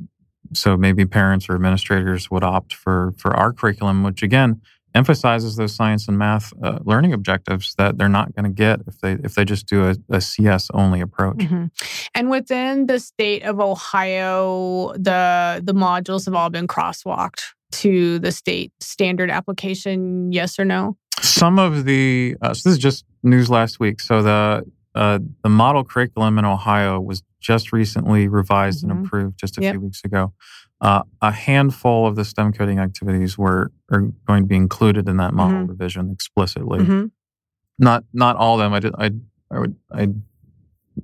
so 0.52 0.76
maybe 0.76 1.04
parents 1.04 1.48
or 1.48 1.54
administrators 1.54 2.30
would 2.30 2.44
opt 2.44 2.72
for 2.72 3.14
for 3.18 3.34
our 3.34 3.52
curriculum, 3.52 4.04
which 4.04 4.22
again 4.22 4.60
emphasizes 4.94 5.56
those 5.56 5.74
science 5.74 6.06
and 6.06 6.16
math 6.16 6.52
uh, 6.62 6.78
learning 6.84 7.12
objectives 7.12 7.74
that 7.78 7.98
they're 7.98 8.08
not 8.08 8.32
going 8.36 8.44
to 8.44 8.50
get 8.50 8.80
if 8.86 9.00
they 9.00 9.12
if 9.24 9.34
they 9.34 9.44
just 9.44 9.66
do 9.66 9.88
a, 9.88 9.96
a 10.08 10.20
CS 10.20 10.70
only 10.72 11.00
approach. 11.00 11.38
Mm-hmm. 11.38 11.66
And 12.14 12.30
within 12.30 12.86
the 12.86 13.00
state 13.00 13.42
of 13.42 13.58
Ohio, 13.58 14.92
the 14.92 15.60
the 15.64 15.74
modules 15.74 16.26
have 16.26 16.34
all 16.34 16.50
been 16.50 16.68
crosswalked 16.68 17.42
to 17.72 18.20
the 18.20 18.30
state 18.30 18.72
standard 18.80 19.30
application? 19.30 20.32
Yes 20.32 20.58
or 20.58 20.64
no? 20.64 20.96
Some 21.24 21.58
of 21.58 21.84
the 21.84 22.36
uh, 22.42 22.54
so 22.54 22.68
this 22.68 22.76
is 22.76 22.82
just 22.82 23.04
news 23.22 23.48
last 23.48 23.80
week. 23.80 24.00
So 24.00 24.22
the 24.22 24.64
uh, 24.94 25.18
the 25.42 25.48
model 25.48 25.82
curriculum 25.84 26.38
in 26.38 26.44
Ohio 26.44 27.00
was 27.00 27.22
just 27.40 27.72
recently 27.72 28.28
revised 28.28 28.82
mm-hmm. 28.82 28.90
and 28.90 29.06
approved 29.06 29.38
just 29.38 29.58
a 29.58 29.62
yep. 29.62 29.72
few 29.72 29.80
weeks 29.80 30.02
ago. 30.04 30.32
Uh, 30.80 31.02
a 31.22 31.32
handful 31.32 32.06
of 32.06 32.14
the 32.16 32.24
STEM 32.24 32.52
coding 32.52 32.78
activities 32.78 33.38
were 33.38 33.72
are 33.90 34.12
going 34.26 34.42
to 34.42 34.46
be 34.46 34.56
included 34.56 35.08
in 35.08 35.16
that 35.16 35.32
model 35.32 35.60
mm-hmm. 35.60 35.70
revision 35.70 36.10
explicitly. 36.10 36.80
Mm-hmm. 36.80 37.06
Not 37.78 38.04
not 38.12 38.36
all 38.36 38.54
of 38.54 38.60
them. 38.60 38.74
I 38.74 38.80
did. 38.80 38.94
I 38.98 39.10
I 39.50 39.58
would 39.60 39.76
I 39.90 40.08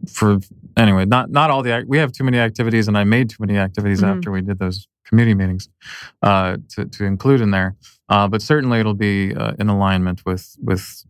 for 0.06 0.38
anyway. 0.76 1.06
Not 1.06 1.30
not 1.30 1.50
all 1.50 1.62
the 1.62 1.84
we 1.86 1.98
have 1.98 2.12
too 2.12 2.24
many 2.24 2.38
activities, 2.38 2.88
and 2.88 2.98
I 2.98 3.04
made 3.04 3.30
too 3.30 3.38
many 3.40 3.58
activities 3.58 4.02
mm-hmm. 4.02 4.18
after 4.18 4.30
we 4.30 4.42
did 4.42 4.58
those 4.58 4.86
committee 5.10 5.34
meetings 5.34 5.68
uh, 6.22 6.56
to, 6.70 6.84
to 6.84 7.04
include 7.04 7.40
in 7.40 7.50
there. 7.50 7.76
Uh, 8.10 8.26
but 8.26 8.42
certainly 8.42 8.80
it'll 8.80 8.92
be 8.92 9.34
uh, 9.34 9.52
in 9.58 9.68
alignment 9.68 10.26
with 10.26 10.56
with 10.60 11.04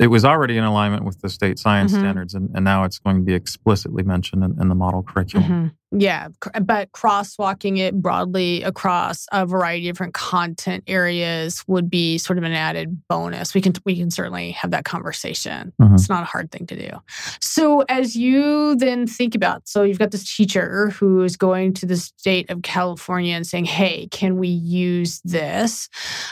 it 0.00 0.08
was 0.08 0.24
already 0.24 0.56
in 0.56 0.64
alignment 0.64 1.04
with 1.04 1.20
the 1.20 1.28
state 1.28 1.58
science 1.58 1.92
mm-hmm. 1.92 2.00
standards, 2.00 2.34
and, 2.34 2.50
and, 2.54 2.64
now 2.64 2.82
it's 2.82 2.98
going 2.98 3.16
to 3.16 3.22
be 3.22 3.34
explicitly 3.34 4.02
mentioned 4.02 4.42
in, 4.42 4.56
in 4.60 4.68
the 4.68 4.74
model 4.74 5.02
curriculum. 5.02 5.48
Mm-hmm. 5.48 5.66
Yeah, 5.92 6.28
but 6.62 6.92
crosswalking 6.92 7.78
it 7.78 8.00
broadly 8.00 8.62
across 8.62 9.26
a 9.32 9.44
variety 9.44 9.88
of 9.88 9.94
different 9.94 10.14
content 10.14 10.84
areas 10.86 11.64
would 11.66 11.90
be 11.90 12.16
sort 12.16 12.38
of 12.38 12.44
an 12.44 12.52
added 12.52 13.02
bonus. 13.08 13.54
We 13.54 13.60
can 13.60 13.72
we 13.84 13.96
can 13.96 14.10
certainly 14.12 14.52
have 14.52 14.70
that 14.70 14.84
conversation. 14.84 15.72
Mm-hmm. 15.82 15.96
It's 15.96 16.08
not 16.08 16.22
a 16.22 16.26
hard 16.26 16.52
thing 16.52 16.66
to 16.68 16.76
do. 16.76 16.96
So 17.40 17.80
as 17.88 18.14
you 18.14 18.76
then 18.76 19.08
think 19.08 19.34
about, 19.34 19.66
so 19.66 19.82
you've 19.82 19.98
got 19.98 20.12
this 20.12 20.36
teacher 20.36 20.90
who 20.90 21.24
is 21.24 21.36
going 21.36 21.74
to 21.74 21.86
the 21.86 21.96
state 21.96 22.48
of 22.50 22.62
California 22.62 23.34
and 23.34 23.44
saying, 23.44 23.64
"Hey, 23.64 24.06
can 24.12 24.36
we 24.36 24.46
use 24.48 25.20
this?" 25.24 25.88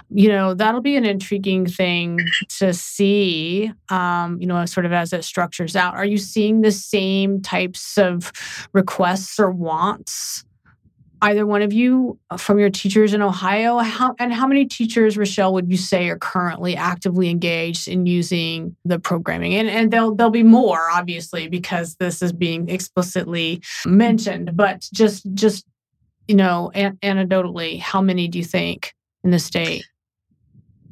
You 0.08 0.28
know, 0.28 0.54
that'll 0.54 0.82
be 0.82 0.96
an 0.96 1.04
intriguing 1.04 1.66
thing 1.66 2.20
to 2.58 2.72
see. 2.72 3.72
Um, 3.88 4.40
you 4.40 4.46
know, 4.46 4.64
sort 4.66 4.86
of 4.86 4.92
as 4.92 5.12
it 5.12 5.24
structures 5.24 5.74
out. 5.74 5.94
Are 5.94 6.04
you 6.04 6.18
seeing 6.18 6.60
the 6.60 6.70
same 6.70 7.42
types 7.42 7.98
of 7.98 8.30
requests 8.72 9.40
or 9.40 9.47
or 9.48 9.52
wants 9.52 10.44
either 11.20 11.44
one 11.44 11.62
of 11.62 11.72
you 11.72 12.18
uh, 12.30 12.36
from 12.36 12.58
your 12.58 12.70
teachers 12.70 13.12
in 13.12 13.22
Ohio? 13.22 13.78
How, 13.78 14.14
and 14.18 14.32
how 14.32 14.46
many 14.46 14.66
teachers, 14.66 15.16
Richelle, 15.16 15.52
would 15.54 15.70
you 15.70 15.76
say 15.76 16.08
are 16.08 16.18
currently 16.18 16.76
actively 16.76 17.28
engaged 17.28 17.88
in 17.88 18.06
using 18.06 18.76
the 18.84 18.98
programming? 19.00 19.54
And, 19.54 19.68
and 19.68 19.90
there'll, 19.90 20.14
there'll 20.14 20.30
be 20.30 20.44
more, 20.44 20.90
obviously, 20.92 21.48
because 21.48 21.96
this 21.96 22.22
is 22.22 22.32
being 22.32 22.68
explicitly 22.68 23.62
mentioned. 23.84 24.56
But 24.56 24.86
just, 24.92 25.26
just 25.34 25.66
you 26.28 26.36
know, 26.36 26.70
an- 26.74 26.98
anecdotally, 27.02 27.80
how 27.80 28.00
many 28.00 28.28
do 28.28 28.38
you 28.38 28.44
think 28.44 28.94
in 29.24 29.30
the 29.30 29.38
state? 29.38 29.84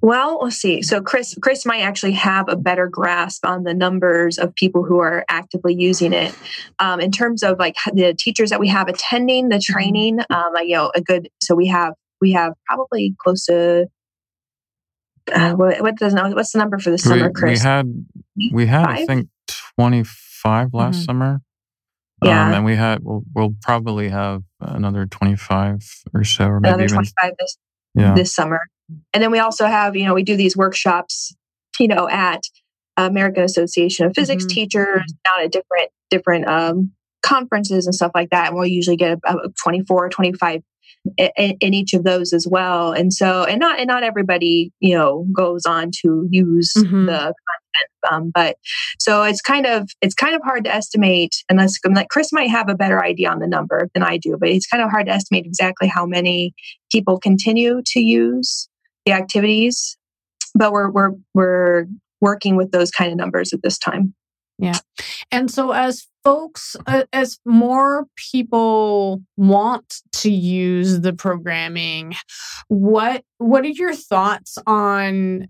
Well, 0.03 0.41
let's 0.43 0.57
see. 0.57 0.83
So 0.83 1.01
Chris, 1.01 1.35
Chris 1.41 1.65
might 1.65 1.81
actually 1.81 2.13
have 2.13 2.49
a 2.49 2.57
better 2.57 2.87
grasp 2.87 3.47
on 3.47 3.65
the 3.65 3.75
numbers 3.75 4.39
of 4.39 4.55
people 4.55 4.85
who 4.85 4.99
are 4.99 5.25
actively 5.29 5.75
using 5.75 6.13
it. 6.13 6.35
Um, 6.79 7.01
in 7.01 7.11
terms 7.11 7.43
of 7.43 7.59
like 7.59 7.75
the 7.93 8.15
teachers 8.15 8.51
that 8.51 8.61
we 8.61 8.69
have 8.69 8.89
attending 8.89 9.49
the 9.49 9.59
training, 9.59 10.21
um, 10.31 10.53
you 10.63 10.77
know, 10.77 10.93
a 10.95 11.01
good. 11.01 11.29
So 11.41 11.55
we 11.55 11.67
have 11.69 11.95
we 12.21 12.33
have 12.33 12.53
probably 12.69 13.15
close 13.19 13.47
to 13.47 13.89
uh, 15.33 15.53
what, 15.55 15.81
what 15.81 15.97
does 15.97 16.15
what's 16.15 16.53
the 16.53 16.59
number 16.59 16.79
for 16.79 16.91
the 16.91 16.99
summer, 16.99 17.29
we, 17.29 17.33
Chris? 17.33 17.61
We 17.61 17.69
had 17.69 18.07
we 18.53 18.67
had 18.67 18.85
Five? 18.85 18.99
I 18.99 19.07
think 19.07 19.29
twenty 19.79 20.05
five 20.05 20.73
last 20.73 20.97
mm-hmm. 20.97 21.05
summer. 21.05 21.41
Yeah, 22.23 22.47
um, 22.47 22.55
and 22.55 22.65
we 22.65 22.77
had 22.77 23.01
we'll, 23.03 23.23
we'll 23.35 23.55
probably 23.63 24.09
have 24.09 24.43
another 24.61 25.07
twenty 25.07 25.37
five 25.37 25.83
or 26.15 26.25
so, 26.25 26.47
or 26.47 26.61
maybe 26.61 26.75
another 26.75 26.89
twenty 26.89 27.11
five 27.21 27.33
this 27.39 27.59
yeah. 27.95 28.15
this 28.15 28.35
summer. 28.35 28.61
And 29.13 29.23
then 29.23 29.31
we 29.31 29.39
also 29.39 29.67
have, 29.67 29.97
you 29.97 30.05
know, 30.05 30.15
we 30.15 30.23
do 30.23 30.37
these 30.37 30.57
workshops, 30.57 31.35
you 31.79 31.89
know, 31.89 32.09
at 32.09 32.43
American 32.97 33.43
Association 33.43 34.07
of 34.07 34.15
Physics 34.15 34.45
mm-hmm. 34.45 34.55
Teachers, 34.55 35.13
down 35.25 35.45
at 35.45 35.53
different 35.53 35.91
different 36.11 36.49
um, 36.49 36.93
conferences 37.23 37.87
and 37.87 37.95
stuff 37.95 38.13
like 38.15 38.31
that. 38.31 38.49
And 38.49 38.57
we'll 38.57 38.67
usually 38.67 38.97
get 38.97 39.13
about 39.13 39.55
24 39.63 40.07
or 40.07 40.09
25 40.09 40.63
in, 41.17 41.57
in, 41.61 41.75
each 41.75 41.95
of 41.95 42.05
those 42.05 42.33
as 42.33 42.47
well. 42.49 42.93
And 42.93 43.13
so, 43.13 43.45
and 43.45 43.61
not 43.61 43.79
and 43.79 43.89
not 43.89 44.03
everybody, 44.03 44.73
you 44.81 44.97
know, 44.97 45.27
goes 45.33 45.67
on 45.67 45.91
to 46.03 46.27
use 46.31 46.73
mm-hmm. 46.77 47.07
the 47.07 47.19
content 47.19 47.91
Um, 48.11 48.31
but 48.35 48.57
so 48.99 49.23
it's 49.23 49.41
kind 49.41 49.67
of 49.67 49.89
it's 50.01 50.15
kind 50.15 50.35
of 50.35 50.43
hard 50.43 50.65
to 50.65 50.75
estimate 50.75 51.37
unless 51.51 51.79
like 51.85 52.09
Chris 52.09 52.33
might 52.33 52.51
have 52.51 52.69
a 52.69 52.75
better 52.75 53.05
idea 53.05 53.31
on 53.31 53.41
the 53.41 53.47
number 53.47 53.89
than 53.95 54.03
I 54.03 54.17
do, 54.17 54.37
but 54.39 54.49
it's 54.49 54.67
kind 54.67 54.83
of 54.83 54.91
hard 54.91 55.07
to 55.07 55.13
estimate 55.13 55.47
exactly 55.47 55.89
how 55.89 56.07
many 56.07 56.55
people 56.91 57.19
continue 57.19 57.83
to 57.87 58.01
use 58.01 58.69
activities. 59.13 59.97
But 60.55 60.73
we're 60.73 60.91
we're 60.91 61.13
we're 61.35 61.87
working 62.21 62.57
with 62.57 62.71
those 62.71 62.91
kind 62.91 63.11
of 63.11 63.19
numbers 63.19 63.53
at 63.53 63.63
this 63.63 63.79
time. 63.79 64.15
Yeah. 64.59 64.79
And 65.31 65.51
so 65.51 65.73
as 65.73 66.07
folks 66.25 66.77
uh, 66.87 67.05
as 67.13 67.39
more 67.45 68.07
people 68.33 69.23
want 69.37 70.01
to 70.13 70.31
use 70.31 71.01
the 71.01 71.13
programming, 71.13 72.15
what 72.69 73.23
what 73.39 73.65
are 73.65 73.69
your 73.69 73.95
thoughts 73.95 74.57
on 74.67 75.49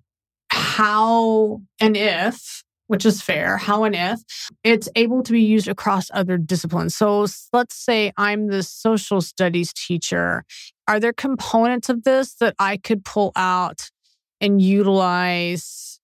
how 0.51 1.63
and 1.81 1.97
if 1.97 2.63
which 2.89 3.05
is 3.05 3.21
fair, 3.21 3.57
how 3.57 3.85
and 3.85 3.95
if 3.97 4.21
it's 4.63 4.89
able 4.95 5.23
to 5.23 5.33
be 5.33 5.43
used 5.43 5.69
across 5.69 6.11
other 6.15 6.39
disciplines. 6.39 6.97
So 6.97 7.27
let's 7.53 7.75
say 7.75 8.13
I'm 8.17 8.49
the 8.49 8.63
social 8.63 9.21
studies 9.21 9.73
teacher. 9.73 10.45
Are 10.89 11.01
there 11.01 11.13
components 11.13 11.89
of 11.89 12.05
this 12.05 12.35
that 12.35 12.55
I 12.59 12.77
could 12.77 13.05
pull 13.05 13.33
out 13.37 13.91
and 14.41 14.61
utilize 14.61 15.99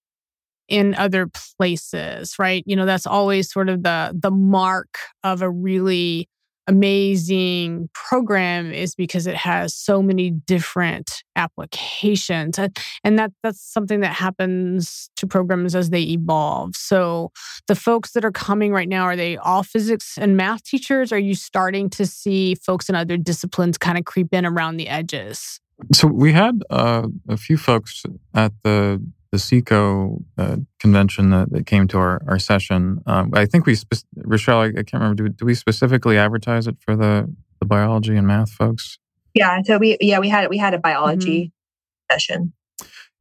in 0.69 0.95
other 0.95 1.29
places, 1.59 2.37
right? 2.39 2.65
You 2.67 2.77
know, 2.77 2.87
that's 2.87 3.07
always 3.07 3.53
sort 3.53 3.69
of 3.69 3.83
the 3.83 4.17
the 4.19 4.31
mark 4.31 4.99
of 5.23 5.43
a 5.43 5.51
really 5.51 6.29
amazing 6.67 7.89
program 7.95 8.73
is 8.73 8.95
because 8.95 9.27
it 9.27 9.35
has 9.35 9.75
so 9.75 10.03
many 10.03 10.31
different 10.31 11.23
applications 11.35 12.59
and 12.59 13.19
that 13.19 13.33
that's 13.43 13.61
something 13.61 14.01
that 14.01 14.13
happens 14.13 15.11
to 15.17 15.27
programs 15.27 15.75
as 15.75 15.91
they 15.91 16.03
evolve. 16.03 16.77
So 16.77 17.33
the 17.67 17.75
folks 17.75 18.13
that 18.13 18.25
are 18.25 18.33
coming 18.33 18.73
right 18.73 18.89
now 18.89 19.05
are 19.05 19.17
they 19.17 19.37
all 19.37 19.63
physics 19.63 20.17
and 20.19 20.37
math 20.37 20.63
teachers? 20.65 21.13
Are 21.13 21.19
you 21.19 21.35
starting 21.35 21.91
to 21.91 22.07
see 22.07 22.55
folks 22.55 22.89
in 22.89 22.95
other 22.95 23.17
disciplines 23.17 23.79
kind 23.79 23.99
of 23.99 24.05
creep 24.05 24.33
in 24.33 24.47
around 24.47 24.77
the 24.77 24.89
edges? 24.89 25.61
So 25.93 26.07
we 26.07 26.33
had 26.33 26.63
uh, 26.71 27.09
a 27.29 27.37
few 27.37 27.57
folks 27.57 28.05
at 28.35 28.53
the 28.63 29.03
the 29.33 29.39
SECO 29.39 30.19
uh, 30.39 30.57
convention 30.79 31.31
that, 31.31 31.51
that, 31.51 31.67
came 31.67 31.89
to 31.89 31.99
our, 31.99 32.23
our 32.29 32.39
session. 32.39 33.01
Um, 33.07 33.31
I 33.35 33.47
think 33.47 33.65
we, 33.65 33.75
spe- 33.75 34.05
Richelle, 34.17 34.59
I, 34.59 34.67
I, 34.67 34.71
can't 34.71 34.95
remember, 34.95 35.25
do, 35.25 35.29
do, 35.31 35.47
we 35.47 35.55
specifically 35.55 36.19
advertise 36.19 36.67
it 36.67 36.77
for 36.81 36.95
the, 36.95 37.35
the 37.59 37.67
biology 37.67 38.15
and 38.15 38.27
math 38.27 38.51
folks? 38.51 38.99
Yeah, 39.35 39.63
so 39.63 39.79
we 39.79 39.97
yeah 40.01 40.19
we 40.19 40.29
had 40.29 40.51
we 40.51 40.59
had 40.59 40.75
a 40.75 40.79
biology 40.79 41.47
mm-hmm. 41.47 42.15
session. 42.15 42.53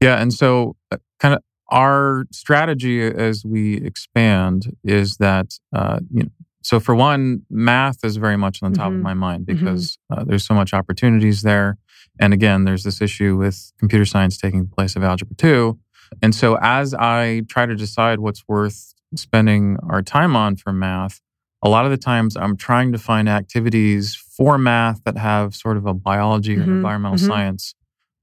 Yeah, 0.02 0.22
and 0.22 0.34
so 0.34 0.76
uh, 0.92 0.98
kind 1.20 1.36
of 1.36 1.42
our 1.70 2.26
strategy 2.32 3.02
as 3.02 3.46
we 3.46 3.78
expand 3.78 4.76
is 4.84 5.18
that 5.18 5.58
uh, 5.74 6.00
you 6.14 6.24
know, 6.24 6.30
so 6.64 6.80
for 6.80 6.96
one, 6.96 7.44
math 7.50 8.04
is 8.04 8.18
very 8.18 8.38
much 8.38 8.62
on 8.62 8.72
the 8.74 8.78
top 8.78 8.88
mm-hmm. 8.88 8.98
of 8.98 9.04
my 9.04 9.14
mind 9.14 9.46
mm-hmm. 9.46 9.60
because 9.60 9.98
mm-hmm. 10.12 10.22
uh, 10.22 10.24
there's 10.26 10.46
so 10.46 10.54
much 10.54 10.74
opportunities 10.74 11.44
there, 11.44 11.78
and 12.20 12.34
again, 12.34 12.66
there's 12.66 12.84
this 12.84 13.02
issue 13.02 13.38
with 13.38 13.72
computer 13.80 14.06
science 14.06 14.38
taking 14.38 14.64
the 14.64 14.70
place 14.76 14.96
of 14.96 15.04
algebra 15.04 15.36
two. 15.38 15.80
And 16.22 16.36
so 16.36 16.58
as 16.62 16.94
I 16.94 17.44
try 17.48 17.66
to 17.66 17.76
decide 17.76 18.20
what's 18.20 18.44
worth 18.48 18.94
spending 19.16 19.78
our 19.90 20.02
time 20.02 20.36
on 20.36 20.56
for 20.56 20.72
math, 20.72 21.22
a 21.64 21.70
lot 21.70 21.86
of 21.86 21.92
the 21.92 21.98
times 21.98 22.36
I'm 22.36 22.58
trying 22.58 22.92
to 22.92 22.98
find 22.98 23.30
activities 23.30 24.16
for 24.16 24.58
math 24.58 25.04
that 25.04 25.18
have 25.18 25.56
sort 25.56 25.78
of 25.78 25.86
a 25.86 25.94
biology 25.94 26.56
mm-hmm. 26.56 26.70
or 26.70 26.74
environmental 26.74 27.18
mm-hmm. 27.18 27.28
science 27.28 27.76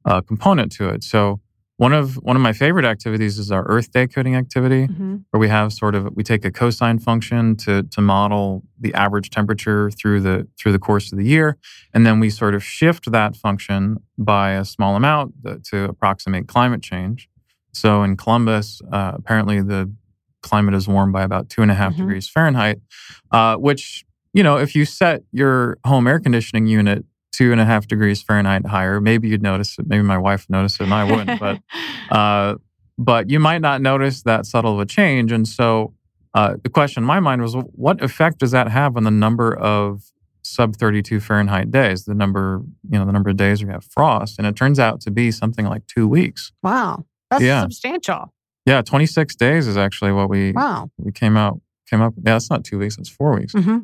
uh, 0.04 0.20
component 0.20 0.72
to 0.72 0.88
it. 0.88 1.04
So 1.04 1.40
one 1.76 1.92
of 1.92 2.16
one 2.16 2.34
of 2.34 2.42
my 2.42 2.52
favorite 2.52 2.84
activities 2.84 3.38
is 3.38 3.52
our 3.52 3.64
Earth 3.68 3.92
Day 3.92 4.08
coding 4.08 4.34
activity, 4.34 4.88
mm-hmm. 4.88 5.18
where 5.30 5.38
we 5.38 5.48
have 5.48 5.72
sort 5.72 5.94
of 5.94 6.08
we 6.16 6.24
take 6.24 6.44
a 6.44 6.50
cosine 6.50 6.98
function 6.98 7.54
to 7.58 7.84
to 7.84 8.00
model 8.00 8.64
the 8.80 8.92
average 8.94 9.30
temperature 9.30 9.88
through 9.92 10.20
the 10.20 10.48
through 10.58 10.72
the 10.72 10.78
course 10.80 11.12
of 11.12 11.18
the 11.18 11.24
year, 11.24 11.56
and 11.94 12.04
then 12.04 12.18
we 12.18 12.30
sort 12.30 12.56
of 12.56 12.64
shift 12.64 13.10
that 13.12 13.36
function 13.36 13.98
by 14.18 14.52
a 14.52 14.64
small 14.64 14.96
amount 14.96 15.34
to 15.66 15.84
approximate 15.84 16.48
climate 16.48 16.82
change. 16.82 17.28
So 17.72 18.02
in 18.02 18.16
Columbus, 18.16 18.80
uh, 18.92 19.12
apparently 19.14 19.60
the 19.60 19.92
climate 20.42 20.74
is 20.74 20.88
warm 20.88 21.12
by 21.12 21.22
about 21.22 21.50
two 21.50 21.62
and 21.62 21.70
a 21.70 21.74
half 21.74 21.92
mm-hmm. 21.92 22.02
degrees 22.02 22.28
Fahrenheit, 22.28 22.80
uh, 23.30 23.56
which, 23.56 24.04
you 24.32 24.42
know, 24.42 24.56
if 24.56 24.74
you 24.74 24.84
set 24.84 25.22
your 25.32 25.78
home 25.84 26.06
air 26.06 26.20
conditioning 26.20 26.66
unit 26.66 27.04
two 27.32 27.52
and 27.52 27.60
a 27.60 27.64
half 27.64 27.86
degrees 27.86 28.22
Fahrenheit 28.22 28.66
higher, 28.66 29.00
maybe 29.00 29.28
you'd 29.28 29.42
notice 29.42 29.78
it. 29.78 29.86
Maybe 29.86 30.02
my 30.02 30.18
wife 30.18 30.46
noticed 30.48 30.80
it 30.80 30.84
and 30.84 30.94
I 30.94 31.04
wouldn't, 31.04 31.40
but, 31.40 31.60
uh, 32.10 32.56
but 32.96 33.30
you 33.30 33.38
might 33.38 33.60
not 33.60 33.80
notice 33.80 34.22
that 34.22 34.46
subtle 34.46 34.74
of 34.74 34.80
a 34.80 34.86
change. 34.86 35.30
And 35.30 35.46
so 35.46 35.94
uh, 36.34 36.56
the 36.62 36.70
question 36.70 37.02
in 37.02 37.06
my 37.06 37.20
mind 37.20 37.42
was, 37.42 37.54
what 37.54 38.02
effect 38.02 38.38
does 38.38 38.50
that 38.52 38.68
have 38.68 38.96
on 38.96 39.04
the 39.04 39.10
number 39.10 39.56
of 39.56 40.02
sub 40.48 40.76
32 40.76 41.20
Fahrenheit 41.20 41.70
days, 41.70 42.04
the 42.04 42.14
number, 42.14 42.62
you 42.90 42.98
know, 42.98 43.04
the 43.04 43.12
number 43.12 43.30
of 43.30 43.36
days 43.36 43.64
we 43.64 43.70
have 43.70 43.84
frost. 43.84 44.38
And 44.38 44.46
it 44.46 44.56
turns 44.56 44.78
out 44.78 45.00
to 45.02 45.10
be 45.10 45.30
something 45.30 45.66
like 45.66 45.86
two 45.86 46.08
weeks. 46.08 46.52
Wow. 46.62 47.04
That's 47.30 47.42
yeah. 47.42 47.62
substantial. 47.62 48.32
Yeah, 48.66 48.82
26 48.82 49.34
days 49.36 49.66
is 49.66 49.76
actually 49.76 50.12
what 50.12 50.28
we 50.28 50.52
wow. 50.52 50.90
we 50.98 51.12
came 51.12 51.36
out 51.36 51.60
came 51.88 52.02
up. 52.02 52.14
Yeah, 52.24 52.36
it's 52.36 52.50
not 52.50 52.64
two 52.64 52.78
weeks; 52.78 52.98
it's 52.98 53.08
four 53.08 53.34
weeks. 53.34 53.54
Mm-hmm. 53.54 53.78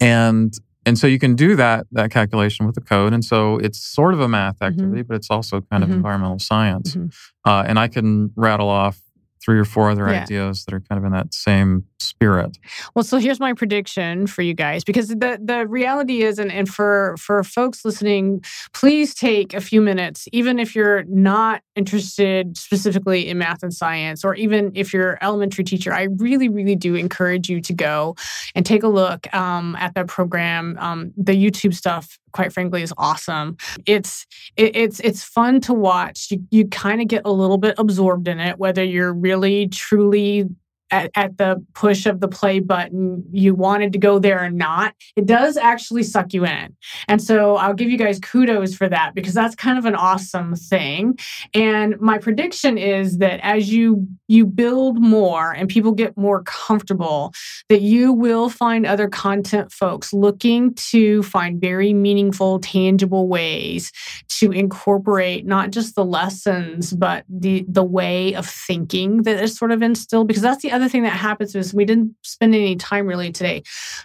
And 0.00 0.54
and 0.86 0.98
so 0.98 1.06
you 1.06 1.18
can 1.18 1.34
do 1.34 1.56
that 1.56 1.86
that 1.92 2.10
calculation 2.10 2.66
with 2.66 2.74
the 2.74 2.80
code. 2.80 3.12
And 3.12 3.24
so 3.24 3.56
it's 3.58 3.78
sort 3.78 4.14
of 4.14 4.20
a 4.20 4.28
math 4.28 4.56
mm-hmm. 4.56 4.64
activity, 4.64 5.00
mm-hmm. 5.00 5.08
but 5.08 5.16
it's 5.16 5.30
also 5.30 5.62
kind 5.62 5.82
of 5.82 5.88
mm-hmm. 5.88 5.96
environmental 5.96 6.38
science. 6.38 6.94
Mm-hmm. 6.94 7.50
Uh, 7.50 7.64
and 7.66 7.78
I 7.78 7.88
can 7.88 8.32
rattle 8.36 8.68
off 8.68 9.00
three 9.44 9.58
or 9.58 9.64
four 9.64 9.90
other 9.90 10.08
yeah. 10.08 10.22
ideas 10.22 10.64
that 10.64 10.74
are 10.74 10.80
kind 10.80 10.98
of 10.98 11.04
in 11.04 11.12
that 11.12 11.34
same 11.34 11.84
spirit. 11.98 12.56
Well, 12.94 13.02
so 13.02 13.18
here's 13.18 13.40
my 13.40 13.52
prediction 13.52 14.26
for 14.26 14.42
you 14.42 14.54
guys 14.54 14.84
because 14.84 15.08
the 15.08 15.38
the 15.42 15.66
reality 15.66 16.22
is 16.22 16.38
and, 16.38 16.50
and 16.50 16.68
for 16.68 17.16
for 17.18 17.42
folks 17.44 17.84
listening, 17.84 18.42
please 18.72 19.14
take 19.14 19.52
a 19.52 19.60
few 19.60 19.80
minutes 19.80 20.26
even 20.32 20.58
if 20.58 20.74
you're 20.74 21.04
not 21.04 21.62
interested 21.76 22.56
specifically 22.56 23.28
in 23.28 23.38
math 23.38 23.62
and 23.62 23.74
science 23.74 24.24
or 24.24 24.34
even 24.34 24.72
if 24.74 24.92
you're 24.92 25.18
elementary 25.20 25.64
teacher, 25.64 25.92
I 25.92 26.04
really 26.16 26.48
really 26.48 26.76
do 26.76 26.94
encourage 26.94 27.48
you 27.48 27.60
to 27.60 27.72
go 27.72 28.16
and 28.54 28.64
take 28.64 28.82
a 28.82 28.88
look 28.88 29.32
um, 29.34 29.76
at 29.76 29.94
that 29.94 30.06
program. 30.06 30.76
Um, 30.78 31.12
the 31.16 31.32
YouTube 31.32 31.74
stuff 31.74 32.18
quite 32.34 32.52
frankly 32.52 32.82
is 32.82 32.92
awesome. 32.98 33.56
It's 33.86 34.26
it, 34.56 34.76
it's 34.76 35.00
it's 35.00 35.24
fun 35.24 35.60
to 35.62 35.72
watch. 35.72 36.30
You 36.30 36.44
you 36.50 36.68
kind 36.68 37.00
of 37.00 37.08
get 37.08 37.22
a 37.24 37.32
little 37.32 37.58
bit 37.58 37.74
absorbed 37.78 38.28
in 38.28 38.40
it 38.40 38.58
whether 38.58 38.84
you're 38.84 39.14
really 39.14 39.68
truly 39.68 40.50
at, 40.94 41.10
at, 41.14 41.36
the 41.36 41.64
push 41.74 42.06
of 42.06 42.20
the 42.20 42.28
play 42.28 42.60
button 42.60 43.24
you 43.32 43.54
wanted 43.54 43.92
to 43.92 43.98
go 43.98 44.18
there 44.20 44.44
or 44.44 44.50
not 44.50 44.94
it 45.16 45.26
does 45.26 45.56
actually 45.56 46.02
suck 46.02 46.32
you 46.32 46.46
in. 46.46 46.74
And 47.08 47.20
so 47.20 47.56
i'll 47.56 47.74
give 47.74 47.90
you 47.90 47.98
guys 47.98 48.20
kudos 48.20 48.74
for 48.74 48.88
that 48.88 49.14
because 49.14 49.34
that's 49.34 49.54
kind 49.54 49.78
of 49.78 49.84
an 49.84 49.94
awesome 49.94 50.54
thing. 50.54 51.18
And 51.52 52.00
my 52.00 52.18
prediction 52.18 52.78
is 52.78 53.18
that 53.18 53.40
as 53.42 53.72
you 53.72 54.06
you 54.28 54.46
build 54.46 55.00
more 55.00 55.52
and 55.52 55.68
people 55.68 55.92
get 55.92 56.16
more 56.16 56.42
comfortable 56.44 57.32
that 57.68 57.82
you 57.82 58.12
will 58.12 58.48
find 58.48 58.86
other 58.86 59.08
content 59.08 59.72
folks 59.72 60.12
looking 60.12 60.74
to 60.74 61.22
find 61.24 61.60
very 61.60 61.92
meaningful 61.92 62.58
tangible 62.60 63.28
ways 63.28 63.92
to 64.28 64.50
incorporate 64.52 65.46
not 65.46 65.70
just 65.70 65.94
the 65.94 66.04
lessons 66.04 66.92
but 66.92 67.24
the 67.28 67.64
the 67.68 67.84
way 67.84 68.34
of 68.34 68.46
thinking 68.46 69.22
that 69.22 69.42
is 69.42 69.56
sort 69.56 69.72
of 69.72 69.82
instilled 69.82 70.28
because 70.28 70.42
that's 70.42 70.62
the 70.62 70.72
other 70.72 70.83
thing 70.88 71.02
that 71.02 71.10
happens 71.10 71.54
is 71.54 71.74
we 71.74 71.84
didn't 71.84 72.14
spend 72.22 72.54
any 72.54 72.76
time 72.76 73.06
really 73.06 73.32
today 73.32 73.62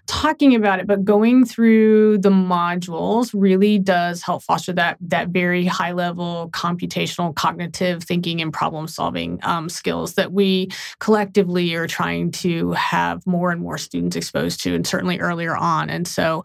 talking 0.08 0.56
about 0.56 0.80
it, 0.80 0.88
but 0.88 1.04
going 1.04 1.46
through 1.46 2.18
the 2.20 2.30
modules 2.30 3.32
really 3.34 3.80
does 3.80 4.22
help 4.22 4.44
foster 4.44 4.74
that 4.74 4.98
that 5.02 5.30
very 5.30 5.66
high 5.66 5.92
level 5.92 6.50
computational 6.52 7.36
cognitive 7.36 8.04
thinking 8.04 8.42
and 8.42 8.54
problem 8.54 8.88
solving 8.88 9.40
um, 9.44 9.70
skills 9.70 10.16
that 10.16 10.32
we 10.32 10.70
collectively 11.00 11.74
are 11.76 11.88
trying 11.88 12.32
to 12.32 12.72
have 12.74 13.26
more 13.26 13.52
and 13.52 13.62
more 13.62 13.78
students 13.78 14.16
exposed 14.16 14.62
to, 14.64 14.76
and 14.76 14.86
certainly 14.86 15.20
earlier 15.20 15.56
on. 15.56 15.90
And 15.90 16.08
so. 16.08 16.44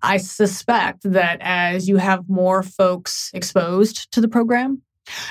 I 0.00 0.18
suspect 0.18 1.00
that 1.02 1.38
as 1.40 1.88
you 1.88 1.96
have 1.96 2.28
more 2.28 2.62
folks 2.62 3.32
exposed 3.34 4.12
to 4.12 4.20
the 4.20 4.28
program, 4.28 4.80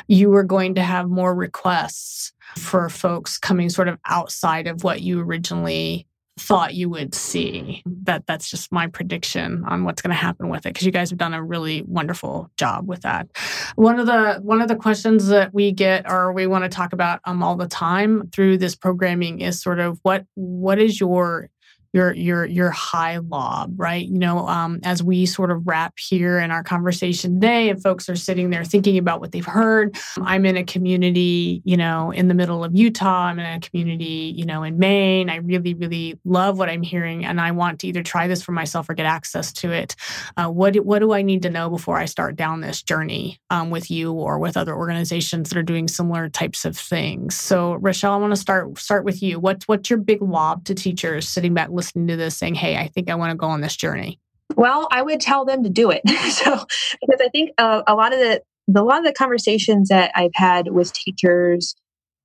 you 0.07 0.33
are 0.33 0.43
going 0.43 0.75
to 0.75 0.81
have 0.81 1.09
more 1.09 1.33
requests 1.33 2.33
for 2.55 2.89
folks 2.89 3.37
coming 3.37 3.69
sort 3.69 3.87
of 3.87 3.97
outside 4.05 4.67
of 4.67 4.83
what 4.83 5.01
you 5.01 5.19
originally 5.19 6.07
thought 6.39 6.75
you 6.75 6.89
would 6.89 7.15
see. 7.15 7.81
That 8.03 8.25
that's 8.27 8.49
just 8.49 8.71
my 8.71 8.87
prediction 8.87 9.63
on 9.67 9.83
what's 9.83 10.01
going 10.01 10.11
to 10.11 10.15
happen 10.15 10.49
with 10.49 10.65
it 10.65 10.73
because 10.73 10.85
you 10.85 10.91
guys 10.91 11.09
have 11.09 11.19
done 11.19 11.33
a 11.33 11.43
really 11.43 11.81
wonderful 11.87 12.49
job 12.57 12.87
with 12.87 13.01
that. 13.01 13.27
One 13.75 13.99
of 13.99 14.05
the 14.05 14.39
one 14.41 14.61
of 14.61 14.67
the 14.67 14.75
questions 14.75 15.27
that 15.27 15.53
we 15.53 15.71
get 15.71 16.09
or 16.09 16.31
we 16.31 16.47
want 16.47 16.63
to 16.63 16.69
talk 16.69 16.93
about 16.93 17.19
um 17.25 17.43
all 17.43 17.55
the 17.55 17.67
time 17.67 18.29
through 18.31 18.59
this 18.59 18.75
programming 18.75 19.41
is 19.41 19.61
sort 19.61 19.79
of 19.79 19.99
what 20.03 20.25
what 20.35 20.79
is 20.79 20.99
your 20.99 21.49
your 21.93 22.13
your 22.13 22.45
your 22.45 22.69
high 22.71 23.17
lob, 23.17 23.79
right? 23.79 24.07
You 24.07 24.19
know, 24.19 24.47
um, 24.47 24.79
as 24.83 25.01
we 25.01 25.25
sort 25.25 25.51
of 25.51 25.67
wrap 25.67 25.93
here 25.97 26.39
in 26.39 26.51
our 26.51 26.63
conversation 26.63 27.35
today, 27.35 27.69
and 27.69 27.81
folks 27.81 28.09
are 28.09 28.15
sitting 28.15 28.49
there 28.49 28.63
thinking 28.63 28.97
about 28.97 29.19
what 29.19 29.31
they've 29.31 29.45
heard. 29.45 29.97
I'm 30.21 30.45
in 30.45 30.57
a 30.57 30.63
community, 30.63 31.61
you 31.65 31.77
know, 31.77 32.11
in 32.11 32.27
the 32.27 32.33
middle 32.33 32.63
of 32.63 32.75
Utah. 32.75 33.25
I'm 33.25 33.39
in 33.39 33.45
a 33.45 33.59
community, 33.59 34.33
you 34.35 34.45
know, 34.45 34.63
in 34.63 34.77
Maine. 34.77 35.29
I 35.29 35.38
really, 35.38 35.73
really 35.73 36.19
love 36.25 36.57
what 36.57 36.69
I'm 36.69 36.83
hearing, 36.83 37.25
and 37.25 37.39
I 37.39 37.51
want 37.51 37.79
to 37.79 37.88
either 37.88 38.03
try 38.03 38.27
this 38.27 38.43
for 38.43 38.51
myself 38.51 38.89
or 38.89 38.93
get 38.93 39.05
access 39.05 39.51
to 39.53 39.71
it. 39.71 39.95
Uh, 40.35 40.47
what 40.47 40.75
what 40.77 40.99
do 40.99 41.13
I 41.13 41.21
need 41.21 41.41
to 41.43 41.49
know 41.49 41.69
before 41.69 41.97
I 41.97 42.05
start 42.05 42.35
down 42.35 42.61
this 42.61 42.81
journey 42.81 43.39
um, 43.49 43.69
with 43.69 43.89
you 43.89 44.13
or 44.13 44.39
with 44.39 44.57
other 44.57 44.75
organizations 44.75 45.49
that 45.49 45.57
are 45.57 45.63
doing 45.63 45.88
similar 45.88 46.29
types 46.29 46.65
of 46.65 46.77
things? 46.77 47.35
So, 47.35 47.73
Richelle, 47.75 48.13
I 48.13 48.17
want 48.17 48.33
to 48.33 48.39
start 48.39 48.77
start 48.77 49.05
with 49.05 49.21
you. 49.21 49.39
What's 49.39 49.67
what's 49.67 49.89
your 49.89 49.99
big 49.99 50.21
lob 50.21 50.65
to 50.65 50.75
teachers 50.75 51.27
sitting 51.27 51.53
back 51.53 51.69
listening 51.78 52.07
to 52.07 52.17
this 52.17 52.36
saying, 52.36 52.55
hey, 52.55 52.75
I 52.75 52.88
think 52.88 53.09
I 53.09 53.15
want 53.15 53.32
to 53.32 53.38
go 53.38 53.47
on 53.47 53.61
this 53.61 53.75
journey? 53.75 54.19
Well, 54.55 54.88
I 54.91 55.01
would 55.01 55.21
tell 55.21 55.45
them 55.45 55.63
to 55.63 55.69
do 55.69 55.91
it. 55.91 56.01
so, 56.32 56.65
because 57.01 57.21
I 57.21 57.30
think 57.30 57.51
uh, 57.57 57.84
a 57.88 57.95
lot 57.95 58.13
of 58.13 58.19
the, 58.19 58.41
the, 58.67 58.82
a 58.82 58.84
lot 58.84 58.99
of 58.99 59.05
the 59.05 59.13
conversations 59.13 59.89
that 59.89 60.11
I've 60.15 60.32
had 60.34 60.69
with 60.69 60.91
teachers, 60.93 61.75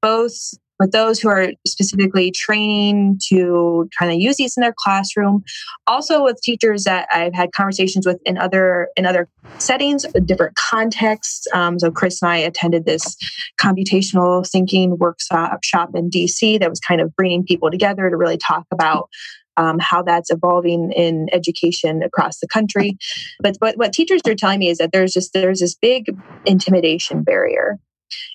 both 0.01 0.35
with 0.83 0.91
those 0.91 1.21
who 1.21 1.29
are 1.29 1.53
specifically 1.65 2.33
training 2.33 3.17
to 3.29 3.89
kind 3.97 4.11
of 4.11 4.19
use 4.19 4.37
these 4.37 4.57
in 4.57 4.63
their 4.63 4.75
classroom, 4.77 5.45
also 5.87 6.25
with 6.25 6.41
teachers 6.43 6.83
that 6.85 7.07
I've 7.13 7.35
had 7.35 7.53
conversations 7.53 8.05
with 8.05 8.19
in 8.25 8.37
other 8.37 8.89
in 8.97 9.07
other 9.07 9.29
settings, 9.59 10.05
different 10.25 10.57
contexts. 10.57 11.47
Um, 11.55 11.79
so 11.79 11.93
Chris 11.93 12.21
and 12.21 12.33
I 12.33 12.39
attended 12.39 12.85
this 12.85 13.17
computational 13.61 14.49
thinking 14.49 14.99
workshop 14.99 15.63
shop 15.63 15.91
in 15.95 16.11
DC 16.11 16.59
that 16.59 16.69
was 16.69 16.81
kind 16.81 17.01
of 17.01 17.15
bringing 17.15 17.45
people 17.45 17.71
together 17.71 18.11
to 18.11 18.17
really 18.17 18.39
talk 18.39 18.67
about 18.73 19.09
um, 19.57 19.79
how 19.79 20.03
that's 20.03 20.31
evolving 20.31 20.93
in 20.93 21.29
education 21.33 22.03
across 22.03 22.39
the 22.39 22.49
country. 22.49 22.97
But, 23.41 23.59
but 23.61 23.77
what 23.77 23.93
teachers 23.93 24.23
are 24.27 24.35
telling 24.35 24.59
me 24.59 24.69
is 24.69 24.79
that 24.79 24.93
there's 24.93 25.13
just 25.13 25.33
there's 25.33 25.61
this 25.61 25.75
big 25.75 26.17
intimidation 26.45 27.23
barrier, 27.23 27.79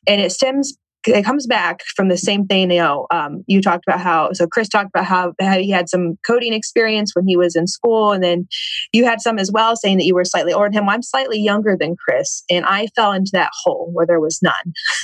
and 0.07 0.21
it 0.21 0.31
stems 0.31 0.77
it 1.05 1.23
comes 1.23 1.47
back 1.47 1.83
from 1.95 2.09
the 2.09 2.17
same 2.17 2.45
thing. 2.45 2.71
You 2.71 2.79
know, 2.79 3.07
um, 3.11 3.43
you 3.47 3.61
talked 3.61 3.85
about 3.87 4.01
how 4.01 4.33
so 4.33 4.47
Chris 4.47 4.67
talked 4.67 4.89
about 4.93 5.05
how, 5.05 5.33
how 5.39 5.57
he 5.57 5.69
had 5.69 5.89
some 5.89 6.17
coding 6.25 6.53
experience 6.53 7.11
when 7.15 7.27
he 7.27 7.37
was 7.37 7.55
in 7.55 7.67
school, 7.67 8.11
and 8.11 8.23
then 8.23 8.47
you 8.91 9.05
had 9.05 9.21
some 9.21 9.39
as 9.39 9.51
well, 9.51 9.75
saying 9.75 9.97
that 9.97 10.05
you 10.05 10.15
were 10.15 10.25
slightly 10.25 10.53
older 10.53 10.67
than 10.67 10.79
him. 10.79 10.85
Well, 10.85 10.95
I'm 10.95 11.03
slightly 11.03 11.39
younger 11.39 11.75
than 11.79 11.95
Chris, 11.95 12.43
and 12.49 12.65
I 12.65 12.87
fell 12.95 13.11
into 13.11 13.31
that 13.33 13.51
hole 13.63 13.89
where 13.93 14.05
there 14.05 14.19
was 14.19 14.39
none. 14.41 14.53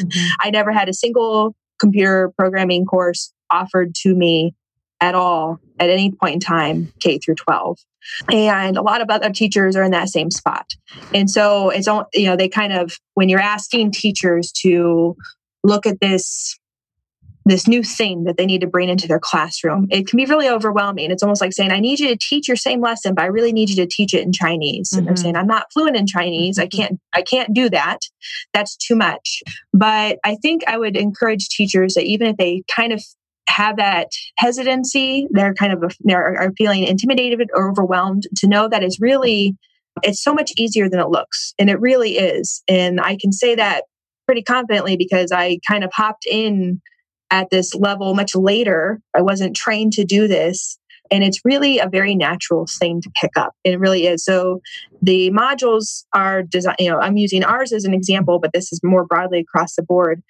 Mm-hmm. 0.02 0.28
I 0.42 0.50
never 0.50 0.72
had 0.72 0.90
a 0.90 0.94
single 0.94 1.56
computer 1.80 2.32
programming 2.38 2.86
course 2.86 3.34
offered 3.50 3.94
to 3.94 4.16
me 4.16 4.54
at 5.02 5.16
all 5.16 5.60
at 5.80 5.90
any 5.90 6.12
point 6.12 6.36
in 6.36 6.40
time, 6.40 6.94
K 7.00 7.18
through 7.18 7.36
12. 7.36 7.78
And 8.32 8.78
a 8.78 8.82
lot 8.82 9.02
of 9.02 9.10
other 9.10 9.32
teachers 9.32 9.76
are 9.76 9.84
in 9.84 9.92
that 9.92 10.10
same 10.10 10.30
spot. 10.30 10.74
And 11.14 11.30
so 11.30 11.70
it's, 11.70 11.88
you 12.14 12.26
know, 12.26 12.36
they 12.36 12.50
kind 12.50 12.74
of, 12.74 12.98
when 13.14 13.30
you're 13.30 13.40
asking 13.40 13.92
teachers 13.92 14.52
to 14.64 15.16
look 15.64 15.86
at 15.86 16.00
this 16.00 16.58
this 17.46 17.68
new 17.68 17.84
thing 17.84 18.24
that 18.24 18.38
they 18.38 18.46
need 18.46 18.62
to 18.62 18.68
bring 18.68 18.90
into 18.90 19.08
their 19.08 19.20
classroom. 19.20 19.88
It 19.92 20.08
can 20.08 20.18
be 20.18 20.26
really 20.26 20.48
overwhelming. 20.48 21.12
It's 21.12 21.24
almost 21.24 21.42
like 21.42 21.54
saying, 21.54 21.72
I 21.72 21.80
need 21.80 22.00
you 22.00 22.08
to 22.08 22.18
teach 22.18 22.48
your 22.48 22.58
same 22.58 22.82
lesson, 22.82 23.16
but 23.16 23.24
I 23.24 23.28
really 23.28 23.52
need 23.52 23.70
you 23.70 23.76
to 23.78 23.86
teach 23.86 24.14
it 24.14 24.24
in 24.24 24.32
Chinese. 24.32 24.90
Mm-hmm. 24.90 25.00
And 25.00 25.08
they're 25.08 25.14
mm-hmm. 25.16 25.22
saying, 25.22 25.36
I'm 25.36 25.48
not 25.48 25.72
fluent 25.74 25.98
in 25.98 26.08
Chinese. 26.08 26.58
I 26.58 26.68
mm-hmm. 26.68 26.82
can't, 26.82 27.00
I 27.14 27.22
can't 27.22 27.54
do 27.54 27.70
that. 27.70 28.00
That's 28.54 28.78
too 28.78 28.96
much. 28.96 29.44
But 29.74 30.20
I 30.24 30.36
think 30.36 30.64
I 30.68 30.78
would 30.78 30.96
encourage 30.96 31.50
teachers 31.50 31.96
that 31.96 32.06
even 32.06 32.28
if 32.28 32.38
they 32.38 32.64
kind 32.74 32.94
of 32.94 33.04
have 33.48 33.78
that 33.78 34.08
hesitancy, 34.38 35.28
they're 35.32 35.54
kind 35.54 35.74
of 35.74 35.96
they 36.04 36.14
are 36.14 36.52
feeling 36.58 36.84
intimidated 36.84 37.50
or 37.54 37.70
overwhelmed 37.70 38.24
to 38.38 38.48
know 38.48 38.68
that 38.68 38.84
it's 38.84 39.00
really 39.00 39.56
it's 40.02 40.24
so 40.24 40.34
much 40.34 40.52
easier 40.58 40.90
than 40.90 41.00
it 41.00 41.10
looks, 41.10 41.54
and 41.60 41.70
it 41.70 41.80
really 41.80 42.18
is. 42.18 42.64
And 42.68 43.00
I 43.00 43.18
can 43.20 43.32
say 43.32 43.56
that 43.56 43.84
pretty 44.26 44.42
confidently 44.42 44.98
because 44.98 45.32
I 45.32 45.60
kind 45.68 45.84
of 45.84 45.92
hopped 45.94 46.26
in 46.26 46.82
at 47.30 47.50
this 47.50 47.76
level 47.76 48.14
much 48.16 48.36
later. 48.36 49.02
I 49.16 49.22
wasn't 49.22 49.56
trained 49.56 49.94
to 49.94 50.06
do 50.06 50.28
this. 50.28 50.78
And 51.12 51.24
it's 51.24 51.42
really 51.44 51.80
a 51.80 51.90
very 51.90 52.16
natural 52.16 52.66
thing 52.80 53.02
to 53.02 53.12
pick 53.22 53.32
up. 53.36 53.54
It 53.64 53.80
really 53.80 54.08
is. 54.08 54.24
So 54.24 54.62
the 55.02 55.32
modules 55.32 56.06
are 56.14 56.42
designed, 56.42 56.78
you 56.80 56.90
know, 56.90 57.00
I'm 57.00 57.18
using 57.18 57.44
ours 57.44 57.74
as 57.74 57.84
an 57.84 57.94
example, 57.94 58.40
but 58.40 58.54
this 58.54 58.72
is 58.72 58.80
more 58.84 59.06
broadly 59.06 59.40
across 59.40 59.76
the 59.76 59.84
board. 59.84 60.24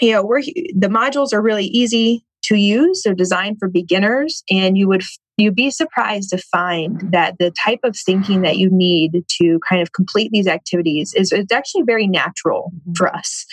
You 0.00 0.12
know, 0.12 0.24
we're 0.24 0.42
the 0.42 0.88
modules 0.88 1.32
are 1.32 1.42
really 1.42 1.66
easy 1.66 2.24
to 2.44 2.56
use. 2.56 3.02
They're 3.02 3.14
designed 3.14 3.58
for 3.58 3.68
beginners, 3.68 4.42
and 4.50 4.76
you 4.76 4.88
would 4.88 5.02
you'd 5.36 5.54
be 5.54 5.70
surprised 5.70 6.30
to 6.30 6.38
find 6.38 7.00
that 7.12 7.36
the 7.38 7.50
type 7.50 7.80
of 7.84 7.96
thinking 7.96 8.42
that 8.42 8.58
you 8.58 8.68
need 8.70 9.24
to 9.40 9.58
kind 9.68 9.80
of 9.80 9.92
complete 9.92 10.30
these 10.32 10.46
activities 10.46 11.14
is 11.14 11.32
it's 11.32 11.52
actually 11.52 11.82
very 11.82 12.06
natural 12.06 12.72
mm-hmm. 12.74 12.92
for 12.92 13.08
us. 13.14 13.46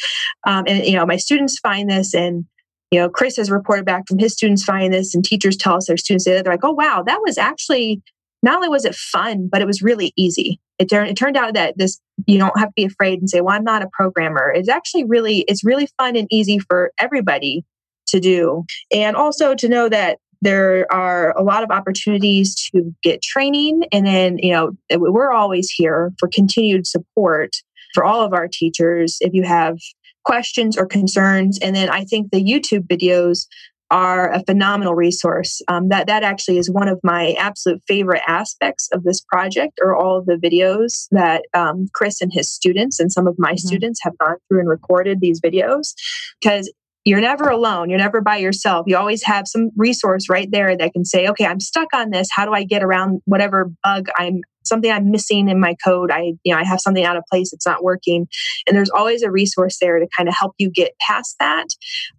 Um, 0.46 0.66
and 0.68 0.86
you 0.86 0.94
know, 0.94 1.06
my 1.06 1.18
students 1.18 1.60
find 1.60 1.90
this, 1.90 2.14
and 2.14 2.46
you 2.92 3.00
know, 3.00 3.10
Chris 3.10 3.38
has 3.38 3.52
reported 3.52 3.86
back 3.86 4.08
from 4.08 4.20
his 4.20 4.34
students 4.34 4.64
finding 4.64 4.92
this, 4.92 5.16
and 5.16 5.24
teachers 5.24 5.58
tell 5.58 5.76
us 5.76 5.88
their 5.88 5.98
students 5.98 6.26
say 6.26 6.34
that 6.34 6.44
they're 6.44 6.54
like, 6.54 6.66
"Oh 6.66 6.74
wow, 6.74 7.04
that 7.06 7.22
was 7.24 7.38
actually." 7.38 8.02
Not 8.42 8.56
only 8.56 8.70
was 8.70 8.86
it 8.86 8.96
fun, 8.96 9.50
but 9.52 9.62
it 9.62 9.68
was 9.68 9.82
really 9.82 10.14
easy. 10.16 10.62
It, 10.78 10.90
turned 10.90 11.10
it 11.10 11.18
turned 11.18 11.36
out 11.36 11.56
that 11.56 11.78
this 11.78 12.00
you 12.26 12.40
don't 12.40 12.58
have 12.58 12.70
to 12.70 12.74
be 12.74 12.86
afraid 12.86 13.20
and 13.20 13.30
say, 13.30 13.42
"Well, 13.42 13.54
I'm 13.54 13.66
not 13.66 13.82
a 13.82 13.90
programmer." 13.92 14.50
It's 14.56 14.70
actually 14.70 15.04
really 15.04 15.40
it's 15.40 15.62
really 15.66 15.90
fun 15.98 16.16
and 16.16 16.26
easy 16.32 16.58
for 16.58 16.94
everybody 16.98 17.66
to 18.10 18.20
do. 18.20 18.64
And 18.92 19.16
also 19.16 19.56
to 19.56 19.68
know 19.68 19.90
that 19.90 20.20
there 20.42 20.88
are 20.92 21.38
a 21.38 21.44
lot 21.44 21.64
of 21.64 21.72
opportunities 21.72 22.56
to 22.56 22.96
get 23.04 23.22
training. 23.22 23.84
And 23.92 24.06
then, 24.06 24.38
you 24.38 24.54
know, 24.54 24.72
we're 24.92 25.34
always 25.34 25.70
here 25.70 26.14
for 26.18 26.30
continued 26.30 26.88
support 26.88 27.58
for 27.94 28.06
all 28.06 28.22
of 28.22 28.34
our 28.34 28.48
teachers 28.48 29.18
if 29.20 29.34
you 29.34 29.44
have 29.44 29.78
questions 30.24 30.78
or 30.78 30.86
concerns. 30.86 31.60
And 31.60 31.76
then 31.76 31.90
I 31.90 32.06
think 32.06 32.32
the 32.32 32.44
YouTube 32.44 32.88
videos 32.88 33.48
are 33.92 34.32
a 34.32 34.44
phenomenal 34.46 34.94
resource. 34.94 35.62
Um, 35.68 35.90
that 35.90 36.06
that 36.08 36.22
actually 36.22 36.60
is 36.60 36.70
one 36.70 36.88
of 36.88 37.00
my 37.04 37.34
absolute 37.34 37.82
favorite 37.88 38.22
aspects 38.28 38.88
of 38.94 39.04
this 39.04 39.20
project, 39.22 39.80
are 39.84 39.96
all 39.96 40.18
of 40.18 40.28
the 40.28 40.36
videos 40.36 41.08
that 41.12 41.46
um, 41.56 41.88
Chris 41.94 42.22
and 42.22 42.32
his 42.32 42.50
students 42.50 43.00
and 43.00 43.12
some 43.12 43.28
of 43.28 43.36
my 43.40 43.54
mm-hmm. 43.54 43.68
students 43.68 44.00
have 44.04 44.18
gone 44.20 44.38
through 44.48 44.60
and 44.60 44.70
recorded 44.70 45.20
these 45.20 45.42
videos. 45.42 45.94
Because 46.40 46.72
you're 47.06 47.22
never 47.22 47.50
alone. 47.50 47.90
You're 47.90 48.00
never 48.00 48.22
by 48.22 48.38
yourself. 48.38 48.86
You 48.88 48.98
always 48.98 49.24
have 49.24 49.48
some 49.48 49.70
resource 49.78 50.30
right 50.30 50.50
there 50.52 50.76
that 50.76 50.94
can 50.94 51.06
say, 51.06 51.28
okay, 51.28 51.46
I'm 51.46 51.60
stuck 51.60 51.88
on 51.94 52.10
this. 52.10 52.28
How 52.32 52.46
do 52.46 52.54
I 52.54 52.64
get 52.64 52.84
around 52.84 53.22
whatever 53.26 53.72
bug 53.84 54.08
I'm 54.18 54.42
something 54.64 54.92
I'm 54.92 55.10
missing 55.10 55.50
in 55.50 55.60
my 55.60 55.76
code? 55.84 56.12
I, 56.12 56.34
you 56.44 56.54
know, 56.54 56.58
I 56.58 56.64
have 56.66 56.82
something 56.82 57.06
out 57.06 57.18
of 57.18 57.24
place. 57.32 57.54
It's 57.54 57.66
not 57.66 57.84
working. 57.84 58.28
And 58.68 58.76
there's 58.76 58.90
always 58.90 59.24
a 59.24 59.32
resource 59.32 59.78
there 59.80 59.98
to 59.98 60.08
kind 60.16 60.28
of 60.28 60.36
help 60.36 60.54
you 60.58 60.70
get 60.70 60.92
past 61.00 61.36
that. 61.40 61.68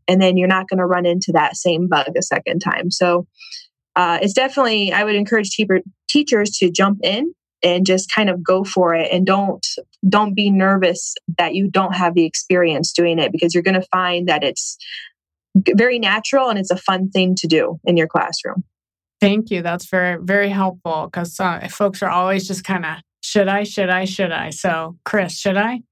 And 0.08 0.20
then 0.20 0.36
you're 0.36 0.48
not 0.48 0.68
going 0.68 0.78
to 0.78 0.86
run 0.86 1.06
into 1.06 1.32
that 1.32 1.56
same 1.56 1.86
bug 1.86 2.12
a 2.16 2.22
second 2.22 2.60
time. 2.60 2.90
So 2.90 3.26
uh, 3.96 4.18
it's 4.22 4.32
definitely, 4.32 4.92
I 4.92 5.04
would 5.04 5.14
encourage 5.14 5.50
teachers 6.08 6.50
to 6.58 6.70
jump 6.70 7.00
in 7.02 7.34
and 7.62 7.86
just 7.86 8.12
kind 8.12 8.30
of 8.30 8.42
go 8.42 8.64
for 8.64 8.94
it 8.94 9.11
and 9.12 9.26
don't 9.26 9.66
don't 10.08 10.34
be 10.34 10.50
nervous 10.50 11.14
that 11.38 11.54
you 11.54 11.68
don't 11.68 11.94
have 11.94 12.14
the 12.14 12.24
experience 12.24 12.92
doing 12.92 13.18
it 13.18 13.32
because 13.32 13.54
you're 13.54 13.62
going 13.62 13.80
to 13.80 13.86
find 13.92 14.28
that 14.28 14.42
it's 14.42 14.76
very 15.76 15.98
natural 15.98 16.48
and 16.48 16.58
it's 16.58 16.70
a 16.70 16.76
fun 16.76 17.11
thing 17.11 17.34
to 17.34 17.46
do 17.46 17.78
in 17.84 17.96
your 17.96 18.06
classroom. 18.06 18.64
Thank 19.20 19.50
you. 19.50 19.62
That's 19.62 19.86
very 19.86 20.18
very 20.22 20.48
helpful 20.48 21.06
because 21.06 21.38
uh, 21.38 21.68
folks 21.70 22.02
are 22.02 22.11
always 22.11 22.46
just 22.46 22.64
kind 22.64 22.86
of 22.86 22.96
should 23.22 23.48
i? 23.48 23.64
Should 23.64 23.90
i? 23.90 24.04
Should 24.04 24.32
i? 24.32 24.50
So 24.50 24.96
chris 25.04 25.38
should 25.38 25.56
i? 25.56 25.82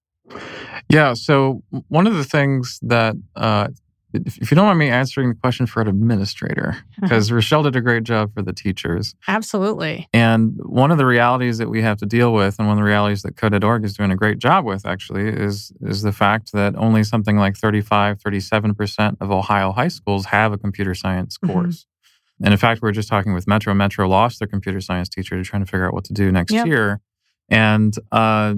Yeah 0.90 1.14
so 1.14 1.62
one 1.88 2.06
of 2.06 2.14
the 2.14 2.24
things 2.24 2.78
that 2.82 3.16
uh, 3.36 3.68
if 4.12 4.50
you 4.50 4.54
don't 4.54 4.66
mind 4.66 4.78
me 4.78 4.88
answering 4.88 5.28
the 5.28 5.34
question 5.34 5.66
for 5.66 5.82
an 5.82 5.88
administrator, 5.88 6.78
because 7.00 7.30
Richelle 7.30 7.62
did 7.62 7.76
a 7.76 7.80
great 7.80 8.04
job 8.04 8.32
for 8.34 8.42
the 8.42 8.52
teachers. 8.52 9.14
Absolutely. 9.26 10.08
And 10.12 10.58
one 10.62 10.90
of 10.90 10.98
the 10.98 11.04
realities 11.04 11.58
that 11.58 11.68
we 11.68 11.82
have 11.82 11.98
to 11.98 12.06
deal 12.06 12.32
with, 12.32 12.58
and 12.58 12.66
one 12.66 12.78
of 12.78 12.82
the 12.82 12.88
realities 12.88 13.22
that 13.22 13.36
Code.org 13.36 13.84
is 13.84 13.94
doing 13.94 14.10
a 14.10 14.16
great 14.16 14.38
job 14.38 14.64
with 14.64 14.86
actually, 14.86 15.28
is, 15.28 15.72
is 15.82 16.02
the 16.02 16.12
fact 16.12 16.52
that 16.52 16.74
only 16.76 17.04
something 17.04 17.36
like 17.36 17.56
35, 17.56 18.18
37% 18.18 19.16
of 19.20 19.30
Ohio 19.30 19.72
high 19.72 19.88
schools 19.88 20.26
have 20.26 20.52
a 20.52 20.58
computer 20.58 20.94
science 20.94 21.36
mm-hmm. 21.38 21.52
course. 21.52 21.80
Mm-hmm. 21.80 22.44
And 22.44 22.54
in 22.54 22.58
fact, 22.58 22.82
we 22.82 22.88
are 22.88 22.92
just 22.92 23.08
talking 23.08 23.34
with 23.34 23.46
Metro. 23.46 23.74
Metro 23.74 24.08
lost 24.08 24.38
their 24.38 24.48
computer 24.48 24.80
science 24.80 25.08
teacher 25.08 25.36
to 25.36 25.42
trying 25.42 25.64
to 25.64 25.66
figure 25.66 25.86
out 25.86 25.92
what 25.92 26.04
to 26.04 26.12
do 26.12 26.30
next 26.30 26.52
yep. 26.52 26.66
year. 26.66 27.00
And 27.48 27.94
uh, 28.12 28.54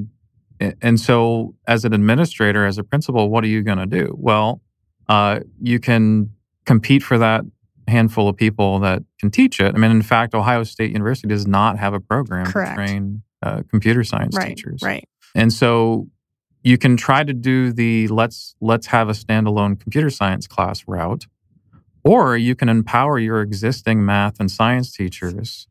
and 0.82 1.01
so, 1.01 1.55
as 1.66 1.84
an 1.86 1.94
administrator, 1.94 2.66
as 2.66 2.76
a 2.76 2.84
principal, 2.84 3.30
what 3.30 3.42
are 3.44 3.48
you 3.48 3.62
going 3.62 3.78
to 3.78 3.86
do? 3.86 4.14
Well, 4.18 4.61
uh, 5.11 5.40
you 5.61 5.80
can 5.80 6.30
compete 6.66 7.02
for 7.02 7.18
that 7.18 7.42
handful 7.88 8.28
of 8.28 8.36
people 8.36 8.78
that 8.78 9.02
can 9.18 9.28
teach 9.28 9.58
it. 9.58 9.74
I 9.74 9.78
mean, 9.78 9.90
in 9.90 10.02
fact, 10.02 10.36
Ohio 10.36 10.62
State 10.62 10.92
University 10.92 11.26
does 11.26 11.48
not 11.48 11.80
have 11.80 11.94
a 11.94 12.00
program 12.00 12.46
Correct. 12.46 12.70
to 12.70 12.74
train 12.76 13.22
uh, 13.42 13.62
computer 13.68 14.04
science 14.04 14.36
right, 14.36 14.56
teachers. 14.56 14.80
Right. 14.84 15.08
And 15.34 15.52
so 15.52 16.06
you 16.62 16.78
can 16.78 16.96
try 16.96 17.24
to 17.24 17.32
do 17.32 17.72
the 17.72 18.06
let's 18.06 18.54
let's 18.61 18.86
have 18.86 19.08
a 19.08 19.12
standalone 19.12 19.80
computer 19.80 20.11
science 20.11 20.46
class 20.46 20.84
route, 20.86 21.26
or 22.04 22.36
you 22.36 22.54
can 22.54 22.68
empower 22.68 23.18
your 23.18 23.40
existing 23.40 24.04
math 24.04 24.38
and 24.38 24.48
science 24.48 24.92
teachers 24.92 25.66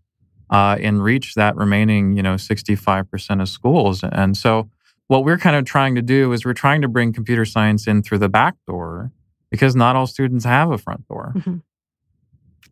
uh, 0.49 0.75
and 0.81 1.01
reach 1.01 1.35
that 1.35 1.55
remaining, 1.55 2.17
you 2.17 2.23
know, 2.23 2.33
65% 2.33 3.41
of 3.41 3.47
schools. 3.47 4.03
And 4.03 4.35
so 4.35 4.69
what 5.07 5.23
we're 5.23 5.37
kind 5.37 5.55
of 5.55 5.63
trying 5.63 5.95
to 5.95 6.01
do 6.01 6.33
is 6.33 6.43
we're 6.43 6.53
trying 6.53 6.81
to 6.81 6.89
bring 6.89 7.13
computer 7.13 7.45
science 7.45 7.87
in 7.87 8.03
through 8.03 8.17
the 8.17 8.27
back 8.27 8.55
door 8.67 9.13
because 9.51 9.75
not 9.75 9.95
all 9.95 10.07
students 10.07 10.45
have 10.45 10.71
a 10.71 10.77
front 10.77 11.07
door. 11.07 11.33
Mm-hmm. 11.35 11.57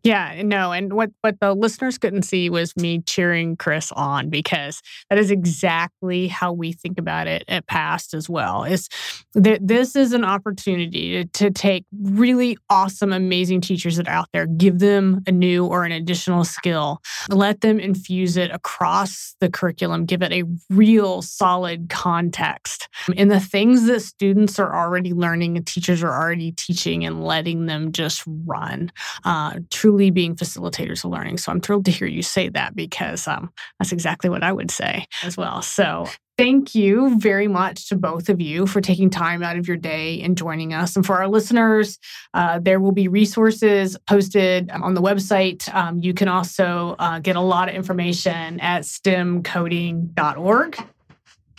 Yeah, 0.04 0.42
no, 0.44 0.72
and 0.72 0.92
what 0.92 1.10
what 1.22 1.40
the 1.40 1.54
listeners 1.54 1.98
couldn't 1.98 2.22
see 2.22 2.48
was 2.50 2.76
me 2.76 3.00
cheering 3.00 3.56
Chris 3.56 3.90
on 3.92 4.30
because 4.30 4.80
that 5.10 5.18
is 5.18 5.30
exactly 5.30 6.28
how 6.28 6.52
we 6.52 6.72
think 6.72 6.98
about 6.98 7.26
it 7.26 7.44
at 7.48 7.66
Past 7.66 8.14
as 8.14 8.28
well. 8.28 8.64
Is 8.64 8.88
that 9.34 9.66
this 9.66 9.96
is 9.96 10.12
an 10.12 10.24
opportunity 10.24 11.24
to, 11.24 11.24
to 11.38 11.50
take 11.50 11.84
really 12.00 12.56
awesome, 12.70 13.12
amazing 13.12 13.60
teachers 13.60 13.96
that 13.96 14.06
are 14.08 14.14
out 14.14 14.28
there, 14.32 14.46
give 14.46 14.78
them 14.78 15.22
a 15.26 15.32
new 15.32 15.66
or 15.66 15.84
an 15.84 15.92
additional 15.92 16.44
skill, 16.44 17.00
let 17.28 17.60
them 17.60 17.80
infuse 17.80 18.36
it 18.36 18.50
across 18.52 19.34
the 19.40 19.50
curriculum, 19.50 20.06
give 20.06 20.22
it 20.22 20.32
a 20.32 20.44
real 20.70 21.22
solid 21.22 21.88
context 21.88 22.88
in 23.14 23.28
the 23.28 23.40
things 23.40 23.86
that 23.86 24.00
students 24.00 24.58
are 24.58 24.74
already 24.74 25.12
learning 25.12 25.56
and 25.56 25.66
teachers 25.66 26.02
are 26.02 26.12
already 26.12 26.52
teaching, 26.52 27.04
and 27.04 27.24
letting 27.24 27.66
them 27.66 27.90
just 27.90 28.22
run. 28.46 28.92
Uh, 29.24 29.58
truly 29.70 29.87
being 29.96 30.36
facilitators 30.36 31.04
of 31.04 31.10
learning. 31.10 31.38
So 31.38 31.52
I'm 31.52 31.60
thrilled 31.60 31.84
to 31.86 31.90
hear 31.90 32.08
you 32.08 32.22
say 32.22 32.48
that 32.50 32.74
because 32.76 33.26
um, 33.26 33.50
that's 33.78 33.92
exactly 33.92 34.30
what 34.30 34.42
I 34.42 34.52
would 34.52 34.70
say 34.70 35.06
as 35.22 35.36
well. 35.36 35.62
So 35.62 36.06
thank 36.36 36.74
you 36.74 37.18
very 37.18 37.48
much 37.48 37.88
to 37.88 37.96
both 37.96 38.28
of 38.28 38.40
you 38.40 38.66
for 38.66 38.80
taking 38.80 39.10
time 39.10 39.42
out 39.42 39.56
of 39.56 39.66
your 39.66 39.76
day 39.76 40.20
and 40.22 40.36
joining 40.36 40.72
us. 40.72 40.96
And 40.96 41.04
for 41.04 41.16
our 41.18 41.28
listeners, 41.28 41.98
uh, 42.34 42.60
there 42.60 42.80
will 42.80 42.92
be 42.92 43.08
resources 43.08 43.96
posted 44.08 44.70
on 44.70 44.94
the 44.94 45.02
website. 45.02 45.72
Um, 45.74 45.98
you 45.98 46.14
can 46.14 46.28
also 46.28 46.94
uh, 46.98 47.18
get 47.18 47.36
a 47.36 47.40
lot 47.40 47.68
of 47.68 47.74
information 47.74 48.60
at 48.60 48.82
stemcoding.org. 48.82 50.78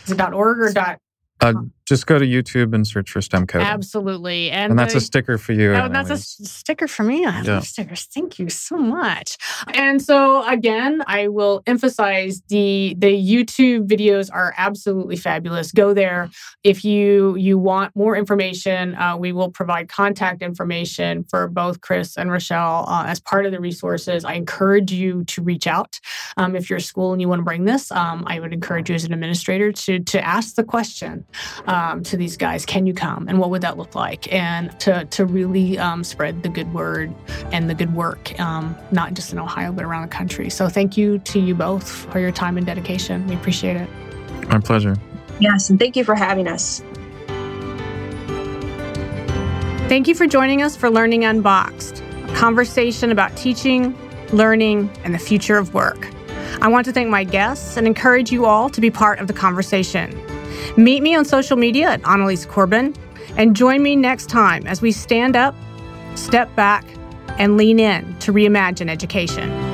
Is 0.04 0.12
it 0.12 0.20
.org 0.20 0.58
or 0.60 0.72
dot 0.72 0.98
uh, 1.40 1.54
just 1.90 2.06
go 2.06 2.20
to 2.20 2.24
YouTube 2.24 2.72
and 2.72 2.86
search 2.86 3.10
for 3.10 3.20
STEM 3.20 3.48
code. 3.48 3.62
Absolutely, 3.62 4.48
and, 4.52 4.70
and 4.70 4.78
that's 4.78 4.92
the, 4.92 4.98
a 4.98 5.00
sticker 5.00 5.36
for 5.38 5.52
you. 5.52 5.74
Oh, 5.74 5.88
that's 5.88 6.08
a 6.08 6.16
sticker 6.16 6.86
for 6.86 7.02
me. 7.02 7.26
I 7.26 7.40
yeah. 7.42 7.54
love 7.54 7.66
stickers. 7.66 8.04
Thank 8.04 8.38
you 8.38 8.48
so 8.48 8.76
much. 8.76 9.36
And 9.74 10.00
so 10.00 10.46
again, 10.46 11.02
I 11.08 11.26
will 11.26 11.64
emphasize 11.66 12.42
the 12.48 12.94
the 12.96 13.08
YouTube 13.08 13.88
videos 13.88 14.30
are 14.32 14.54
absolutely 14.56 15.16
fabulous. 15.16 15.72
Go 15.72 15.92
there 15.92 16.30
if 16.62 16.84
you 16.84 17.34
you 17.34 17.58
want 17.58 17.94
more 17.96 18.16
information. 18.16 18.94
Uh, 18.94 19.16
we 19.16 19.32
will 19.32 19.50
provide 19.50 19.88
contact 19.88 20.42
information 20.42 21.24
for 21.24 21.48
both 21.48 21.80
Chris 21.80 22.16
and 22.16 22.30
Richelle 22.30 22.84
uh, 22.86 23.04
as 23.08 23.18
part 23.18 23.46
of 23.46 23.52
the 23.52 23.58
resources. 23.58 24.24
I 24.24 24.34
encourage 24.34 24.92
you 24.92 25.24
to 25.24 25.42
reach 25.42 25.66
out 25.66 25.98
um, 26.36 26.54
if 26.54 26.70
you're 26.70 26.76
a 26.76 26.80
school 26.80 27.12
and 27.12 27.20
you 27.20 27.28
want 27.28 27.40
to 27.40 27.44
bring 27.44 27.64
this. 27.64 27.90
Um, 27.90 28.22
I 28.28 28.38
would 28.38 28.52
encourage 28.52 28.90
you 28.90 28.94
as 28.94 29.02
an 29.02 29.12
administrator 29.12 29.72
to 29.72 29.98
to 29.98 30.24
ask 30.24 30.54
the 30.54 30.62
question 30.62 31.24
um, 31.80 32.02
to 32.04 32.16
these 32.16 32.36
guys, 32.36 32.66
can 32.66 32.86
you 32.86 32.92
come? 32.92 33.26
And 33.28 33.38
what 33.38 33.50
would 33.50 33.62
that 33.62 33.78
look 33.78 33.94
like? 33.94 34.32
And 34.32 34.78
to, 34.80 35.04
to 35.06 35.24
really 35.24 35.78
um, 35.78 36.04
spread 36.04 36.42
the 36.42 36.48
good 36.48 36.72
word 36.74 37.14
and 37.52 37.70
the 37.70 37.74
good 37.74 37.94
work, 37.94 38.38
um, 38.38 38.76
not 38.90 39.14
just 39.14 39.32
in 39.32 39.38
Ohio, 39.38 39.72
but 39.72 39.84
around 39.84 40.02
the 40.02 40.14
country. 40.14 40.50
So 40.50 40.68
thank 40.68 40.96
you 40.96 41.18
to 41.20 41.40
you 41.40 41.54
both 41.54 41.88
for 41.88 42.20
your 42.20 42.32
time 42.32 42.56
and 42.58 42.66
dedication. 42.66 43.26
We 43.26 43.34
appreciate 43.34 43.76
it. 43.76 43.88
My 44.48 44.58
pleasure. 44.58 44.96
Yes, 45.40 45.70
and 45.70 45.78
thank 45.78 45.96
you 45.96 46.04
for 46.04 46.14
having 46.14 46.46
us. 46.46 46.82
Thank 49.88 50.06
you 50.06 50.14
for 50.14 50.26
joining 50.26 50.62
us 50.62 50.76
for 50.76 50.90
Learning 50.90 51.24
Unboxed, 51.24 52.00
a 52.00 52.34
conversation 52.34 53.10
about 53.10 53.36
teaching, 53.36 53.98
learning, 54.32 54.90
and 55.02 55.14
the 55.14 55.18
future 55.18 55.56
of 55.56 55.72
work. 55.74 56.08
I 56.60 56.68
want 56.68 56.84
to 56.86 56.92
thank 56.92 57.08
my 57.08 57.24
guests 57.24 57.76
and 57.76 57.86
encourage 57.86 58.30
you 58.30 58.44
all 58.44 58.68
to 58.68 58.80
be 58.80 58.90
part 58.90 59.18
of 59.18 59.26
the 59.26 59.32
conversation. 59.32 60.29
Meet 60.76 61.02
me 61.02 61.14
on 61.14 61.24
social 61.24 61.56
media 61.56 61.90
at 61.90 62.02
Annalies 62.04 62.46
Corbin 62.46 62.94
and 63.36 63.54
join 63.54 63.82
me 63.82 63.96
next 63.96 64.28
time 64.28 64.66
as 64.66 64.82
we 64.82 64.92
stand 64.92 65.36
up, 65.36 65.54
step 66.14 66.54
back, 66.56 66.84
and 67.38 67.56
lean 67.56 67.78
in 67.78 68.18
to 68.18 68.32
reimagine 68.32 68.90
education. 68.90 69.69